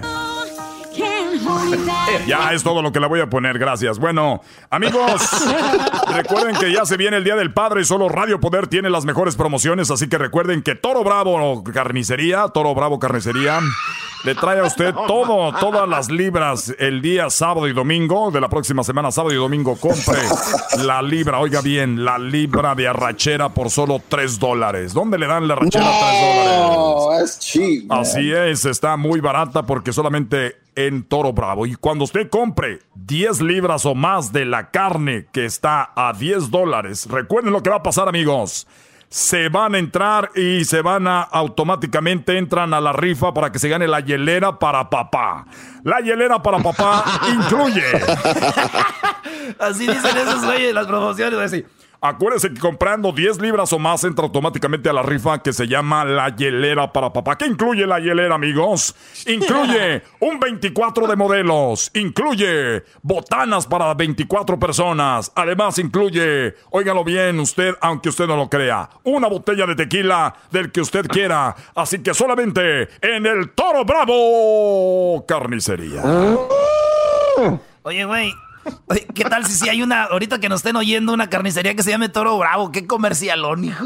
[2.28, 4.00] Ya es todo lo que la voy a poner, gracias.
[4.00, 5.22] Bueno, amigos,
[6.14, 9.06] recuerden que ya se viene el Día del Padre y solo Radio Poder tiene las
[9.06, 13.60] mejores promociones, así que recuerden que Toro Bravo Carnicería, Toro Bravo Carnicería,
[14.24, 18.48] le trae a usted todo, todas las libras el día sábado y domingo de la
[18.48, 20.20] próxima semana, sábado y domingo, compre
[20.86, 24.94] la libra, oiga bien, la libra de arrachera por solo 3 dólares.
[24.94, 27.40] ¿Dónde le dan la arrachera a 3 dólares?
[27.40, 27.92] cheap.
[27.92, 31.66] Así es, está muy barata porque solamente en Toro Bravo.
[31.66, 36.52] Y cuando usted compre 10 libras o más de la carne que está a 10
[36.52, 38.68] dólares, recuerden lo que va a pasar, amigos.
[39.10, 43.60] Se van a entrar y se van a automáticamente entran a la rifa para que
[43.60, 45.46] se gane la hielera para papá.
[45.84, 47.86] La hielera para papá incluye.
[49.60, 51.40] Así dicen esos güeyes las promociones.
[51.40, 51.64] Así.
[52.06, 56.04] Acuérdese que comprando 10 libras o más entra automáticamente a la rifa que se llama
[56.04, 57.38] la hielera para papá.
[57.38, 58.94] ¿Qué incluye la hielera, amigos?
[59.26, 67.74] Incluye un 24 de modelos, incluye botanas para 24 personas, además incluye, óigalo bien usted,
[67.80, 71.56] aunque usted no lo crea, una botella de tequila del que usted quiera.
[71.74, 76.04] Así que solamente en el Toro Bravo Carnicería.
[77.84, 78.34] Oye, güey.
[79.14, 81.92] ¿Qué tal si, si hay una, ahorita que nos estén oyendo, una carnicería que se
[81.92, 82.72] llame Toro Bravo?
[82.72, 83.86] ¡Qué comercialón, hijo!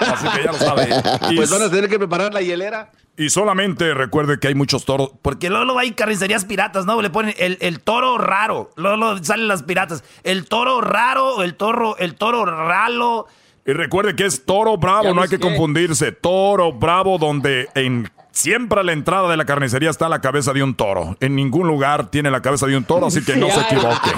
[0.00, 0.88] Así que ya lo sabe.
[1.36, 2.90] pues van a tener que preparar la hielera.
[3.16, 5.12] Y solamente recuerde que hay muchos toros.
[5.22, 7.00] Porque luego hay carnicerías piratas, ¿no?
[7.00, 8.70] Le ponen el, toro raro.
[8.76, 10.04] Luego, salen las piratas.
[10.22, 13.26] El toro raro, el toro, el toro ralo.
[13.64, 16.12] Y recuerde que es toro bravo, no hay que confundirse.
[16.12, 20.62] Toro bravo, donde en Siempre a la entrada de la carnicería está la cabeza de
[20.62, 21.16] un toro.
[21.20, 24.10] En ningún lugar tiene la cabeza de un toro, así que no se equivoque.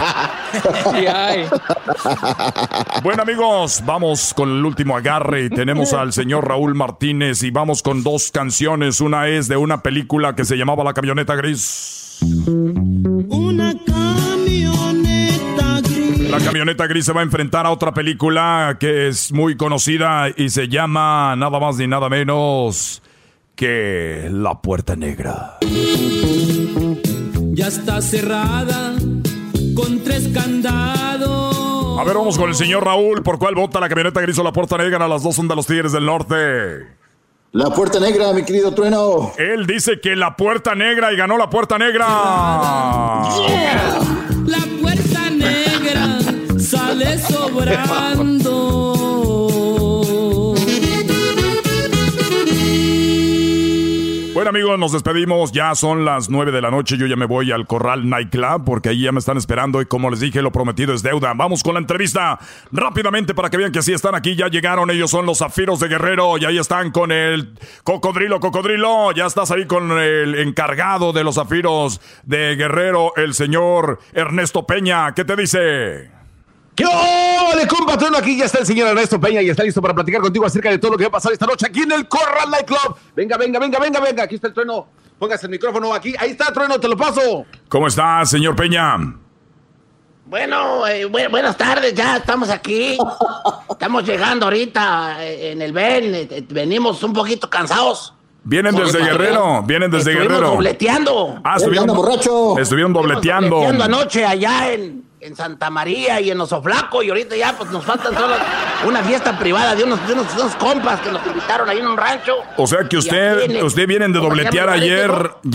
[3.05, 7.81] bueno amigos, vamos con el último agarre y tenemos al señor Raúl Martínez y vamos
[7.81, 9.01] con dos canciones.
[9.01, 12.19] Una es de una película que se llamaba La Camioneta Gris.
[12.21, 16.29] Una camioneta gris.
[16.29, 20.51] La camioneta gris se va a enfrentar a otra película que es muy conocida y
[20.51, 23.01] se llama nada más ni nada menos
[23.59, 25.59] que la puerta negra.
[27.55, 28.95] Ya está cerrada
[29.75, 31.99] con tres candados.
[31.99, 33.25] A ver, vamos con el señor Raúl.
[33.25, 35.09] ¿Por cuál vota la camioneta gris o la puerta negra?
[35.09, 36.37] Las dos son de los Tigres del Norte.
[37.51, 39.33] La puerta negra, mi querido Trueno.
[39.39, 42.07] Él dice que la puerta negra y ganó la puerta negra.
[44.47, 46.21] La puerta negra
[46.61, 48.38] sale sobrando.
[54.39, 57.51] Bueno amigos, nos despedimos, ya son las 9 de la noche, yo ya me voy
[57.51, 60.95] al Corral Nightclub porque ahí ya me están esperando y como les dije, lo prometido
[60.95, 61.33] es deuda.
[61.35, 62.39] Vamos con la entrevista
[62.71, 65.89] rápidamente para que vean que sí están aquí, ya llegaron, ellos son los Zafiros de
[65.89, 71.25] Guerrero y ahí están con el Cocodrilo, Cocodrilo, ya estás ahí con el encargado de
[71.25, 76.18] los Zafiros de Guerrero, el señor Ernesto Peña, ¿qué te dice?
[76.79, 78.15] ¿Qué ole, compatrón?
[78.15, 80.79] Aquí ya está el señor Ernesto Peña y está listo para platicar contigo acerca de
[80.79, 82.95] todo lo que va a pasar esta noche aquí en el Corral Nightclub.
[83.17, 84.23] Venga, venga, venga, venga, venga.
[84.23, 84.87] Aquí está el trueno.
[85.19, 86.15] Póngase el micrófono aquí.
[86.17, 87.45] Ahí está, trueno, te lo paso.
[87.69, 88.97] ¿Cómo está, señor Peña?
[90.27, 92.97] Bueno, eh, buenas tardes, ya estamos aquí.
[93.69, 96.15] Estamos llegando ahorita eh, en el Ben.
[96.15, 98.15] Eh, venimos un poquito cansados.
[98.45, 100.53] Vienen desde Guerrero, vienen desde Guerrero.
[100.53, 101.41] dobleteando.
[101.43, 102.57] Ah, estuvieron, borracho.
[102.57, 103.49] estuvieron dobleteando.
[103.49, 107.85] Dobleteando anoche allá en, en Santa María y en Osoflaco y ahorita ya pues nos
[107.85, 108.35] faltan solo
[108.87, 110.27] una fiesta privada de unos, de unos,
[110.57, 112.37] compas que nos invitaron ahí en un rancho.
[112.57, 115.11] O sea que usted, usted vienen de dobletear ayer,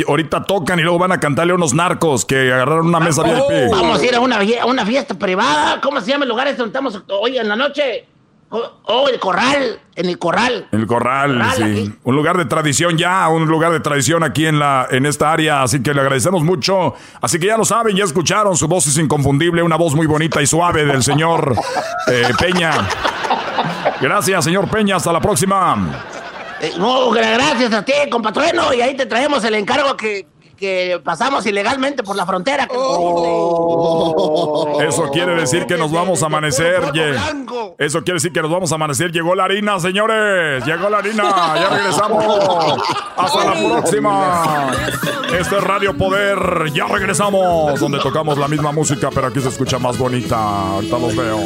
[0.07, 3.72] ahorita tocan y luego van a cantarle a unos narcos que agarraron una mesa oh,
[3.72, 6.69] Vamos a ir a una, una fiesta privada, ¿cómo se llama el lugar este donde
[6.69, 8.07] estamos hoy en la noche?
[8.55, 10.67] Oh, oh, el corral, en el corral.
[10.71, 11.91] El corral, sí.
[12.03, 15.63] Un lugar de tradición ya, un lugar de tradición aquí en la en esta área,
[15.63, 16.93] así que le agradecemos mucho.
[17.19, 20.39] Así que ya lo saben, ya escucharon, su voz es inconfundible, una voz muy bonita
[20.39, 21.55] y suave del señor
[22.05, 22.73] eh, Peña.
[23.99, 25.75] Gracias, señor Peña, hasta la próxima.
[26.61, 30.27] Eh, no, gracias a ti, compatrueno, y ahí te traemos el encargo que,
[30.64, 32.69] que pasamos ilegalmente por la frontera.
[32.73, 34.80] Oh.
[34.81, 36.81] Eso quiere decir que nos vamos a amanecer.
[37.77, 39.11] Eso quiere decir que nos vamos a amanecer.
[39.11, 40.65] Llegó la harina, señores.
[40.65, 41.53] Llegó la harina.
[41.56, 42.81] Ya regresamos.
[43.18, 44.72] Hasta la próxima.
[45.38, 46.72] Esto es Radio Poder.
[46.73, 47.77] Ya regresamos.
[47.77, 50.38] Donde tocamos la misma música, pero aquí se escucha más bonita.
[50.38, 51.40] Ahorita los veo.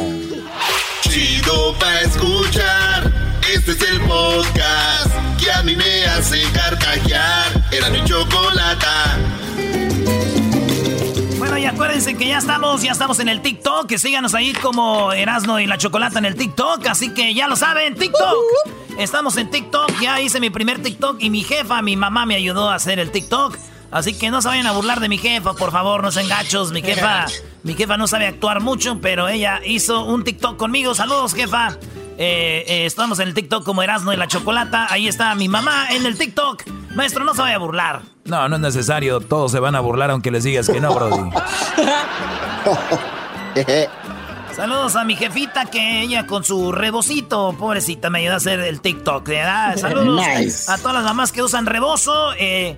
[1.00, 3.12] Chido pa' escuchar.
[3.52, 5.10] Este es el podcast
[5.42, 7.57] que a mí me hace carcajear.
[7.70, 9.18] Era mi chocolata.
[11.36, 13.86] Bueno, y acuérdense que ya estamos, ya estamos en el TikTok.
[13.86, 16.86] Que síganos ahí como Erasno y la Chocolata en el TikTok.
[16.86, 18.36] Así que ya lo saben, TikTok.
[18.98, 20.00] Estamos en TikTok.
[20.00, 23.10] Ya hice mi primer TikTok y mi jefa, mi mamá me ayudó a hacer el
[23.10, 23.56] TikTok.
[23.90, 26.72] Así que no se vayan a burlar de mi jefa, por favor, no sean gachos.
[26.72, 27.26] Mi jefa,
[27.62, 30.94] mi jefa no sabe actuar mucho, pero ella hizo un TikTok conmigo.
[30.94, 31.78] Saludos, jefa.
[32.20, 34.88] Eh, eh, estamos en el TikTok como Erasmo y la Chocolata.
[34.90, 36.64] Ahí está mi mamá en el TikTok.
[36.96, 38.02] Maestro, no se vaya a burlar.
[38.24, 39.20] No, no es necesario.
[39.20, 41.30] Todos se van a burlar aunque les digas que no, Brody.
[44.56, 48.80] Saludos a mi jefita que ella con su rebocito, pobrecita, me ayuda a hacer el
[48.80, 49.28] TikTok.
[49.28, 49.76] ¿verdad?
[49.76, 52.32] Saludos a todas las mamás que usan rebozo.
[52.36, 52.76] Eh,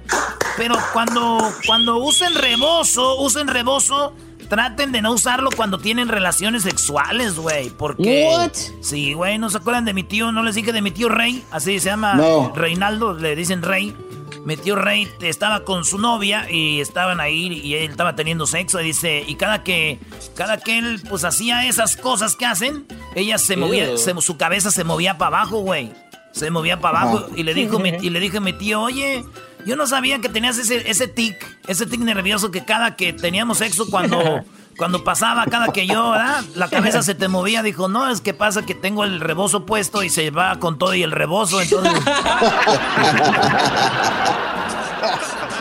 [0.58, 4.12] pero cuando, cuando usen rebozo, usen rebozo
[4.50, 7.70] traten de no usarlo cuando tienen relaciones sexuales, güey.
[7.70, 8.26] Porque.
[8.28, 8.52] What?
[8.82, 10.32] Sí, güey, ¿no se acuerdan de mi tío?
[10.32, 11.42] ¿No les dije de mi tío Rey?
[11.50, 12.20] Así se llama
[12.54, 13.96] Reinaldo, le dicen Rey.
[14.44, 18.80] mi tío Rey estaba con su novia y estaban ahí y él estaba teniendo sexo
[18.80, 19.98] y dice, y cada que,
[20.34, 24.84] cada que él pues hacía esas cosas que hacen, ella se movía, su cabeza se
[24.84, 25.92] movía para abajo, güey.
[26.32, 29.24] Se movía para abajo y le dijo y le dije a mi tío, oye,
[29.66, 33.58] yo no sabía que tenías ese, ese tic, ese tic nervioso que cada que teníamos
[33.58, 34.44] sexo cuando
[34.80, 36.42] Cuando pasaba, cada que yo, ¿verdad?
[36.54, 40.02] La cabeza se te movía, dijo, no, es que pasa que tengo el rebozo puesto
[40.02, 41.92] y se va con todo y el rebozo, entonces...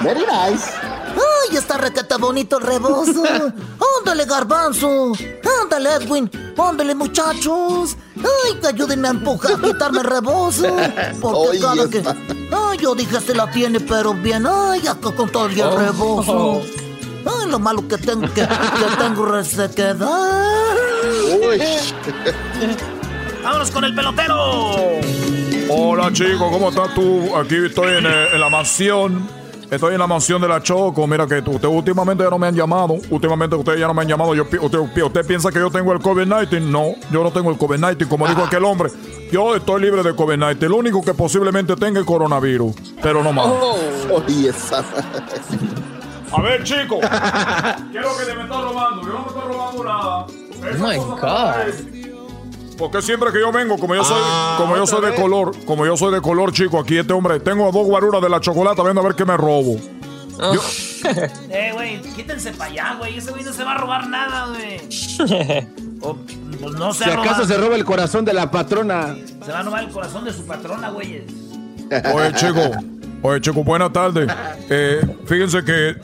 [0.01, 0.71] Very nice.
[1.49, 3.23] ¡Ay, está requeta bonito el rebozo!
[3.99, 5.13] ¡Ándale, garbanzo!
[5.63, 6.30] ¡Ándale, Edwin!
[6.57, 7.97] ¡Ándale, muchachos!
[8.17, 10.76] ¡Ay, que ayúdenme a empujar, a quitarme el rebozo!
[11.19, 12.03] Porque cada que...
[12.51, 14.45] ¡Ay, yo dije se la tiene, pero bien!
[14.45, 16.61] ¡Ay, acá con todo el rebozo!
[17.26, 20.76] Ay, lo malo que tengo que, que tengo resequedad.
[21.41, 21.59] Uy.
[23.43, 24.35] Vámonos con el pelotero.
[25.69, 27.35] Hola chicos, ¿cómo estás tú?
[27.35, 29.39] Aquí estoy en, eh, en, la mansión.
[29.71, 31.05] Estoy en la mansión de la Choco.
[31.05, 32.97] Mira que ustedes últimamente ya no me han llamado.
[33.09, 34.33] Últimamente ustedes ya no me han llamado.
[34.33, 36.61] Yo, usted, usted piensa que yo tengo el COVID-19.
[36.61, 38.07] No, yo no tengo el COVID-19.
[38.07, 38.89] Como dijo aquel hombre,
[39.31, 40.67] yo estoy libre de COVID-19.
[40.67, 42.73] Lo único que posiblemente tenga es coronavirus.
[43.01, 43.45] Pero no más.
[43.45, 43.77] Oh,
[44.11, 44.83] oh esa.
[46.31, 46.99] A ver, chico.
[47.91, 49.01] Quiero que te me estás robando.
[49.03, 50.25] Yo no me estoy robando nada.
[50.25, 51.98] oh my God.
[52.80, 55.85] Porque siempre que yo vengo, como yo soy, ah, como yo soy de color, como
[55.85, 59.01] yo soy de color, chico, aquí este hombre, tengo dos guaruras de la chocolate viendo
[59.01, 59.76] a ver qué me robo.
[60.41, 60.53] Oh.
[61.49, 63.18] eh, güey, quítense para allá, güey.
[63.18, 64.80] Ese güey no se va a robar nada, güey.
[66.61, 69.14] pues no se Si acaso se roba el corazón de la patrona.
[69.43, 71.26] Se va a robar el corazón de su patrona, güey.
[72.14, 72.61] Oye, chico.
[73.22, 74.31] Oye, chico, buenas tardes.
[74.72, 75.95] Eh, fíjense que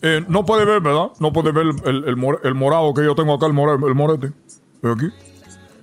[0.00, 1.08] eh, no puede ver, ¿verdad?
[1.20, 4.32] No puede ver el, morado que yo tengo acá, el, el morete.
[4.80, 5.25] ¿Ve aquí?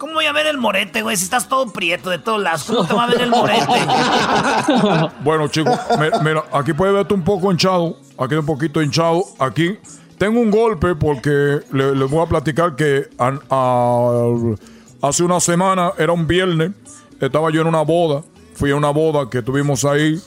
[0.03, 1.15] ¿Cómo voy a ver el morete, güey?
[1.15, 3.65] Si estás todo prieto de todos lados, ¿cómo te va a ver el morete?
[5.23, 5.79] bueno, chicos,
[6.21, 7.95] mira, aquí puede verte un poco hinchado.
[8.17, 9.23] Aquí un poquito hinchado.
[9.39, 9.79] Aquí
[10.17, 13.07] tengo un golpe porque les voy a platicar que
[15.01, 16.71] hace una semana, era un viernes,
[17.21, 18.23] estaba yo en una boda.
[18.55, 20.21] Fui a una boda que tuvimos ahí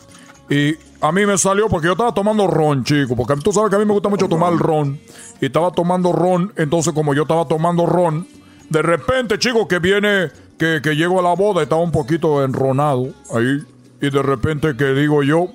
[0.49, 3.15] y a mí me salió porque yo estaba tomando ron, chico.
[3.15, 4.99] Porque tú sabes que a mí me gusta mucho tomar ron.
[5.39, 6.51] Y estaba tomando ron.
[6.57, 8.27] Entonces, como yo estaba tomando ron,
[8.69, 13.13] de repente, chico, que viene, que, que llego a la boda, estaba un poquito enronado
[13.35, 13.63] ahí.
[14.01, 15.49] Y de repente que digo yo,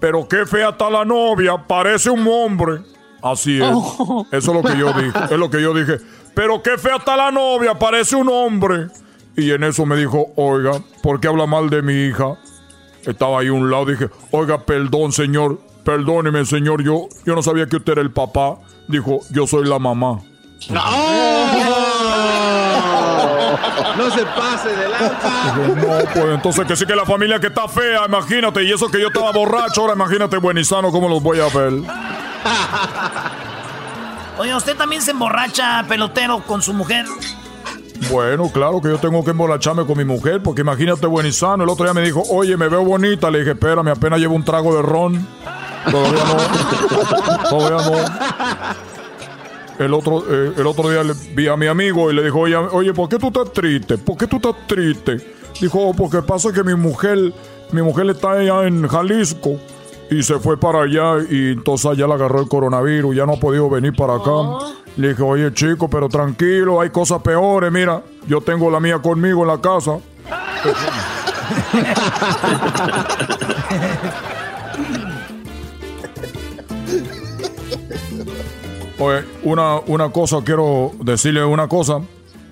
[0.00, 2.80] pero qué fea está la novia, parece un hombre.
[3.22, 3.68] Así es.
[4.30, 5.18] Eso es lo que yo dije.
[5.30, 5.98] Es lo que yo dije.
[6.34, 8.88] Pero qué fea está la novia, parece un hombre.
[9.36, 10.72] Y en eso me dijo, oiga,
[11.02, 12.38] ¿por qué habla mal de mi hija?
[13.04, 17.66] Estaba ahí a un lado, dije, oiga, perdón, señor, perdóneme, señor, yo, yo no sabía
[17.66, 18.58] que usted era el papá.
[18.88, 20.20] Dijo, yo soy la mamá.
[20.70, 21.85] ¡No!
[23.96, 24.88] No se pase de
[25.76, 29.00] No, pues entonces que sí que la familia que está fea, imagínate, y eso que
[29.00, 31.72] yo estaba borracho, ahora imagínate buen y sano cómo los voy a ver.
[34.38, 37.06] Oye, ¿usted también se emborracha, pelotero, con su mujer?
[38.10, 41.64] Bueno, claro que yo tengo que emborracharme con mi mujer, porque imagínate buenizano.
[41.64, 43.30] El otro día me dijo, oye, me veo bonita.
[43.30, 45.26] Le dije, espérame, apenas llevo un trago de ron.
[45.90, 47.48] Todavía no.
[47.50, 49.05] Todavía no.
[49.78, 52.56] El otro, eh, el otro día le vi a mi amigo y le dijo, oye,
[52.56, 53.98] oye, ¿por qué tú estás triste?
[53.98, 55.18] ¿Por qué tú estás triste?
[55.60, 57.32] Dijo, oh, porque pasa que mi mujer,
[57.72, 59.60] mi mujer está allá en Jalisco
[60.10, 63.40] y se fue para allá y entonces allá le agarró el coronavirus, ya no ha
[63.40, 64.30] podido venir para acá.
[64.30, 64.72] Oh.
[64.96, 69.42] Le dije, oye chico, pero tranquilo, hay cosas peores, mira, yo tengo la mía conmigo
[69.42, 69.96] en la casa.
[78.98, 82.00] Oye, una, una cosa, quiero decirle una cosa.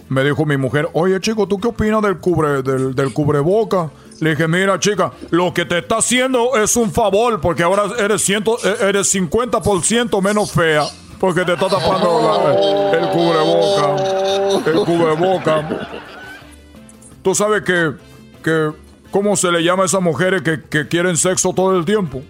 [0.09, 3.91] Me dijo mi mujer, oye chico, ¿tú qué opinas del cubre, del, del cubreboca?
[4.21, 8.23] Le dije, mira, chica, lo que te está haciendo es un favor, porque ahora eres,
[8.23, 10.85] ciento, eh, eres 50% menos fea.
[11.19, 14.71] Porque te está tapando el cubreboca.
[14.71, 15.89] El cubreboca.
[17.23, 17.93] Tú sabes que,
[18.43, 18.73] que.
[19.11, 22.23] ¿Cómo se le llama a esas mujeres que, que quieren sexo todo el tiempo?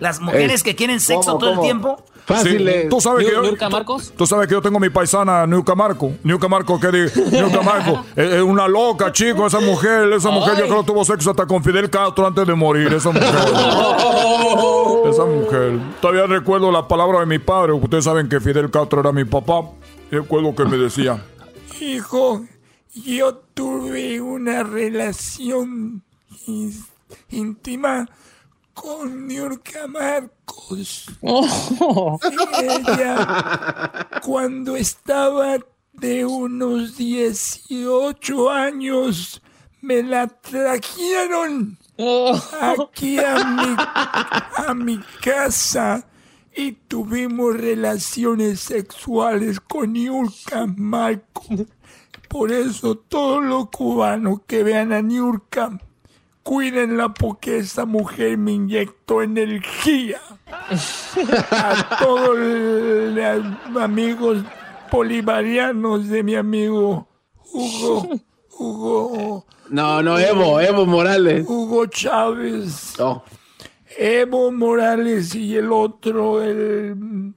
[0.00, 2.02] ¿Las mujeres que quieren sexo todo el tiempo?
[2.26, 2.88] Fácil.
[2.88, 4.12] ¿Tú, sabes que yo, Marcos?
[4.16, 6.12] Tú, sabes que yo tengo mi paisana Nuca Marco.
[6.22, 7.42] Nuca Marco, ¿qué dice?
[7.42, 8.02] Nuca Marco.
[8.16, 10.10] es, una loca, chico, esa mujer.
[10.12, 12.92] Esa mujer yo creo que tuvo sexo hasta con Fidel Castro antes de morir.
[12.94, 13.28] Esa mujer.
[15.10, 15.78] esa mujer.
[16.00, 17.72] Todavía recuerdo la palabra de mi padre.
[17.72, 19.62] Ustedes saben que Fidel Castro era mi papá.
[20.10, 21.22] Recuerdo que me decía.
[21.80, 22.42] Hijo,
[22.94, 26.02] yo tuve una relación
[27.28, 28.08] íntima
[28.72, 29.86] con Niurka
[31.20, 32.18] Oh.
[32.60, 35.58] Ella, cuando estaba
[35.92, 39.42] de unos 18 años,
[39.80, 41.78] me la trajeron
[42.60, 43.76] aquí a mi,
[44.66, 46.06] a mi casa
[46.56, 51.42] y tuvimos relaciones sexuales con Niurka Marco.
[52.28, 55.78] Por eso todos los cubanos que vean a Niurka,
[56.44, 60.20] cuídenla porque esa mujer me inyectó energía.
[61.50, 64.44] A todos los amigos
[64.92, 67.08] bolivarianos de mi amigo
[67.52, 68.08] Hugo.
[68.56, 69.46] Hugo.
[69.70, 71.44] No, no, Evo, Evo Morales.
[71.48, 72.94] Hugo Chávez.
[73.96, 77.34] Evo Morales y el otro, el.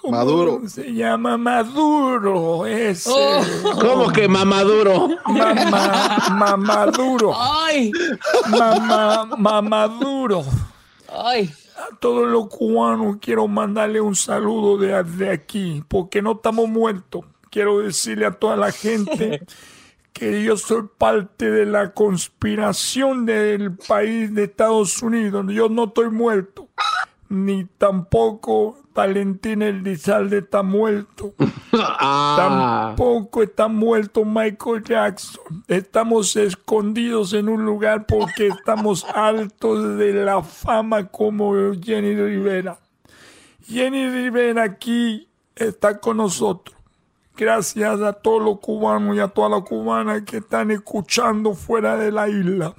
[0.00, 0.60] ¿Cómo Maduro.
[0.66, 3.10] Se llama Maduro, ese.
[3.12, 3.42] Oh.
[3.80, 5.08] ¿Cómo que Mamaduro?
[5.26, 7.32] Mamá, Mamaduro.
[7.36, 7.90] Ay.
[8.48, 10.44] Mamá, Mamaduro.
[11.08, 11.50] Ay.
[11.76, 17.24] A todos los cubanos quiero mandarle un saludo desde aquí, porque no estamos muertos.
[17.50, 19.46] Quiero decirle a toda la gente
[20.12, 25.46] que yo soy parte de la conspiración del país de Estados Unidos.
[25.50, 26.67] Yo no estoy muerto,
[27.28, 31.34] ni tampoco Valentín Elizalde está muerto.
[31.70, 32.94] Ah.
[32.96, 35.64] Tampoco está muerto Michael Jackson.
[35.68, 42.78] Estamos escondidos en un lugar porque estamos altos de la fama como Jenny Rivera.
[43.66, 46.74] Jenny Rivera aquí está con nosotros.
[47.36, 52.10] Gracias a todos los cubanos y a todas las cubanas que están escuchando fuera de
[52.10, 52.74] la isla.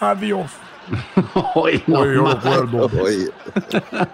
[0.00, 0.50] Adiós.
[1.54, 2.90] Oye, Oye, yo recuerdo.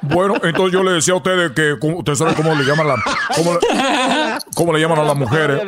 [0.02, 2.96] Bueno, entonces yo le decía a ustedes que ¿cómo- ustedes saben cómo le llaman a
[2.96, 3.02] la,
[3.36, 3.58] cómo le,
[4.54, 5.62] cómo le llaman a las mujeres.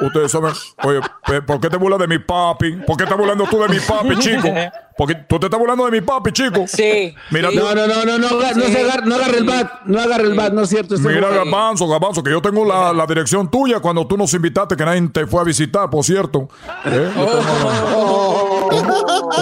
[0.00, 0.52] Ustedes saben,
[0.82, 1.00] oye,
[1.46, 2.72] ¿por qué te burlas de mi papi?
[2.86, 4.48] ¿Por qué estás burlando tú de mi papi, chico?
[4.96, 6.64] Porque tú te estás burlando de mi papi, chico.
[6.66, 7.14] Sí.
[7.30, 10.24] Mira, No, no, no, no, no, no, se agarre, no agarre el bat, no agarre
[10.24, 10.94] el bat, no es cierto.
[10.96, 11.38] este Mira, güey.
[11.38, 15.08] Garbanzo, Garbanzo, que yo tengo la, la dirección tuya cuando tú nos invitaste, que nadie
[15.12, 16.48] te fue a visitar, por cierto.
[16.86, 17.10] ¿Eh?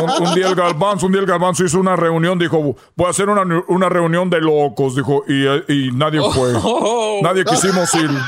[0.02, 3.10] Un, un día el Garbanzo, un día el Garbanzo hizo una reunión, dijo, voy a
[3.10, 6.52] hacer una, una reunión de locos, dijo, y, y nadie fue.
[7.22, 8.10] Nadie quisimos ir.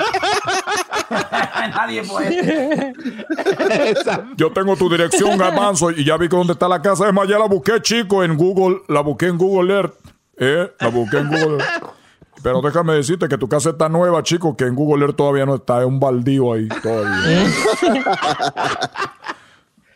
[1.74, 2.92] Nadie fue.
[4.36, 7.06] Yo tengo tu dirección, Garbanzo, y ya vi que dónde está la casa.
[7.06, 9.94] Es más, ya la busqué, chico, en Google, la busqué en Google Earth.
[10.38, 10.72] ¿Eh?
[10.80, 11.84] La busqué en Google Earth.
[12.42, 15.56] Pero déjame decirte que tu casa está nueva, chico, que en Google Earth todavía no
[15.56, 15.80] está.
[15.80, 17.46] Es un baldío ahí todavía.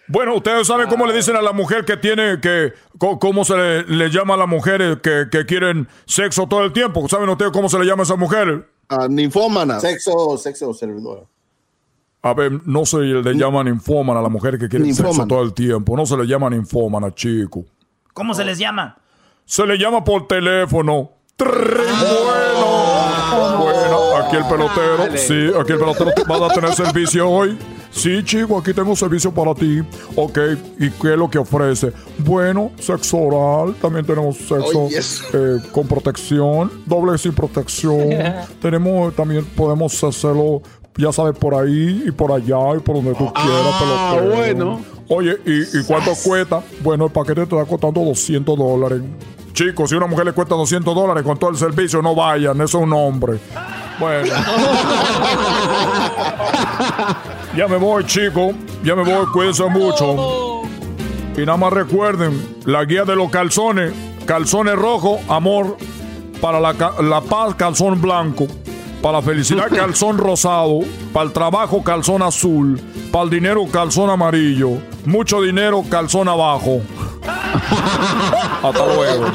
[0.09, 3.83] Bueno, ustedes saben cómo le dicen a la mujer que tiene que, cómo se le,
[3.85, 7.09] le llama a las mujeres que, que quieren sexo todo el tiempo.
[7.09, 8.69] ¿Saben ustedes cómo se le llama a esa mujer?
[9.09, 9.81] ninfómana.
[9.81, 11.27] Sexo, sexo servidor.
[12.23, 15.55] A ver, no se le llama ninfómana a la mujer que quiere sexo todo el
[15.55, 15.97] tiempo.
[15.97, 17.65] No se le llama ninfómana, chico.
[18.13, 18.99] ¿Cómo se les llama?
[19.45, 21.13] Se le llama por teléfono.
[21.39, 21.57] Bueno,
[23.59, 25.17] bueno, aquí el pelotero.
[25.17, 27.59] Sí, aquí el pelotero va a tener servicio hoy.
[27.91, 29.81] Sí, chico, aquí tengo servicio para ti.
[30.17, 30.39] Ok,
[30.79, 31.93] ¿y qué es lo que ofrece?
[32.19, 33.75] Bueno, sexo oral.
[33.81, 35.23] También tenemos sexo Oh, yes.
[35.33, 38.09] eh, con protección, doble sin protección.
[38.61, 40.61] tenemos, también podemos hacerlo,
[40.99, 44.81] ya sabes, por ahí y por allá y por donde tú quieras, Ah, bueno.
[45.09, 46.63] Oye, ¿y, y cuánto cuesta?
[46.83, 49.01] Bueno, el paquete te está costando 200 dólares.
[49.57, 52.61] Chicos, si a una mujer le cuesta 200 dólares con todo el servicio, no vayan,
[52.61, 53.39] eso es un hombre.
[53.99, 54.35] Bueno.
[57.57, 58.55] ya me voy, chicos.
[58.85, 60.61] Ya me voy, cuídense mucho.
[61.39, 63.95] Y nada más recuerden, la guía de los calzones.
[64.27, 65.79] Calzones rojos, amor.
[66.39, 68.47] Para la, la paz, calzón blanco.
[69.01, 70.81] Para la felicidad, calzón rosado.
[71.15, 72.79] Para el trabajo, calzón azul.
[73.11, 74.73] Para el dinero, calzón amarillo.
[75.07, 76.83] Mucho dinero, calzón abajo.
[78.69, 79.27] Hasta luego.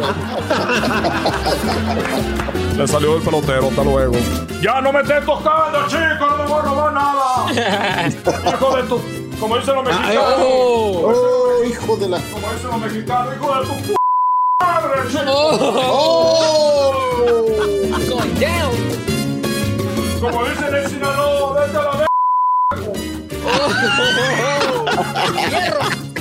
[2.78, 4.14] Le salió el pelotero, hasta luego.
[4.62, 7.46] Ya no me estés tocando, chico, no me voy a robar nada.
[8.50, 9.02] Hijo de tu.
[9.40, 10.36] Como dicen los mexicanos.
[10.40, 12.20] Oh, hijo de la.
[12.20, 13.96] Como dicen los mexicanos, hijo de tu p
[14.60, 15.02] madre.
[15.28, 15.72] Oh.
[20.20, 22.06] Como dicen en Sinaloa, vete a la v.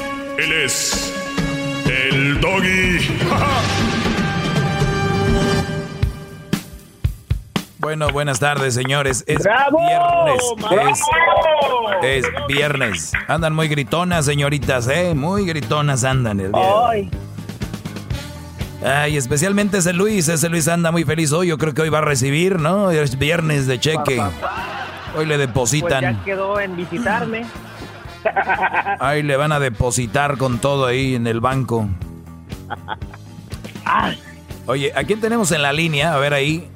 [0.37, 1.13] Él es
[1.87, 2.99] el doggy.
[7.81, 9.23] Bueno, buenas tardes, señores.
[9.25, 11.01] Es viernes.
[12.03, 13.11] Es, viernes.
[13.27, 15.15] Andan muy gritonas, señoritas, ¿eh?
[15.15, 17.09] Muy gritonas andan el día.
[18.85, 20.27] Ay, especialmente ese Luis.
[20.29, 21.47] Ese Luis anda muy feliz hoy.
[21.47, 22.91] Yo creo que hoy va a recibir, ¿no?
[22.91, 24.21] Es viernes de cheque.
[25.17, 26.01] Hoy le depositan.
[26.03, 27.45] Pues ya quedó en visitarme.
[28.99, 31.87] Ahí le van a depositar con todo ahí en el banco.
[34.67, 36.13] Oye, ¿a quién tenemos en la línea?
[36.13, 36.67] A ver ahí.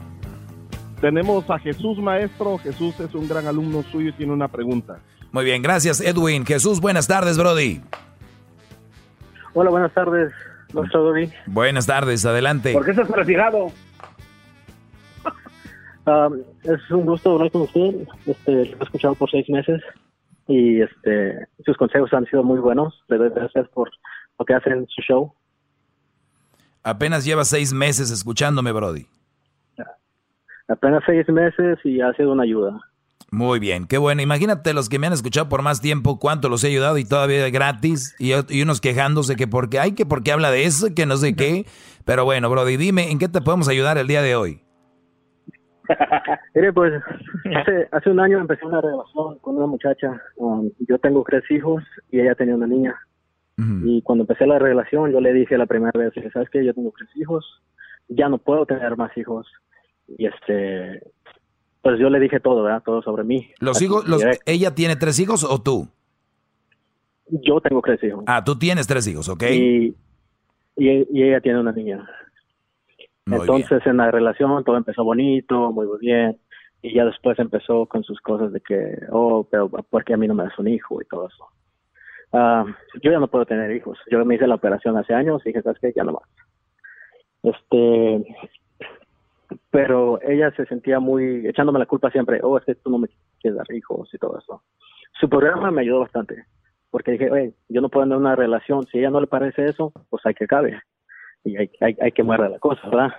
[1.01, 2.57] Tenemos a Jesús Maestro.
[2.57, 4.99] Jesús es un gran alumno suyo y tiene una pregunta.
[5.31, 6.45] Muy bien, gracias Edwin.
[6.45, 7.81] Jesús, buenas tardes, Brody.
[9.53, 10.33] Hola, buenas tardes,
[10.73, 11.29] Brody.
[11.45, 12.73] Buenas tardes, adelante.
[12.73, 13.67] ¿Por qué estás retirado?
[16.07, 16.29] Ah,
[16.63, 18.07] es un gusto hablar con usted.
[18.25, 19.81] Este, lo he escuchado por seis meses
[20.47, 23.03] y este, sus consejos han sido muy buenos.
[23.07, 23.89] Le doy gracias por
[24.37, 25.33] lo que hacen en su show.
[26.83, 29.07] Apenas lleva seis meses escuchándome, Brody.
[30.67, 32.79] Apenas seis meses y ha sido una ayuda.
[33.31, 34.21] Muy bien, qué bueno.
[34.21, 37.49] Imagínate los que me han escuchado por más tiempo, cuánto los he ayudado y todavía
[37.49, 38.15] gratis.
[38.19, 41.35] Y, y unos quejándose que porque hay que porque habla de eso, que no sé
[41.35, 41.65] qué.
[42.03, 44.64] Pero bueno, Brody, dime, ¿en qué te podemos ayudar el día de hoy?
[46.55, 46.93] Mire, pues
[47.55, 50.21] hace, hace un año empecé una relación con una muchacha.
[50.37, 52.95] Um, yo tengo tres hijos y ella tenía una niña.
[53.57, 56.65] Y cuando empecé la relación, yo le dije la primera vez, ¿sabes qué?
[56.65, 57.45] Yo tengo tres hijos,
[58.09, 59.47] ya no puedo tener más hijos.
[60.09, 61.01] Y este,
[61.81, 62.83] pues yo le dije todo, ¿verdad?
[62.83, 63.49] Todo sobre mí.
[63.61, 65.87] ¿Los hijos, los, ella tiene tres hijos o tú?
[67.29, 68.25] Yo tengo tres hijos.
[68.27, 69.43] Ah, tú tienes tres hijos, ¿ok?
[69.43, 69.95] Y,
[70.75, 72.05] y ella tiene una niña.
[73.25, 76.37] Entonces en la relación todo empezó bonito, muy, muy bien.
[76.81, 80.27] Y ya después empezó con sus cosas de que, oh, pero ¿por qué a mí
[80.27, 81.47] no me das un hijo y todo eso?
[82.31, 82.65] Ah,
[83.01, 83.97] yo ya no puedo tener hijos.
[84.11, 85.93] Yo me hice la operación hace años y dije, ¿sabes qué?
[85.95, 86.23] Ya no más.
[87.41, 88.35] Este,
[89.71, 93.07] pero ella se sentía muy, echándome la culpa siempre, oh, es que tú no me
[93.39, 94.61] quieres dar hijos y todo eso.
[95.19, 96.45] Su programa me ayudó bastante,
[96.91, 99.65] porque dije, oye, yo no puedo tener una relación, si a ella no le parece
[99.65, 100.81] eso, pues hay que cabe
[101.45, 103.09] y hay, hay, hay que muerda la cosa, ¿verdad?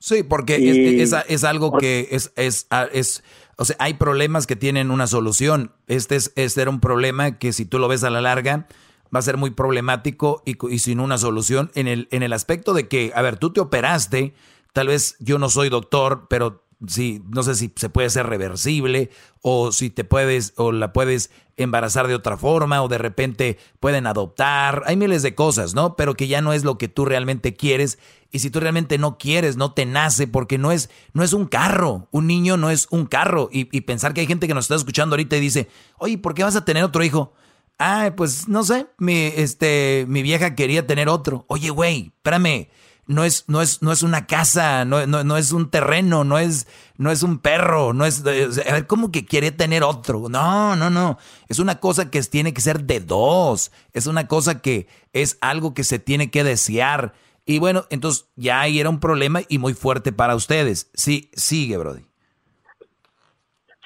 [0.00, 3.24] Sí, porque es, es, algo que es, es, ah, es,
[3.56, 5.72] o sea, hay problemas que tienen una solución.
[5.88, 8.68] Este, es, este era un problema que si tú lo ves a la larga
[9.14, 12.74] va a ser muy problemático y, y, sin una solución en el, en el aspecto
[12.74, 14.34] de que, a ver, tú te operaste,
[14.72, 19.10] tal vez yo no soy doctor, pero si, no sé si se puede ser reversible
[19.42, 24.06] o si te puedes o la puedes embarazar de otra forma o de repente pueden
[24.06, 24.84] adoptar.
[24.86, 25.96] Hay miles de cosas, ¿no?
[25.96, 27.98] Pero que ya no es lo que tú realmente quieres
[28.30, 31.46] y si tú realmente no quieres, no te nace porque no es no es un
[31.46, 32.08] carro.
[32.12, 35.14] Un niño no es un carro y, pensar que hay gente que nos está escuchando
[35.14, 35.68] ahorita y dice,
[35.98, 37.32] "Oye, ¿por qué vas a tener otro hijo?"
[37.80, 41.44] Ah, pues no sé, mi este mi vieja quería tener otro.
[41.48, 42.68] Oye, güey, espérame
[43.08, 46.68] no es, no es, no es una casa, no, no, es un terreno, no es,
[46.98, 50.28] no es un perro, no es, a ver, ¿cómo que quiere tener otro?
[50.28, 51.16] No, no, no.
[51.48, 53.72] Es una cosa que tiene que ser de dos.
[53.94, 57.14] Es una cosa que es algo que se tiene que desear.
[57.46, 60.90] Y bueno, entonces ya ahí era un problema y muy fuerte para ustedes.
[60.92, 62.02] Sí, sigue, Brody.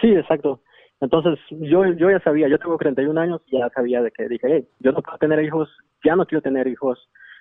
[0.01, 0.61] Sí, exacto.
[1.01, 4.69] Entonces, yo, yo ya sabía, yo tengo 31 años, ya sabía de que dije, hey,
[4.81, 5.69] yo no quiero tener hijos,
[6.05, 6.99] ya no quiero tener hijos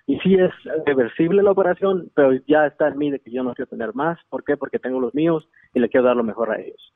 [0.08, 0.52] y sí es
[0.86, 4.20] reversible la operación, pero ya está en mí de que yo no quiero tener más.
[4.30, 4.58] ¿Por qué?
[4.58, 6.94] Porque tengo los míos y le quiero dar lo mejor a ellos.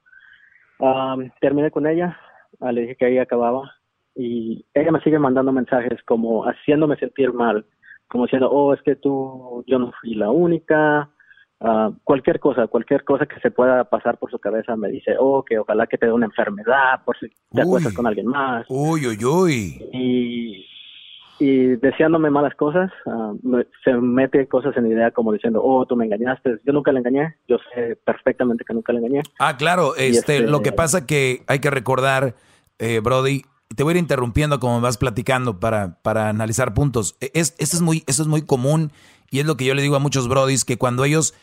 [1.39, 2.17] terminé con ella,
[2.59, 3.71] ah, le dije que ahí acababa
[4.15, 7.65] y ella me sigue mandando mensajes como haciéndome sentir mal,
[8.07, 11.09] como diciendo, oh, es que tú, yo no fui la única,
[11.59, 15.43] ah, cualquier cosa, cualquier cosa que se pueda pasar por su cabeza me dice, oh,
[15.43, 18.65] que ojalá que te dé una enfermedad por si te acuestas con alguien más.
[18.69, 19.89] Uy, uy, uy.
[19.93, 20.65] Y
[21.39, 23.33] y deseándome malas cosas, ah,
[23.83, 26.59] se mete cosas en idea como diciendo, oh, tú me engañaste.
[26.65, 29.21] Yo nunca le engañé, yo sé perfectamente que nunca le engañé.
[29.39, 32.35] Ah, claro, este, este, lo que pasa que hay que recordar,
[32.79, 33.43] eh, Brody,
[33.75, 37.17] te voy a ir interrumpiendo como vas platicando para, para analizar puntos.
[37.19, 38.91] E, es, eso, es muy, eso es muy común
[39.29, 41.33] y es lo que yo le digo a muchos Brodis, que cuando ellos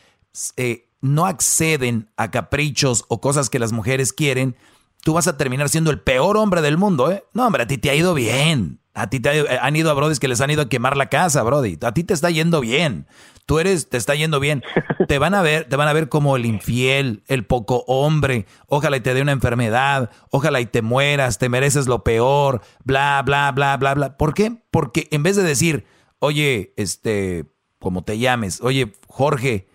[0.57, 4.55] eh, no acceden a caprichos o cosas que las mujeres quieren,
[5.03, 7.23] tú vas a terminar siendo el peor hombre del mundo, ¿eh?
[7.33, 8.79] No, hombre, a ti te ha ido bien.
[8.93, 11.07] A ti te eh, han ido a Brody que les han ido a quemar la
[11.07, 11.77] casa, Brody.
[11.81, 13.07] A ti te está yendo bien.
[13.45, 14.63] Tú eres, te está yendo bien.
[15.07, 18.45] Te van a ver, te van a ver como el infiel, el poco hombre.
[18.67, 20.09] Ojalá y te dé una enfermedad.
[20.29, 21.39] Ojalá y te mueras.
[21.39, 22.61] Te mereces lo peor.
[22.85, 24.17] Bla, bla, bla, bla, bla.
[24.17, 24.61] ¿Por qué?
[24.71, 25.85] Porque en vez de decir,
[26.19, 27.45] oye, este,
[27.79, 29.67] como te llames, oye, Jorge,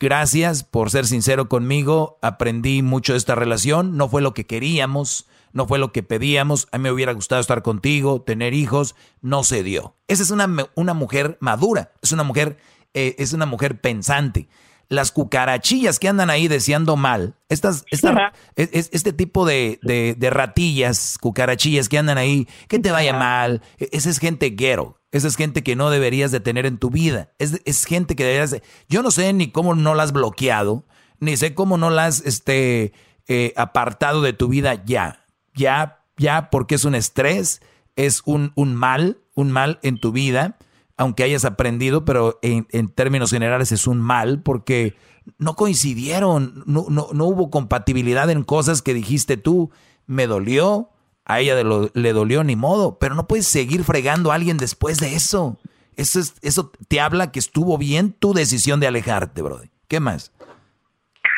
[0.00, 2.18] gracias por ser sincero conmigo.
[2.22, 3.98] Aprendí mucho de esta relación.
[3.98, 7.40] No fue lo que queríamos no fue lo que pedíamos, a mí me hubiera gustado
[7.40, 9.96] estar contigo, tener hijos, no se dio.
[10.08, 12.58] Esa es una, una mujer madura, es una mujer,
[12.92, 14.48] eh, es una mujer pensante.
[14.88, 21.88] las cucarachillas que andan ahí deseando mal, estas, esta, este tipo de, de, ratillas, cucarachillas
[21.88, 25.62] que andan ahí, que te vaya mal, e, esa es gente guero, esa es gente
[25.62, 29.02] que no deberías de tener en tu vida, es, es gente que deberías de, yo
[29.02, 30.84] no sé ni cómo no la has bloqueado,
[31.18, 32.92] ni sé cómo no la has este,
[33.26, 35.23] eh, apartado de tu vida ya,
[35.54, 37.62] ya, ya, porque es un estrés,
[37.96, 40.56] es un, un mal, un mal en tu vida
[40.96, 44.94] aunque hayas aprendido, pero en, términos generales es un mal porque
[45.38, 49.70] no coincidieron, no, no, no, hubo compatibilidad en cosas que dijiste tú,
[50.06, 50.90] me dolió,
[51.24, 51.56] a ella
[51.94, 55.58] le dolió ni modo, pero no puedes seguir fregando a alguien después de eso.
[55.96, 59.70] Eso, es, eso te habla que estuvo bien tu decisión de alejarte, brother.
[59.88, 60.32] ¿Qué más?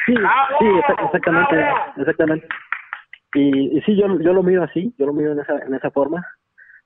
[0.07, 0.67] Sí, sí,
[1.05, 1.57] exactamente,
[1.99, 2.49] exactamente.
[3.37, 5.91] Y, y sí, yo, yo lo miro así, yo lo miro en esa, en esa
[5.91, 6.27] forma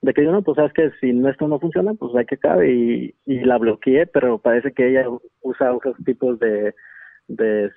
[0.02, 2.72] de que yo no, pues sabes que si esto no funciona, pues hay que cabe
[2.72, 5.06] y, y la bloqueé, pero parece que ella
[5.42, 6.74] usa otros tipos de,
[7.28, 7.70] de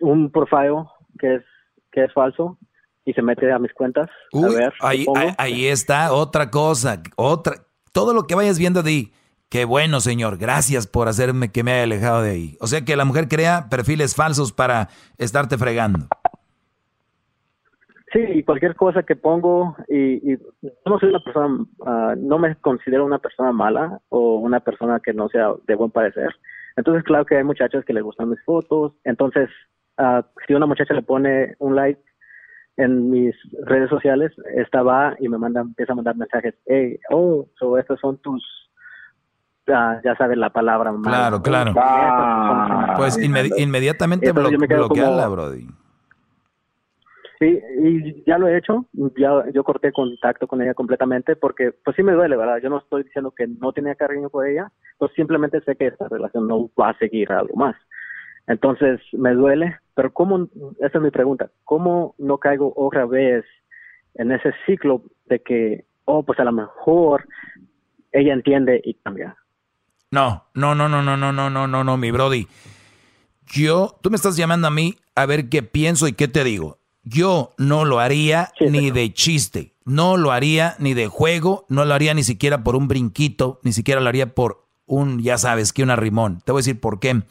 [0.00, 0.84] un profile
[1.18, 1.42] que es
[1.92, 2.58] que es falso
[3.04, 4.08] y se mete a mis cuentas.
[4.32, 5.06] a ver, ahí,
[5.38, 7.54] ahí, está otra cosa, otra,
[7.92, 9.12] todo lo que vayas viendo de ahí.
[9.48, 10.38] Qué bueno, señor.
[10.38, 12.56] Gracias por hacerme que me haya alejado de ahí.
[12.60, 16.08] O sea que la mujer crea perfiles falsos para estarte fregando.
[18.12, 20.36] Sí, y cualquier cosa que pongo, y,
[20.84, 25.14] no soy una persona, ah, no me considero una persona mala o una persona que
[25.14, 26.28] no sea de buen parecer.
[26.76, 28.92] Entonces, claro que hay muchachas que les gustan mis fotos.
[29.04, 29.48] Entonces,
[29.98, 32.02] uh, si una muchacha le pone un like
[32.76, 33.34] en mis
[33.64, 36.54] redes sociales, esta va y me manda, empieza a mandar mensajes.
[36.66, 38.42] Hey, oh, so estos son tus,
[39.68, 40.92] uh, ya sabes la palabra.
[41.02, 41.72] Claro, claro.
[42.96, 45.66] pues inmediatamente bloqueala, Brody.
[47.42, 48.86] Sí, y ya lo he hecho,
[49.18, 52.58] ya yo corté contacto con ella completamente porque pues sí me duele, ¿verdad?
[52.62, 56.06] Yo no estoy diciendo que no tenía cariño por ella, pues simplemente sé que esta
[56.08, 57.74] relación no va a seguir algo más.
[58.46, 60.48] Entonces me duele, pero ¿cómo,
[60.78, 63.44] esa es mi pregunta, ¿cómo no caigo otra vez
[64.14, 67.26] en ese ciclo de que, oh, pues a lo mejor
[68.12, 69.36] ella entiende y cambia?
[70.12, 72.46] No, no, no, no, no, no, no, no, no, no, mi Brody.
[73.46, 76.78] Yo, tú me estás llamando a mí a ver qué pienso y qué te digo.
[77.04, 81.94] Yo no lo haría ni de chiste, no lo haría ni de juego, no lo
[81.94, 85.82] haría ni siquiera por un brinquito, ni siquiera lo haría por un, ya sabes, que
[85.82, 86.40] un arrimón.
[86.44, 87.22] Te voy a decir por qué.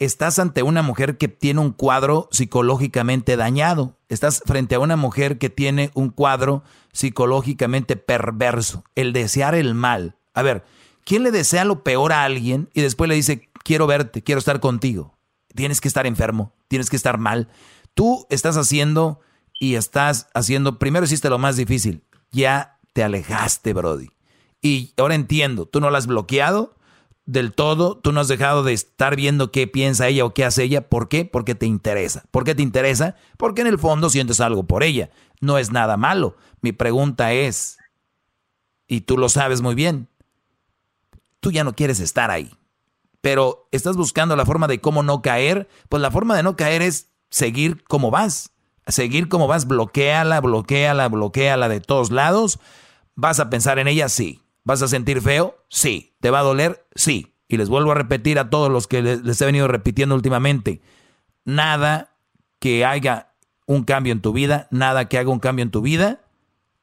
[0.00, 3.98] Estás ante una mujer que tiene un cuadro psicológicamente dañado.
[4.08, 6.62] Estás frente a una mujer que tiene un cuadro
[6.92, 8.82] psicológicamente perverso.
[8.94, 10.16] El desear el mal.
[10.32, 10.64] A ver,
[11.04, 14.58] ¿quién le desea lo peor a alguien y después le dice, quiero verte, quiero estar
[14.58, 15.18] contigo?
[15.54, 17.48] Tienes que estar enfermo, tienes que estar mal.
[17.94, 19.20] Tú estás haciendo
[19.58, 24.08] y estás haciendo, primero hiciste lo más difícil, ya te alejaste, Brody.
[24.62, 26.76] Y ahora entiendo, tú no la has bloqueado
[27.26, 30.64] del todo, tú no has dejado de estar viendo qué piensa ella o qué hace
[30.64, 30.88] ella.
[30.88, 31.24] ¿Por qué?
[31.24, 32.24] Porque te interesa.
[32.30, 33.16] ¿Por qué te interesa?
[33.36, 35.10] Porque en el fondo sientes algo por ella.
[35.40, 36.36] No es nada malo.
[36.60, 37.78] Mi pregunta es,
[38.88, 40.08] y tú lo sabes muy bien,
[41.38, 42.50] tú ya no quieres estar ahí.
[43.20, 45.68] Pero estás buscando la forma de cómo no caer.
[45.88, 48.52] Pues la forma de no caer es seguir como vas.
[48.86, 52.58] Seguir como vas, bloqueala, bloqueala, bloqueala de todos lados.
[53.14, 54.08] ¿Vas a pensar en ella?
[54.08, 54.42] Sí.
[54.64, 55.56] ¿Vas a sentir feo?
[55.68, 56.16] Sí.
[56.20, 56.86] ¿Te va a doler?
[56.94, 57.34] Sí.
[57.48, 60.80] Y les vuelvo a repetir a todos los que les he venido repitiendo últimamente.
[61.44, 62.16] Nada
[62.58, 63.34] que haga
[63.66, 66.20] un cambio en tu vida, nada que haga un cambio en tu vida,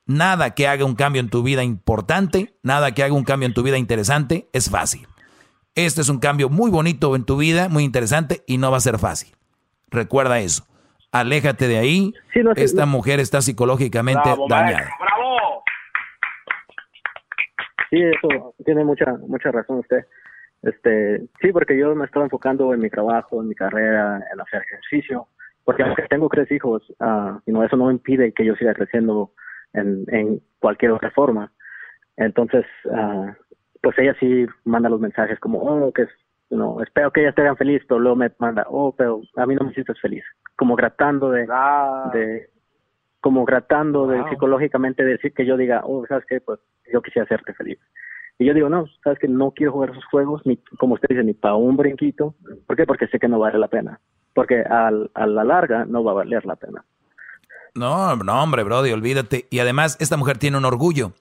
[0.06, 3.54] nada que haga un cambio en tu vida importante, nada que haga un cambio en
[3.54, 5.08] tu vida interesante, es fácil.
[5.76, 8.82] Este es un cambio muy bonito en tu vida, muy interesante y no va a
[8.82, 9.37] ser fácil.
[9.90, 10.66] Recuerda eso.
[11.12, 12.14] Aléjate de ahí.
[12.56, 14.90] Esta mujer está psicológicamente dañada.
[15.00, 15.64] ¡Bravo!
[17.90, 20.06] Sí, eso tiene mucha mucha razón usted.
[20.64, 24.64] Este, sí, porque yo me estaba enfocando en mi trabajo, en mi carrera, en hacer
[24.64, 25.28] ejercicio,
[25.64, 29.32] porque aunque tengo tres hijos, uh, no, eso no impide que yo siga creciendo
[29.74, 31.52] en, en cualquier otra forma.
[32.18, 33.32] Entonces, uh,
[33.82, 36.08] pues ella sí manda los mensajes como, oh, que
[36.50, 39.56] no, espero que ellas te hagan feliz, pero luego me manda, oh, pero a mí
[39.56, 40.24] no me hiciste feliz.
[40.56, 42.10] Como tratando de, ah.
[42.14, 42.50] de
[43.20, 46.40] como tratando de psicológicamente decir que yo diga, oh, ¿sabes qué?
[46.40, 46.60] Pues
[46.92, 47.80] yo quisiera hacerte feliz.
[48.40, 51.24] Y yo digo, no, ¿sabes que No quiero jugar esos juegos, ni, como usted dice,
[51.24, 52.36] ni para un brinquito.
[52.66, 52.86] ¿Por qué?
[52.86, 54.00] Porque sé que no vale la pena.
[54.34, 56.86] Porque al, a la larga no va a valer la pena.
[57.74, 59.48] No, no, hombre, Brody, olvídate.
[59.50, 61.14] Y además, esta mujer tiene un orgullo.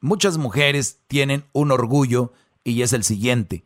[0.00, 2.32] Muchas mujeres tienen un orgullo
[2.64, 3.64] y es el siguiente.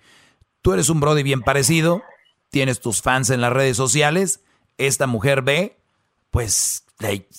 [0.66, 2.02] Tú eres un Brody bien parecido,
[2.50, 4.44] tienes tus fans en las redes sociales,
[4.78, 5.76] esta mujer ve,
[6.32, 6.84] pues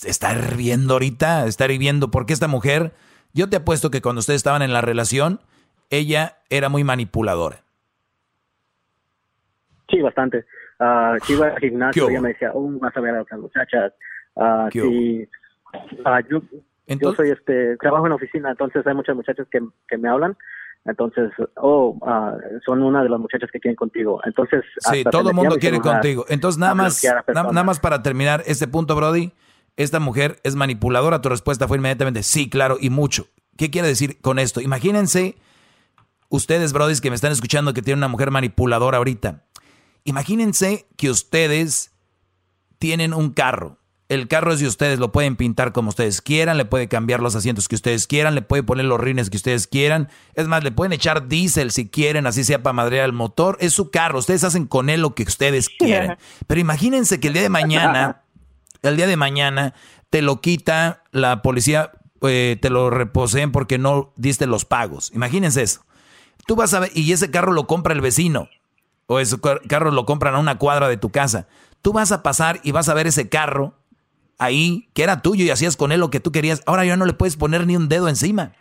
[0.05, 2.93] está hirviendo ahorita, está hirviendo, porque esta mujer,
[3.33, 5.41] yo te apuesto que cuando ustedes estaban en la relación,
[5.89, 7.65] ella era muy manipuladora.
[9.89, 10.45] Sí, bastante.
[10.79, 13.91] Uh, si iba al gimnasio, ella me decía, oh, vas a ver a otras muchachas.
[14.35, 15.27] Uh, sí,
[15.73, 16.41] uh, yo,
[16.87, 19.59] yo soy este, trabajo en oficina, entonces hay muchas muchachas que,
[19.89, 20.37] que me hablan.
[20.85, 21.97] Entonces, oh,
[22.65, 24.21] son una de las muchachas que quieren contigo.
[24.23, 26.25] Entonces, sí, todo el mundo quiere contigo.
[26.29, 29.33] Entonces, nada más, nada más para terminar este punto, Brody,
[29.75, 31.21] esta mujer es manipuladora.
[31.21, 33.27] Tu respuesta fue inmediatamente sí, claro, y mucho.
[33.57, 34.61] ¿Qué quiere decir con esto?
[34.61, 35.35] Imagínense
[36.29, 39.43] ustedes, Brody, que me están escuchando que tienen una mujer manipuladora ahorita.
[40.03, 41.91] Imagínense que ustedes
[42.79, 43.76] tienen un carro.
[44.09, 47.35] El carro es de ustedes, lo pueden pintar como ustedes quieran, le puede cambiar los
[47.35, 50.07] asientos que ustedes quieran, le puede poner los rines que ustedes quieran.
[50.33, 53.57] Es más, le pueden echar diésel si quieren, así sea para madrear el motor.
[53.59, 56.17] Es su carro, ustedes hacen con él lo que ustedes quieren.
[56.47, 58.23] Pero imagínense que el día de mañana,
[58.81, 59.73] el día de mañana,
[60.09, 65.11] te lo quita la policía, eh, te lo reposeen porque no diste los pagos.
[65.13, 65.81] Imagínense eso.
[66.45, 68.47] Tú vas a ver, y ese carro lo compra el vecino
[69.07, 71.47] o ese carro lo compran a una cuadra de tu casa.
[71.81, 73.75] Tú vas a pasar y vas a ver ese carro
[74.37, 76.61] ahí que era tuyo y hacías con él lo que tú querías.
[76.65, 78.53] Ahora ya no le puedes poner ni un dedo encima.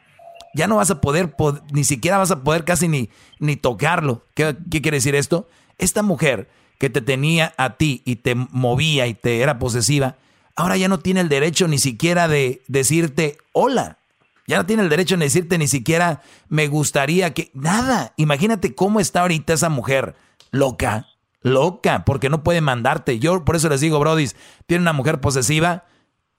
[0.54, 1.34] Ya no vas a poder,
[1.72, 4.24] ni siquiera vas a poder casi ni, ni tocarlo.
[4.34, 5.48] ¿Qué, ¿Qué quiere decir esto?
[5.78, 6.48] Esta mujer
[6.78, 10.16] que te tenía a ti y te movía y te era posesiva,
[10.54, 13.98] ahora ya no tiene el derecho ni siquiera de decirte hola.
[14.46, 17.50] Ya no tiene el derecho de decirte ni siquiera me gustaría que...
[17.52, 18.12] Nada.
[18.16, 20.14] Imagínate cómo está ahorita esa mujer
[20.52, 21.08] loca,
[21.42, 23.18] loca, porque no puede mandarte.
[23.18, 24.28] Yo por eso les digo, Brody,
[24.66, 25.84] tiene una mujer posesiva,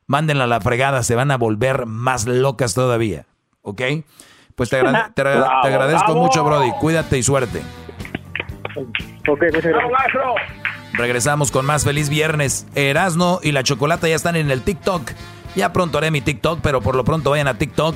[0.06, 3.26] mándenla a la fregada, se van a volver más locas todavía.
[3.62, 3.82] ¿Ok?
[4.56, 4.78] Pues te,
[5.22, 6.72] agradezco mucho, Brody.
[6.80, 7.62] Cuídate y suerte.
[9.28, 9.44] Ok,
[10.94, 12.68] Regresamos con más feliz viernes.
[12.76, 15.12] Erasno y la chocolata ya están en el TikTok.
[15.56, 17.96] Ya pronto haré mi TikTok, pero por lo pronto vayan a TikTok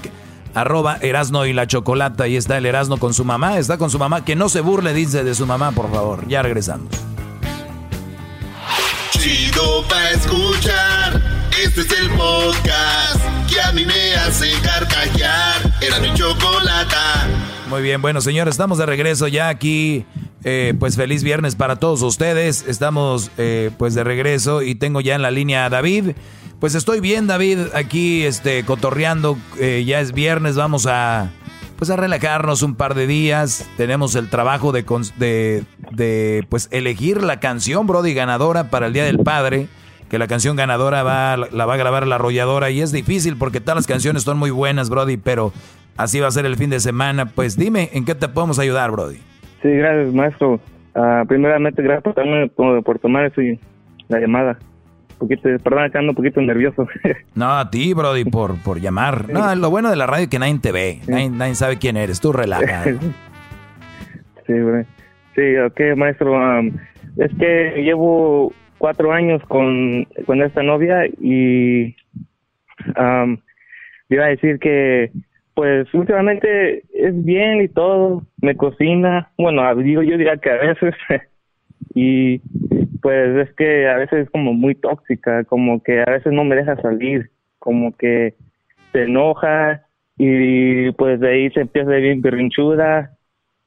[0.54, 2.24] arroba Erasno y la Chocolata.
[2.24, 3.58] Ahí está el Erasno con su mamá.
[3.58, 4.26] Está con su mamá.
[4.26, 6.28] Que no se burle, dice, de su mamá, por favor.
[6.28, 6.90] Ya regresamos.
[9.12, 11.22] Chido pa' escuchar.
[11.64, 13.20] Este es el podcast
[13.50, 15.74] que a mí me hace carcajear.
[15.82, 17.28] Era mi chocolata.
[17.70, 20.06] Muy bien, bueno, señores, estamos de regreso ya aquí.
[20.44, 22.66] Eh, pues feliz viernes para todos ustedes.
[22.68, 26.12] Estamos eh, pues de regreso y tengo ya en la línea a David.
[26.62, 29.36] Pues estoy bien, David, aquí este, cotorreando.
[29.60, 31.32] Eh, ya es viernes, vamos a,
[31.80, 33.68] pues a relajarnos un par de días.
[33.78, 34.86] Tenemos el trabajo de,
[35.18, 39.70] de, de pues, elegir la canción, Brody, ganadora para el Día del Padre.
[40.08, 42.70] Que la canción ganadora va, la va a grabar la arrolladora.
[42.70, 45.54] Y es difícil porque todas las canciones son muy buenas, Brody, pero
[45.98, 47.26] así va a ser el fin de semana.
[47.26, 49.18] Pues dime, ¿en qué te podemos ayudar, Brody?
[49.64, 50.60] Sí, gracias, maestro.
[50.94, 52.04] Uh, primeramente, gracias
[52.84, 53.32] por, tomar
[54.10, 54.60] la llamada
[55.22, 56.88] poquito, perdón, acá ando un poquito nervioso.
[57.36, 59.30] No, a ti, Brody, por, por llamar.
[59.30, 62.20] No, lo bueno de la radio es que nadie te ve, nadie, sabe quién eres,
[62.20, 62.84] tú relaja.
[64.48, 64.84] Sí, bro.
[65.36, 66.34] Sí, ok, maestro.
[66.34, 66.72] Um,
[67.16, 71.96] es que llevo cuatro años con, con esta novia y
[72.98, 73.38] um,
[74.10, 75.12] iba a decir que
[75.54, 80.96] pues últimamente es bien y todo, me cocina, bueno, digo yo diría que a veces
[81.94, 82.42] y
[83.02, 86.56] pues es que a veces es como muy tóxica, como que a veces no me
[86.56, 87.30] deja salir,
[87.60, 88.36] como que
[88.92, 89.84] se enoja
[90.18, 93.12] y pues de ahí se empieza de bien berrinchuda.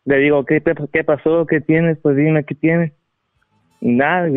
[0.04, 0.62] Le digo, ¿qué,
[0.92, 1.46] ¿qué pasó?
[1.46, 1.98] ¿Qué tienes?
[1.98, 2.92] Pues dime, ¿qué tienes?
[3.80, 4.28] Y nada,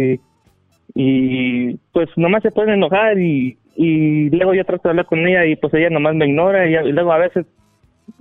[1.00, 5.46] y, pues nomás se puede enojar y, y luego yo trato de hablar con ella
[5.46, 7.46] y pues ella nomás me ignora y, luego a veces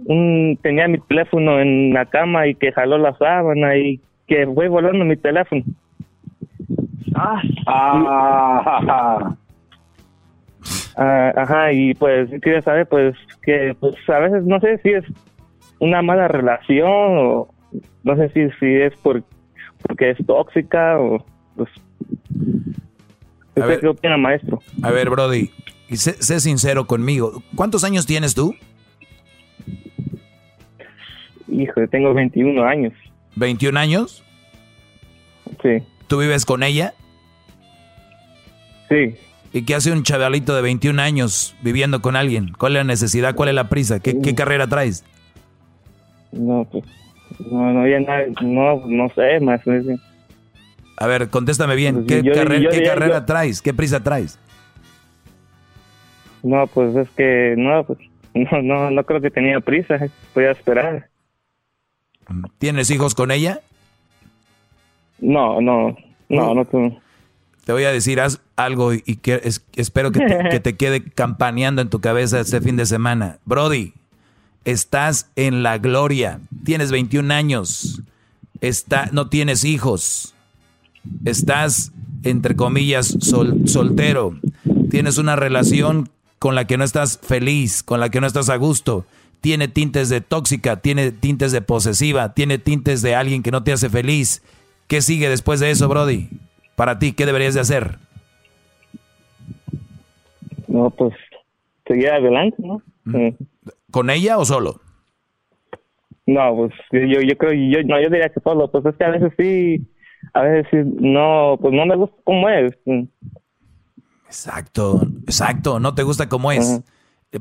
[0.05, 4.69] un, tenía mi teléfono en la cama y que jaló la sábana y que fue
[4.69, 5.63] volando mi teléfono.
[7.17, 9.37] Ah, ah,
[11.37, 15.05] ajá, y pues quiero saber, pues, que pues a veces no sé si es
[15.79, 17.49] una mala relación o
[18.03, 19.23] no sé si, si es por,
[19.83, 21.25] porque es tóxica o
[21.57, 21.71] pues...
[23.55, 24.59] ¿Qué opina, maestro?
[24.83, 25.51] A ver, Brody,
[25.89, 27.43] y sé, sé sincero conmigo.
[27.55, 28.55] ¿Cuántos años tienes tú?
[31.49, 32.93] Hijo, tengo 21 años.
[33.37, 34.23] ¿21 años?
[35.63, 35.83] Sí.
[36.07, 36.93] ¿Tú vives con ella?
[38.89, 39.17] Sí.
[39.53, 42.53] ¿Y qué hace un chavalito de 21 años viviendo con alguien?
[42.59, 43.35] ¿Cuál es la necesidad?
[43.35, 44.01] ¿Cuál es la prisa?
[44.01, 45.05] ¿Qué, carrera traes?
[46.33, 46.85] No, pues,
[47.51, 47.85] no, no,
[48.43, 49.63] no, no sé, más.
[50.99, 52.05] A ver, contéstame bien.
[52.07, 52.33] Pues, ¿Qué,
[52.85, 53.63] carrera, traes?
[53.63, 54.39] ¿Qué prisa traes?
[56.43, 57.99] No, pues es que, no, pues,
[58.35, 59.99] no, no, no creo que tenía prisa.
[60.35, 61.09] Voy a esperar.
[62.59, 63.61] ¿Tienes hijos con ella?
[65.19, 65.97] No, no,
[66.29, 67.01] no, no, no
[67.67, 69.43] te voy a decir haz algo y que
[69.75, 70.13] espero
[70.51, 73.41] que te, quede campaneando en tu cabeza este fin de semana.
[73.45, 73.93] Brody,
[74.65, 76.39] estás en la gloria.
[76.65, 78.03] Tienes 21 años.
[78.61, 80.33] Está, no tienes hijos.
[81.25, 81.91] estás,
[82.23, 84.39] entre comillas, soltero,
[84.89, 88.55] tienes una relación con la que no estás feliz, con la que no estás a
[88.55, 89.07] gusto,
[89.41, 93.73] tiene tintes de tóxica, tiene tintes de posesiva, tiene tintes de alguien que no te
[93.73, 94.43] hace feliz.
[94.87, 96.29] ¿Qué sigue después de eso, Brody?
[96.77, 97.99] Para ti, ¿qué deberías de hacer?
[100.69, 101.15] No, pues
[101.87, 102.83] seguir adelante, ¿no?
[103.91, 104.81] ¿Con ella o solo?
[106.27, 109.11] No, pues yo, yo creo, yo, no, yo diría que solo, pues es que a
[109.11, 109.87] veces sí,
[110.35, 112.77] a veces sí, no, pues no me gusta cómo es.
[114.27, 116.83] Exacto, exacto, no te gusta cómo es.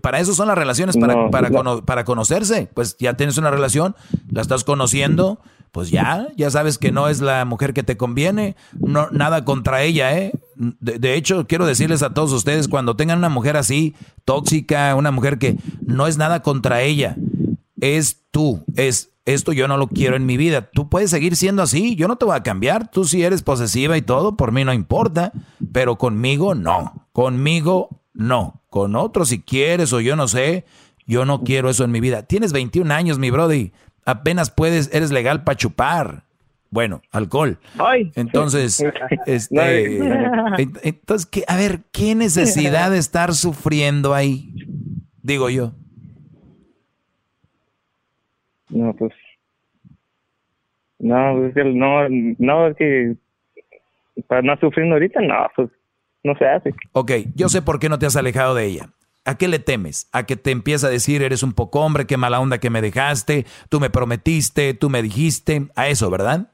[0.01, 1.49] Para eso son las relaciones, para, para,
[1.85, 2.69] para conocerse.
[2.73, 3.95] Pues ya tienes una relación,
[4.31, 5.39] la estás conociendo,
[5.75, 9.83] pues ya, ya sabes que no es la mujer que te conviene, no, nada contra
[9.83, 10.31] ella, ¿eh?
[10.55, 13.93] De, de, hecho, quiero decirles a todos ustedes, cuando tengan una mujer así,
[14.23, 17.17] tóxica, una mujer que no es nada contra ella,
[17.81, 20.69] es tú, es esto yo no lo quiero en mi vida.
[20.71, 22.89] Tú puedes seguir siendo así, yo no te voy a cambiar.
[22.89, 25.33] Tú si eres posesiva y todo, por mí no importa,
[25.73, 27.09] pero conmigo no.
[27.11, 28.61] Conmigo no.
[28.69, 30.63] Con otro si quieres o yo no sé,
[31.05, 32.23] yo no quiero eso en mi vida.
[32.23, 33.73] Tienes 21 años, mi brody.
[34.05, 36.23] Apenas puedes, eres legal para chupar.
[36.69, 37.57] Bueno, alcohol.
[38.15, 38.83] Entonces,
[39.25, 39.97] este,
[40.83, 44.53] entonces, a ver, ¿qué necesidad de estar sufriendo ahí?
[45.21, 45.71] Digo yo.
[48.69, 49.13] No, pues.
[50.99, 53.15] No, es que no, no, es que.
[54.27, 55.69] Para no sufrir ahorita, no, pues
[56.23, 56.73] no se hace.
[56.93, 58.89] Ok, yo sé por qué no te has alejado de ella.
[59.25, 60.07] ¿A qué le temes?
[60.11, 62.81] ¿A que te empieza a decir eres un poco hombre, qué mala onda que me
[62.81, 65.67] dejaste, tú me prometiste, tú me dijiste?
[65.75, 66.51] A eso, ¿verdad?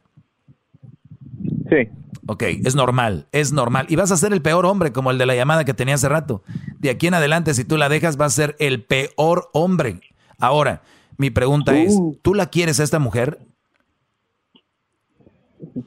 [1.70, 1.90] Sí.
[2.28, 3.88] Ok, es normal, es normal.
[3.90, 6.08] Y vas a ser el peor hombre, como el de la llamada que tenía hace
[6.08, 6.44] rato.
[6.80, 10.00] De aquí en adelante, si tú la dejas, vas a ser el peor hombre.
[10.40, 10.82] Ahora,
[11.18, 12.18] mi pregunta es, uh.
[12.22, 13.40] ¿tú la quieres a esta mujer?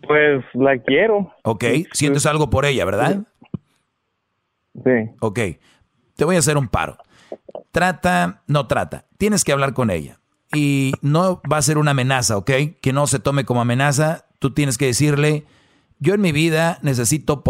[0.06, 1.32] Pues la quiero.
[1.44, 3.23] Ok, sientes algo por ella, ¿verdad?
[4.74, 5.11] Sí.
[5.20, 5.40] Ok,
[6.16, 6.99] te voy a hacer un paro.
[7.73, 10.20] Trata, no trata, tienes que hablar con ella.
[10.55, 12.51] Y no va a ser una amenaza, ¿ok?
[12.81, 14.27] Que no se tome como amenaza.
[14.39, 15.47] Tú tienes que decirle,
[15.99, 17.43] yo en mi vida necesito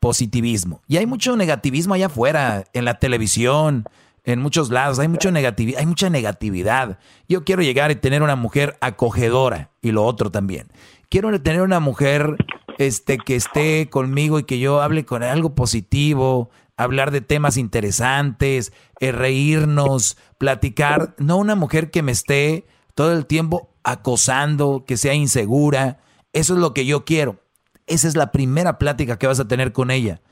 [0.00, 0.82] positivismo.
[0.88, 3.84] Y hay mucho negativismo allá afuera, en la televisión,
[4.24, 6.98] en muchos lados, hay, mucho hay mucha negatividad.
[7.28, 10.68] Yo quiero llegar y tener una mujer acogedora y lo otro también.
[11.08, 12.36] Quiero tener una mujer
[12.76, 18.72] este, que esté conmigo y que yo hable con algo positivo, hablar de temas interesantes,
[19.00, 21.14] eh, reírnos, platicar.
[21.18, 26.00] No una mujer que me esté todo el tiempo acosando, que sea insegura.
[26.32, 27.42] Eso es lo que yo quiero.
[27.86, 30.22] Esa es la primera plática que vas a tener con ella.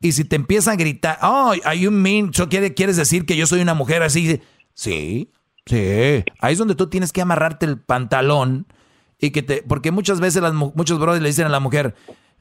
[0.00, 3.60] Y si te empieza a gritar, oh, hay un mean, ¿quieres decir que yo soy
[3.60, 4.40] una mujer así?
[4.72, 5.30] Sí,
[5.66, 6.24] sí.
[6.40, 8.66] Ahí es donde tú tienes que amarrarte el pantalón
[9.18, 11.94] y que te, porque muchas veces las, muchos brothers le dicen a la mujer,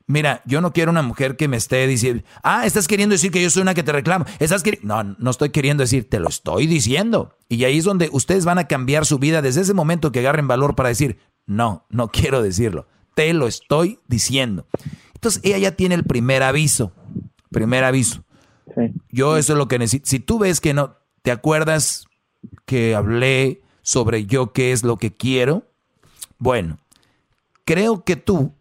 [0.09, 3.41] mira, yo no quiero una mujer que me esté diciendo, ah, estás queriendo decir que
[3.41, 4.25] yo soy una que te reclama.
[4.39, 7.37] Estás no, no estoy queriendo decir, te lo estoy diciendo.
[7.47, 10.47] Y ahí es donde ustedes van a cambiar su vida desde ese momento que agarren
[10.47, 12.87] valor para decir, no, no quiero decirlo.
[13.13, 14.65] Te lo estoy diciendo.
[15.13, 16.91] Entonces ella ya tiene el primer aviso.
[17.51, 18.23] Primer aviso.
[19.11, 20.09] Yo eso es lo que necesito.
[20.09, 22.07] Si tú ves que no, ¿te acuerdas
[22.65, 25.67] que hablé sobre yo qué es lo que quiero?
[26.39, 26.79] Bueno,
[27.63, 28.55] creo que tú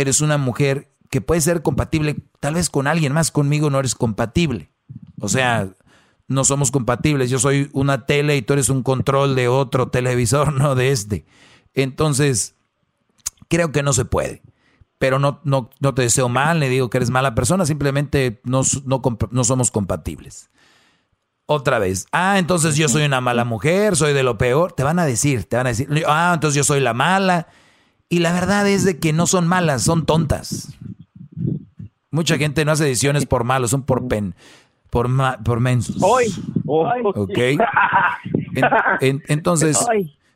[0.00, 3.94] eres una mujer que puede ser compatible tal vez con alguien más, conmigo no eres
[3.94, 4.70] compatible.
[5.20, 5.68] O sea,
[6.26, 7.30] no somos compatibles.
[7.30, 11.24] Yo soy una tele y tú eres un control de otro televisor, no de este.
[11.74, 12.54] Entonces,
[13.48, 14.42] creo que no se puede
[14.98, 18.62] pero no, no, no te deseo mal, le digo que eres mala persona, simplemente no,
[18.84, 20.50] no, somos compatibles.
[21.46, 24.98] Otra vez, ah, entonces yo soy una mala mujer, soy de lo peor, te van
[24.98, 27.46] a decir, te van a decir, ah, entonces yo soy la mala.
[28.08, 30.74] Y la verdad es de que no son malas, son tontas.
[32.10, 34.34] Mucha gente no hace decisiones por malos, son por pen,
[34.88, 35.08] por,
[35.44, 35.96] por mensos.
[36.00, 36.32] Hoy,
[36.64, 37.38] ok.
[39.00, 39.78] entonces,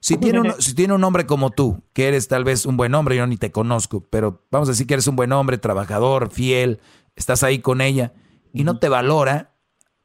[0.01, 2.95] si tiene, un, si tiene un hombre como tú, que eres tal vez un buen
[2.95, 6.31] hombre, yo ni te conozco, pero vamos a decir que eres un buen hombre, trabajador,
[6.31, 6.81] fiel,
[7.17, 8.13] estás ahí con ella
[8.53, 9.55] y no te valora,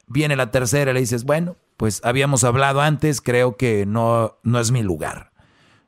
[0.07, 4.59] viene la tercera y le dices, bueno, pues habíamos hablado antes, creo que no, no
[4.59, 5.26] es mi lugar.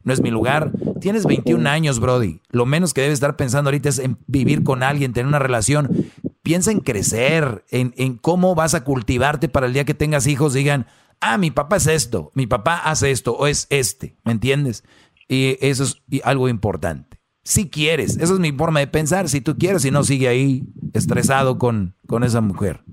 [0.03, 0.71] No es mi lugar.
[1.01, 2.41] Tienes 21 años, Brody.
[2.49, 6.11] Lo menos que debes estar pensando ahorita es en vivir con alguien, tener una relación.
[6.41, 10.53] Piensa en crecer, en, en cómo vas a cultivarte para el día que tengas hijos,
[10.53, 10.87] digan,
[11.21, 14.83] ah, mi papá es esto, mi papá hace esto o es este, ¿me entiendes?
[15.27, 17.19] Y eso es algo importante.
[17.43, 20.63] Si quieres, esa es mi forma de pensar, si tú quieres, si no, sigue ahí
[20.93, 22.83] estresado con, con esa mujer.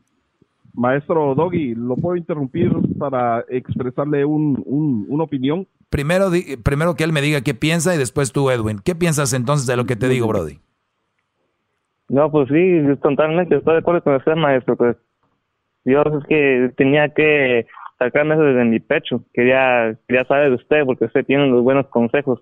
[0.76, 4.62] Maestro Doggy, ¿lo puedo interrumpir para expresarle un,
[5.08, 5.66] una opinión?
[5.88, 6.30] Primero,
[6.62, 8.80] primero que él me diga qué piensa y después tú, Edwin.
[8.84, 10.58] ¿Qué piensas entonces de lo que te digo, Brody?
[12.08, 14.76] No, pues sí, totalmente estoy de acuerdo con usted, maestro.
[14.76, 14.96] Pues
[15.84, 17.66] yo es que tenía que
[17.98, 19.24] sacarme eso desde mi pecho.
[19.32, 22.40] Quería, quería saber de usted porque usted tiene los buenos consejos.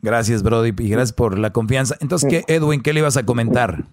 [0.00, 1.96] Gracias, Brody, y gracias por la confianza.
[2.00, 3.84] Entonces, ¿qué, Edwin, qué le ibas a comentar?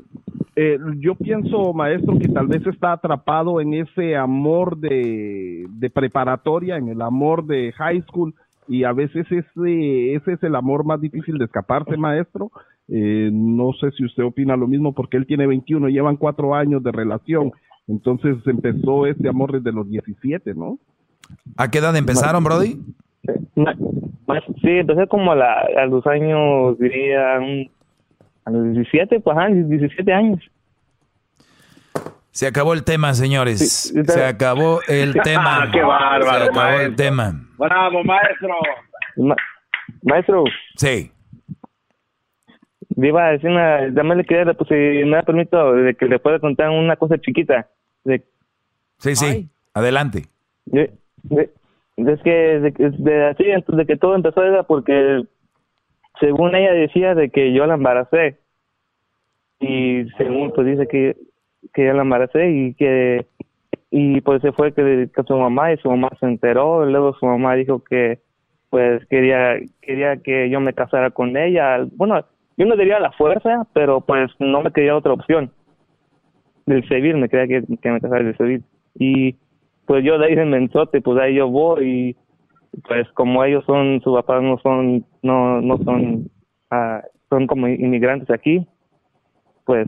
[0.61, 6.75] Eh, yo pienso, maestro, que tal vez está atrapado en ese amor de, de preparatoria,
[6.75, 8.35] en el amor de high school,
[8.67, 12.51] y a veces ese, ese es el amor más difícil de escaparse, maestro.
[12.89, 16.83] Eh, no sé si usted opina lo mismo, porque él tiene 21, llevan cuatro años
[16.83, 17.53] de relación,
[17.87, 20.77] entonces empezó este amor desde los 17, ¿no?
[21.55, 22.81] ¿A qué edad empezaron, Brody?
[23.55, 27.39] Sí, empecé como a, la, a los años, diría,
[28.49, 30.39] a los 17, pues, ajá, 17 años.
[32.31, 33.93] Se acabó el tema, señores.
[34.05, 35.69] Se acabó el tema.
[35.71, 36.45] ¡Qué bárbaro!
[36.45, 37.33] Se acabó el tema.
[37.57, 38.55] ¡Bravo, maestro!
[40.03, 40.43] maestro.
[40.75, 41.11] Sí.
[42.95, 46.05] Le iba a decir una, dame le quería, pues si me da permiso de que
[46.05, 47.67] le pueda contar una cosa chiquita.
[48.03, 48.23] De,
[48.97, 50.25] sí, sí, adelante.
[50.65, 50.91] De,
[51.97, 55.23] es que de, de, así, de que todo empezó era porque
[56.19, 58.37] según ella decía de que yo la embaracé.
[59.59, 61.17] Y según pues dice que
[61.73, 63.25] que yo la embaracé y que
[63.91, 66.85] y pues se fue que con su mamá y su mamá se enteró.
[66.85, 68.19] Luego su mamá dijo que
[68.69, 71.85] pues quería quería que yo me casara con ella.
[71.95, 72.23] Bueno
[72.57, 75.51] yo no diría la fuerza pero pues no me quería otra opción.
[76.65, 78.63] Del civil me quería que, que me casara del civil.
[78.95, 79.35] Y
[79.85, 82.15] pues yo de ahí de mensote pues ahí yo voy y
[82.87, 86.29] pues como ellos son sus papás no son no no son
[86.71, 88.67] ah, son como inmigrantes aquí
[89.65, 89.87] pues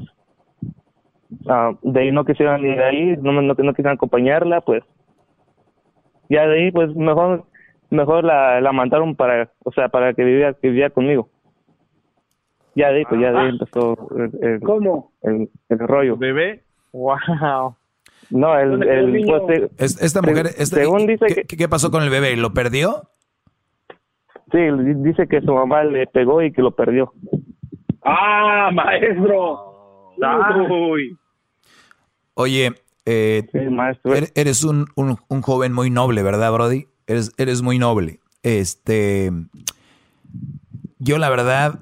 [1.45, 4.83] uh, de ahí no quisieron ir ahí no no, no quisieron acompañarla pues
[6.29, 7.45] ya de ahí pues mejor
[7.89, 11.29] mejor la, la mandaron para o sea para que viviera que viviera conmigo
[12.75, 13.49] ya de ahí pues ya de ahí ah.
[13.49, 13.97] empezó
[14.41, 16.63] el, cómo el, el rollo bebé
[16.93, 17.75] wow
[18.31, 22.37] no, el, el pues, esta mujer, según dice ¿qué, que, ¿qué pasó con el bebé?
[22.37, 23.09] ¿Lo perdió?
[24.51, 24.57] Sí,
[24.97, 27.13] dice que su mamá le pegó y que lo perdió.
[28.03, 30.15] Ah, maestro.
[30.69, 31.17] Uy.
[32.33, 32.73] Oye,
[33.05, 33.47] eh,
[34.35, 36.87] eres un, un, un, joven muy noble, ¿verdad, Brody?
[37.07, 38.19] Eres, eres muy noble.
[38.43, 39.31] Este,
[40.99, 41.79] yo la verdad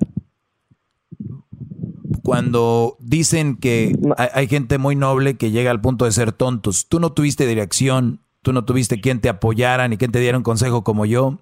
[2.30, 6.88] cuando dicen que hay, gente muy noble que llega al punto de ser tontos.
[6.88, 10.44] Tú no tuviste dirección, tú no tuviste quien te apoyara ni quien te diera un
[10.44, 11.40] consejo como yo.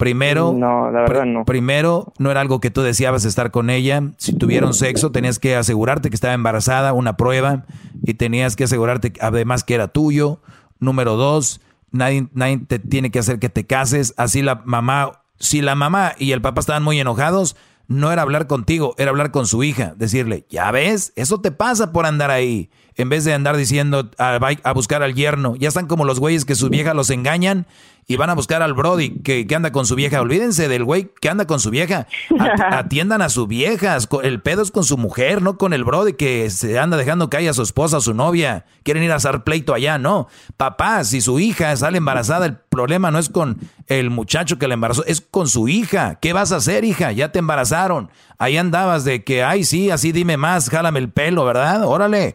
[0.00, 1.44] Primero, no, la verdad no.
[1.44, 4.02] primero, no era algo que tú deseabas estar con ella.
[4.16, 7.66] Si tuvieron sexo, tenías que asegurarte que estaba embarazada, una prueba,
[8.02, 10.40] y tenías que asegurarte además que era tuyo.
[10.78, 11.60] Número dos,
[11.90, 14.14] nadie, nadie te tiene que hacer que te cases.
[14.16, 17.54] Así la mamá, si la mamá y el papá estaban muy enojados,
[17.86, 21.92] no era hablar contigo, era hablar con su hija, decirle, ya ves, eso te pasa
[21.92, 25.88] por andar ahí, en vez de andar diciendo a, a buscar al yerno, ya están
[25.88, 27.66] como los güeyes que sus viejas los engañan
[28.10, 30.20] y van a buscar al Brody que, que, anda con su vieja.
[30.20, 32.08] Olvídense del güey que anda con su vieja.
[32.72, 33.96] atiendan a su vieja.
[34.24, 37.50] El pedo es con su mujer, no con el Brody que se anda dejando caer
[37.50, 38.64] a su esposa, a su novia.
[38.82, 40.26] Quieren ir a hacer pleito allá, no.
[40.56, 44.74] Papá, si su hija sale embarazada, el problema no es con el muchacho que la
[44.74, 46.16] embarazó, es con su hija.
[46.16, 47.12] ¿Qué vas a hacer, hija?
[47.12, 48.10] Ya te embarazaron.
[48.38, 51.84] Ahí andabas de que, ay, sí, así dime más, jálame el pelo, ¿verdad?
[51.84, 52.34] Órale,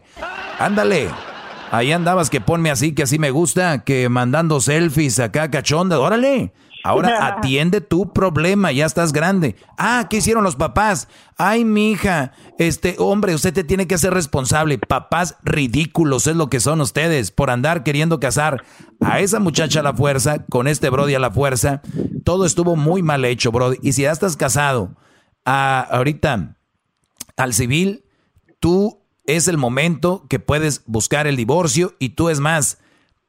[0.58, 1.10] ándale.
[1.70, 5.98] Ahí andabas que ponme así, que así me gusta, que mandando selfies acá cachonda.
[5.98, 6.52] Órale.
[6.84, 9.56] Ahora atiende tu problema, ya estás grande.
[9.76, 11.08] Ah, ¿qué hicieron los papás?
[11.36, 14.78] Ay, mi hija, este hombre, usted te tiene que hacer responsable.
[14.78, 18.64] Papás ridículos es lo que son ustedes por andar queriendo casar
[19.00, 21.82] a esa muchacha a la fuerza, con este Brody a la fuerza.
[22.24, 23.78] Todo estuvo muy mal hecho, Brody.
[23.82, 24.94] Y si ya estás casado,
[25.44, 26.56] a, ahorita
[27.36, 28.04] al civil,
[28.60, 32.82] tú es el momento que puedes buscar el divorcio y tú es más,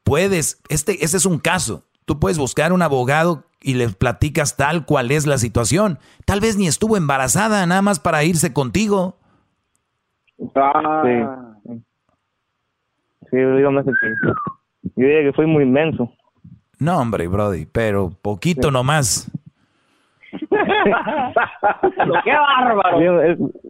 [0.03, 4.85] puedes, este, este es un caso, tú puedes buscar un abogado y le platicas tal
[4.85, 5.99] cual es la situación.
[6.25, 9.17] Tal vez ni estuvo embarazada nada más para irse contigo.
[10.55, 11.01] Ah.
[11.03, 11.73] Sí.
[13.29, 13.91] Sí, dígame que
[14.95, 16.09] yo diría que fue muy inmenso.
[16.79, 19.29] No, hombre, Brody, pero poquito nomás.
[22.23, 22.99] ¡Qué bárbaro!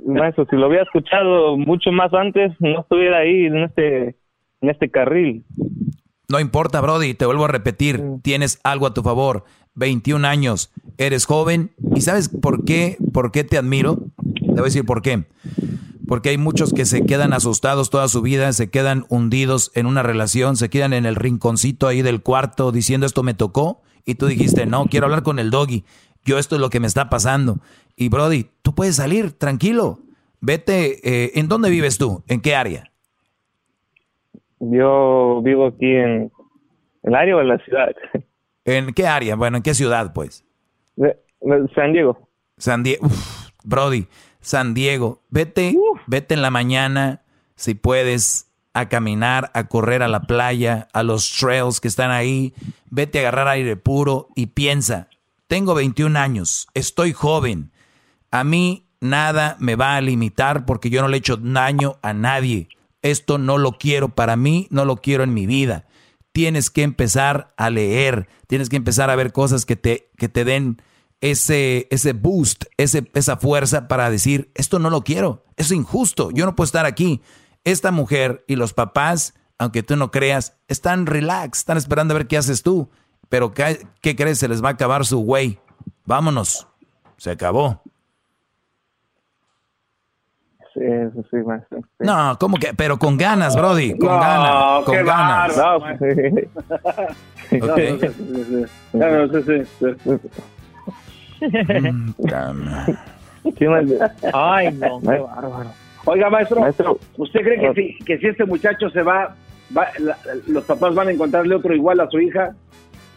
[0.05, 4.15] maestro, si lo hubiera escuchado mucho más antes, no estuviera ahí en este,
[4.61, 5.45] en este carril.
[6.29, 9.45] No importa, Brody, te vuelvo a repetir, tienes algo a tu favor.
[9.75, 12.97] 21 años, eres joven y ¿sabes por qué?
[13.13, 13.97] ¿Por qué te admiro?
[14.33, 15.25] Te voy a decir por qué.
[16.07, 20.03] Porque hay muchos que se quedan asustados toda su vida, se quedan hundidos en una
[20.03, 24.25] relación, se quedan en el rinconcito ahí del cuarto diciendo esto me tocó y tú
[24.25, 25.83] dijiste, no, quiero hablar con el doggy
[26.27, 27.59] yo esto es lo que me está pasando.
[27.95, 29.99] Y Brody, tú puedes salir tranquilo.
[30.41, 32.23] vete, eh, ¿en dónde vives tú?
[32.27, 32.91] ¿En qué área?
[34.59, 36.31] Yo vivo aquí en
[37.03, 37.95] el área o en la ciudad.
[38.65, 39.35] ¿En qué área?
[39.35, 40.45] Bueno, ¿en qué ciudad, pues?
[41.73, 42.29] San Diego.
[42.57, 43.07] San Diego.
[43.63, 44.07] Brody,
[44.41, 45.21] San Diego.
[45.29, 45.75] Vete,
[46.07, 47.21] vete en la mañana,
[47.55, 52.53] si puedes, a caminar, a correr a la playa, a los trails que están ahí.
[52.89, 55.07] Vete a agarrar aire puro y piensa,
[55.47, 57.71] tengo 21 años, estoy joven.
[58.31, 62.13] A mí nada me va a limitar porque yo no le he hecho daño a
[62.13, 62.69] nadie.
[63.01, 65.87] Esto no lo quiero para mí, no lo quiero en mi vida.
[66.31, 70.45] Tienes que empezar a leer, tienes que empezar a ver cosas que te, que te
[70.45, 70.81] den
[71.21, 76.45] ese, ese boost, ese, esa fuerza para decir, esto no lo quiero, es injusto, yo
[76.45, 77.21] no puedo estar aquí.
[77.63, 82.27] Esta mujer y los papás, aunque tú no creas, están relax, están esperando a ver
[82.27, 82.89] qué haces tú.
[83.29, 84.39] Pero ¿qué, qué crees?
[84.39, 85.59] Se les va a acabar su güey.
[86.05, 86.67] Vámonos.
[87.17, 87.81] Se acabó.
[90.73, 91.79] Sí, eso sí, maestro.
[91.79, 91.85] Sí.
[92.05, 92.73] No, ¿cómo que?
[92.75, 93.97] Pero con ganas, Brody.
[93.97, 94.79] Con No, ganas.
[94.79, 95.57] qué Con ganas.
[95.57, 95.97] bárbaro,
[97.51, 97.79] No, Ok.
[98.93, 100.19] No, sí, sí, sí.
[101.39, 102.13] Mm,
[104.33, 105.71] Ay, no, qué bárbaro.
[106.05, 106.99] Oiga, maestro, Maestro.
[107.17, 109.35] ¿usted cree que si, que si este muchacho se va,
[109.77, 112.55] va- la- los papás van a encontrarle otro igual a su hija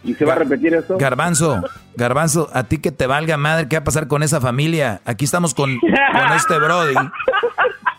[0.05, 0.97] y se va a repetir esto?
[0.99, 1.63] Garbanzo,
[1.97, 5.01] Garbanzo, a ti que te valga madre, ¿qué va a pasar con esa familia?
[5.05, 6.95] Aquí estamos con, con este Brody.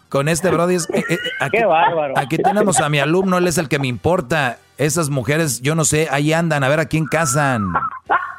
[0.10, 0.76] Con este Brody.
[0.76, 2.14] es- eh, eh, aquí, Qué bárbaro.
[2.18, 4.58] aquí tenemos a mi alumno, él es el que me importa.
[4.78, 7.68] Esas mujeres, yo no sé, ahí andan, a ver a quién casan.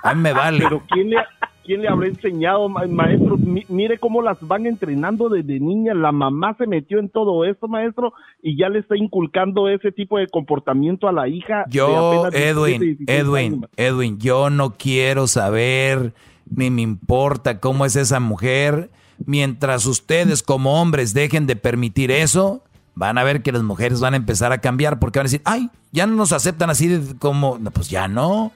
[0.03, 0.65] A mí me vale.
[0.65, 1.17] Pero ¿quién le,
[1.65, 3.37] quién le habrá enseñado, ma- maestro?
[3.37, 5.95] Mi- mire cómo las van entrenando desde niña.
[5.95, 10.19] La mamá se metió en todo esto, maestro, y ya le está inculcando ese tipo
[10.19, 11.65] de comportamiento a la hija.
[11.69, 13.71] Yo, apenas 17, Edwin, 16 Edwin, años.
[13.77, 16.13] Edwin, yo no quiero saber
[16.55, 18.91] ni me importa cómo es esa mujer.
[19.25, 22.63] Mientras ustedes como hombres dejen de permitir eso,
[22.95, 25.43] van a ver que las mujeres van a empezar a cambiar porque van a decir,
[25.45, 28.53] ay, ya no nos aceptan así de como, no, pues ya no.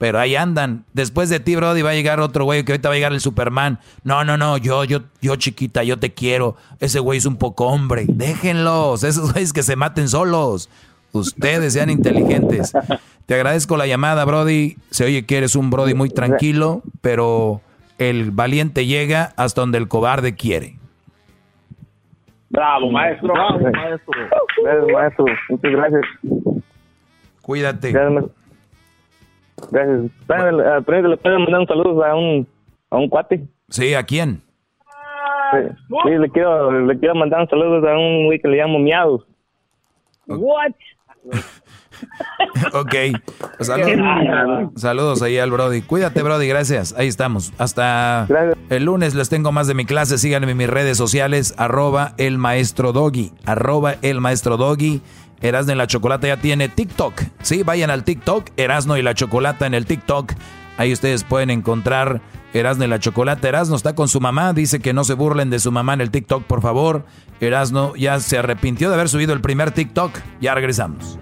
[0.00, 0.86] Pero ahí andan.
[0.94, 3.20] Después de ti, Brody, va a llegar otro güey que ahorita va a llegar el
[3.20, 3.80] Superman.
[4.02, 6.56] No, no, no, yo, yo, yo chiquita, yo te quiero.
[6.78, 8.06] Ese güey es un poco hombre.
[8.08, 10.70] Déjenlos, esos güeyes que se maten solos.
[11.12, 12.72] Ustedes sean inteligentes.
[13.26, 14.78] Te agradezco la llamada, Brody.
[14.88, 17.60] Se oye que eres un Brody muy tranquilo, pero
[17.98, 20.78] el valiente llega hasta donde el cobarde quiere.
[22.48, 23.34] Bravo, maestro.
[23.34, 24.12] Bravo, maestro.
[24.64, 25.24] Gracias, maestro.
[25.50, 26.02] Muchas gracias.
[27.42, 27.92] Cuídate.
[27.92, 28.39] Gracias, maestro.
[29.70, 30.10] Gracias.
[30.28, 32.46] Le pueden mandar un saludo a un,
[32.90, 33.46] a un cuate.
[33.68, 34.42] Sí, ¿a quién?
[35.52, 39.26] Sí, le quiero, le quiero mandar un saludo a un güey que le llamo Miados.
[40.26, 40.72] What?
[42.72, 42.94] Ok.
[43.60, 45.82] Saludos, saludos ahí al Brody.
[45.82, 46.48] Cuídate, Brody.
[46.48, 46.94] Gracias.
[46.96, 47.52] Ahí estamos.
[47.58, 48.26] Hasta
[48.70, 50.18] el lunes les tengo más de mi clase.
[50.18, 51.54] Síganme en mis redes sociales.
[51.58, 53.32] Arroba el maestro Doggy.
[53.44, 55.02] Arroba el maestro Doggy.
[55.42, 57.22] Erasno y la Chocolata ya tiene TikTok.
[57.42, 58.50] Sí, vayan al TikTok.
[58.56, 60.32] Erasno y la Chocolata en el TikTok.
[60.76, 62.20] Ahí ustedes pueden encontrar
[62.52, 63.48] Erasno y la Chocolata.
[63.48, 64.52] Erasno está con su mamá.
[64.52, 67.04] Dice que no se burlen de su mamá en el TikTok, por favor.
[67.40, 70.12] Erasno ya se arrepintió de haber subido el primer TikTok.
[70.40, 71.18] Ya regresamos.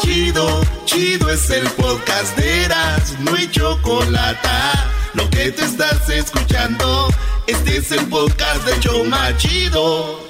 [0.00, 4.48] Chido, chido es el podcast de Eras, no hay chocolate.
[5.14, 7.08] Lo que te estás escuchando,
[7.46, 10.29] este es el podcast de Choma Chido.